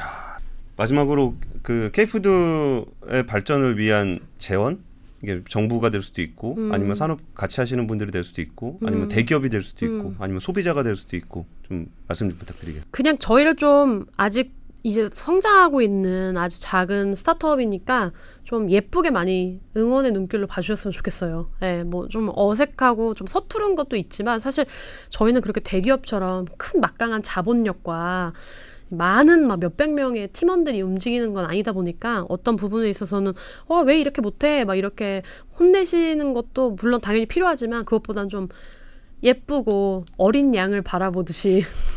야 0.00 0.38
마지막으로 0.76 1.36
그 1.62 1.90
K푸드의 1.92 3.26
발전을 3.26 3.78
위한 3.78 4.20
재원 4.38 4.84
이게 5.22 5.42
정부가 5.48 5.90
될 5.90 6.02
수도 6.02 6.22
있고 6.22 6.54
음. 6.58 6.72
아니면 6.72 6.94
산업 6.94 7.18
같이 7.34 7.60
하시는 7.60 7.86
분들이 7.86 8.10
될 8.10 8.22
수도 8.24 8.42
있고 8.42 8.78
아니면 8.82 9.04
음. 9.04 9.08
대기업이 9.08 9.48
될 9.48 9.62
수도 9.62 9.86
있고 9.86 10.08
음. 10.08 10.16
아니면 10.18 10.40
소비자가 10.40 10.82
될 10.82 10.96
수도 10.96 11.16
있고 11.16 11.46
좀 11.66 11.86
말씀 12.06 12.28
좀 12.28 12.38
부탁드리겠습니다. 12.38 12.88
그냥 12.90 13.18
저희를 13.18 13.56
좀 13.56 14.06
아직 14.16 14.52
이제 14.86 15.08
성장하고 15.12 15.82
있는 15.82 16.36
아주 16.36 16.60
작은 16.60 17.16
스타트업이니까 17.16 18.12
좀 18.44 18.70
예쁘게 18.70 19.10
많이 19.10 19.60
응원의 19.76 20.12
눈길로 20.12 20.46
봐주셨으면 20.46 20.92
좋겠어요. 20.92 21.50
예, 21.62 21.82
뭐좀 21.82 22.30
어색하고 22.32 23.14
좀 23.14 23.26
서투른 23.26 23.74
것도 23.74 23.96
있지만 23.96 24.38
사실 24.38 24.64
저희는 25.08 25.40
그렇게 25.40 25.58
대기업처럼 25.58 26.46
큰 26.56 26.80
막강한 26.80 27.24
자본력과 27.24 28.32
많은 28.88 29.48
막 29.48 29.58
몇백 29.58 29.92
명의 29.92 30.28
팀원들이 30.28 30.80
움직이는 30.82 31.34
건 31.34 31.46
아니다 31.46 31.72
보니까 31.72 32.24
어떤 32.28 32.54
부분에 32.54 32.88
있어서는 32.88 33.32
와왜 33.66 33.98
이렇게 33.98 34.22
못해 34.22 34.64
막 34.64 34.76
이렇게 34.76 35.22
혼내시는 35.58 36.32
것도 36.32 36.76
물론 36.80 37.00
당연히 37.00 37.26
필요하지만 37.26 37.84
그것보단 37.84 38.28
좀 38.28 38.46
예쁘고 39.24 40.04
어린 40.16 40.54
양을 40.54 40.82
바라보듯이 40.82 41.64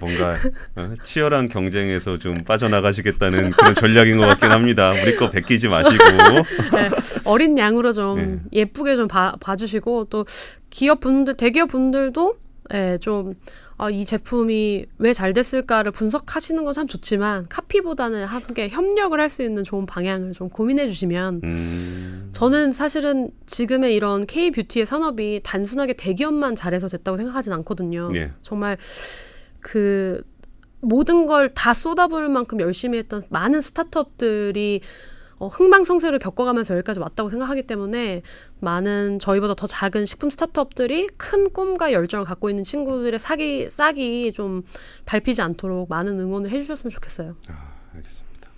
뭔가 0.00 0.36
어, 0.76 0.94
치열한 1.04 1.48
경쟁에서 1.48 2.18
좀 2.18 2.38
빠져나가시겠다는 2.44 3.50
그런 3.50 3.74
전략인 3.74 4.16
것 4.18 4.26
같긴 4.26 4.50
합니다. 4.50 4.90
우리 4.92 5.16
거 5.16 5.30
베끼지 5.30 5.68
마시고 5.68 6.04
네, 6.76 6.90
어린 7.24 7.58
양으로 7.58 7.92
좀 7.92 8.38
네. 8.52 8.60
예쁘게 8.60 8.96
좀 8.96 9.08
봐, 9.08 9.34
봐주시고 9.40 10.04
또 10.10 10.24
기업 10.70 11.00
분들 11.00 11.34
대기업 11.34 11.68
분들도 11.70 12.36
예, 12.74 12.98
좀 13.00 13.34
아, 13.82 13.88
이 13.88 14.04
제품이 14.04 14.84
왜 14.98 15.12
잘 15.14 15.32
됐을까를 15.32 15.90
분석하시는 15.90 16.62
건 16.64 16.74
참 16.74 16.86
좋지만 16.86 17.46
카피보다는 17.48 18.26
함께 18.26 18.68
협력을 18.68 19.18
할 19.18 19.30
수 19.30 19.42
있는 19.42 19.64
좋은 19.64 19.86
방향을 19.86 20.32
좀 20.32 20.50
고민해 20.50 20.86
주시면 20.86 21.40
음, 21.44 22.28
저는 22.32 22.72
사실은 22.72 23.30
지금의 23.46 23.94
이런 23.96 24.26
K 24.26 24.50
뷰티의 24.50 24.84
산업이 24.84 25.40
단순하게 25.42 25.94
대기업만 25.94 26.54
잘해서 26.56 26.88
됐다고 26.88 27.16
생각하진 27.16 27.54
않거든요. 27.54 28.10
예. 28.14 28.32
정말 28.42 28.76
그 29.60 30.22
모든 30.80 31.26
걸 31.26 31.52
다 31.54 31.74
쏟아부을 31.74 32.28
만큼 32.28 32.60
열심히 32.60 32.98
했던 32.98 33.22
많은 33.28 33.60
스타트업들이 33.60 34.80
어, 35.38 35.48
흥망성쇠를 35.48 36.18
겪어가면서 36.18 36.74
여기까지 36.74 37.00
왔다고 37.00 37.30
생각하기 37.30 37.62
때문에 37.62 38.20
많은 38.60 39.18
저희보다 39.18 39.54
더 39.54 39.66
작은 39.66 40.04
식품 40.04 40.28
스타트업들이 40.28 41.08
큰 41.16 41.50
꿈과 41.50 41.92
열정을 41.92 42.26
갖고 42.26 42.50
있는 42.50 42.62
친구들의 42.62 43.18
싹이 43.18 43.70
싹이 43.70 44.32
좀 44.32 44.62
밟히지 45.06 45.40
않도록 45.40 45.88
많은 45.88 46.20
응원을 46.20 46.50
해주셨으면 46.50 46.90
좋겠어요. 46.90 47.36
아, 47.48 47.72
알겠습니다. 47.94 48.50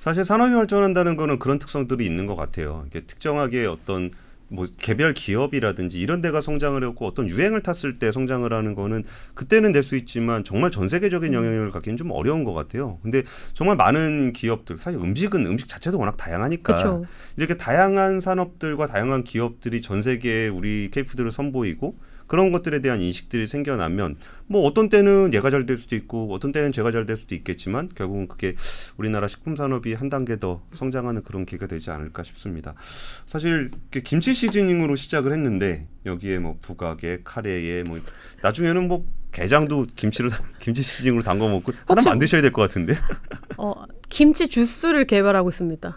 사실 0.00 0.24
산업이 0.24 0.54
발전한다는 0.54 1.16
거는 1.16 1.38
그런 1.38 1.58
특성들이 1.58 2.06
있는 2.06 2.26
것 2.26 2.34
같아요. 2.34 2.84
이게 2.86 3.02
특정하게 3.02 3.66
어떤 3.66 4.10
뭐 4.54 4.66
개별 4.78 5.14
기업이라든지 5.14 6.00
이런 6.00 6.20
데가 6.20 6.40
성장을 6.40 6.82
했고 6.82 7.06
어떤 7.06 7.28
유행을 7.28 7.62
탔을 7.62 7.98
때 7.98 8.10
성장을 8.12 8.50
하는 8.52 8.74
거는 8.74 9.04
그때는 9.34 9.72
될 9.72 9.84
수 9.84 9.96
있지만 9.96 10.44
정말 10.44 10.70
전 10.70 10.88
세계적인 10.88 11.34
영향력을 11.34 11.70
갖기는 11.70 11.98
좀 11.98 12.10
어려운 12.10 12.42
것 12.44 12.54
같아요. 12.54 12.98
근데 13.02 13.22
정말 13.52 13.76
많은 13.76 14.32
기업들 14.32 14.78
사실 14.78 14.98
음식은 14.98 15.44
음식 15.46 15.68
자체도 15.68 15.98
워낙 15.98 16.16
다양하니까 16.16 16.76
그렇죠. 16.76 17.04
이렇게 17.36 17.56
다양한 17.58 18.20
산업들과 18.20 18.86
다양한 18.86 19.24
기업들이 19.24 19.82
전 19.82 20.00
세계에 20.00 20.48
우리 20.48 20.88
케이푸드를 20.90 21.30
선보이고 21.30 21.98
그런 22.26 22.52
것들에 22.52 22.80
대한 22.80 23.00
인식들이 23.00 23.46
생겨나면 23.46 24.16
뭐 24.46 24.62
어떤 24.66 24.88
때는 24.88 25.32
얘가 25.34 25.50
잘 25.50 25.66
될 25.66 25.78
수도 25.78 25.96
있고 25.96 26.32
어떤 26.34 26.52
때는 26.52 26.72
제가 26.72 26.90
잘 26.90 27.06
될 27.06 27.16
수도 27.16 27.34
있겠지만 27.34 27.88
결국은 27.94 28.28
그게 28.28 28.54
우리나라 28.96 29.28
식품 29.28 29.56
산업이 29.56 29.94
한 29.94 30.08
단계 30.10 30.38
더 30.38 30.62
성장하는 30.72 31.22
그런 31.22 31.46
기회가 31.46 31.66
되지 31.66 31.90
않을까 31.90 32.22
싶습니다. 32.22 32.74
사실 33.26 33.70
김치 34.04 34.34
시즈닝으로 34.34 34.96
시작을 34.96 35.32
했는데 35.32 35.86
여기에 36.06 36.38
뭐 36.38 36.58
부각에 36.60 37.20
카레에 37.24 37.82
뭐 37.84 37.98
나중에는 38.42 38.88
뭐 38.88 39.04
게장도 39.32 39.86
김치를 39.96 40.30
김치 40.60 40.82
시즈닝으로 40.82 41.22
담궈 41.22 41.48
먹고 41.48 41.72
하나 41.86 42.02
만드셔야 42.04 42.40
될 42.42 42.52
것 42.52 42.62
같은데. 42.62 42.94
어, 43.56 43.72
김치 44.08 44.48
주스를 44.48 45.06
개발하고 45.06 45.48
있습니다. 45.48 45.96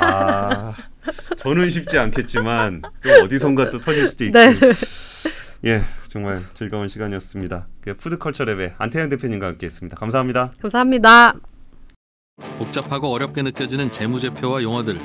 아 0.00 0.74
저는 1.36 1.70
쉽지 1.70 1.98
않겠지만 1.98 2.82
또 3.02 3.24
어디선가 3.24 3.70
또 3.70 3.80
터질 3.80 4.08
수도 4.08 4.24
있고. 4.24 4.38
네. 4.38 4.54
예, 5.66 5.82
정말 6.08 6.38
즐거운 6.54 6.88
시간이었습니다. 6.88 7.66
그 7.80 7.96
푸드컬처 7.96 8.44
랩의 8.44 8.74
안태영 8.78 9.08
대표님과 9.08 9.46
함께했습니다. 9.48 9.96
감사합니다. 9.96 10.52
감사합니다. 10.60 11.34
복잡하고 12.58 13.12
어렵게 13.12 13.42
느껴지는 13.42 13.90
재무제표와 13.90 14.62
용어들 14.62 15.00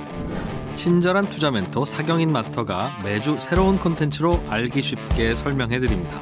친절한 0.76 1.28
투자 1.30 1.52
멘토 1.52 1.86
사경인 1.86 2.32
마스터가 2.32 3.02
매주 3.04 3.38
새로운 3.39 3.78
콘텐츠로 3.78 4.43
알기 4.50 4.82
쉽게 4.82 5.36
설명해 5.36 5.80
드립니다. 5.80 6.22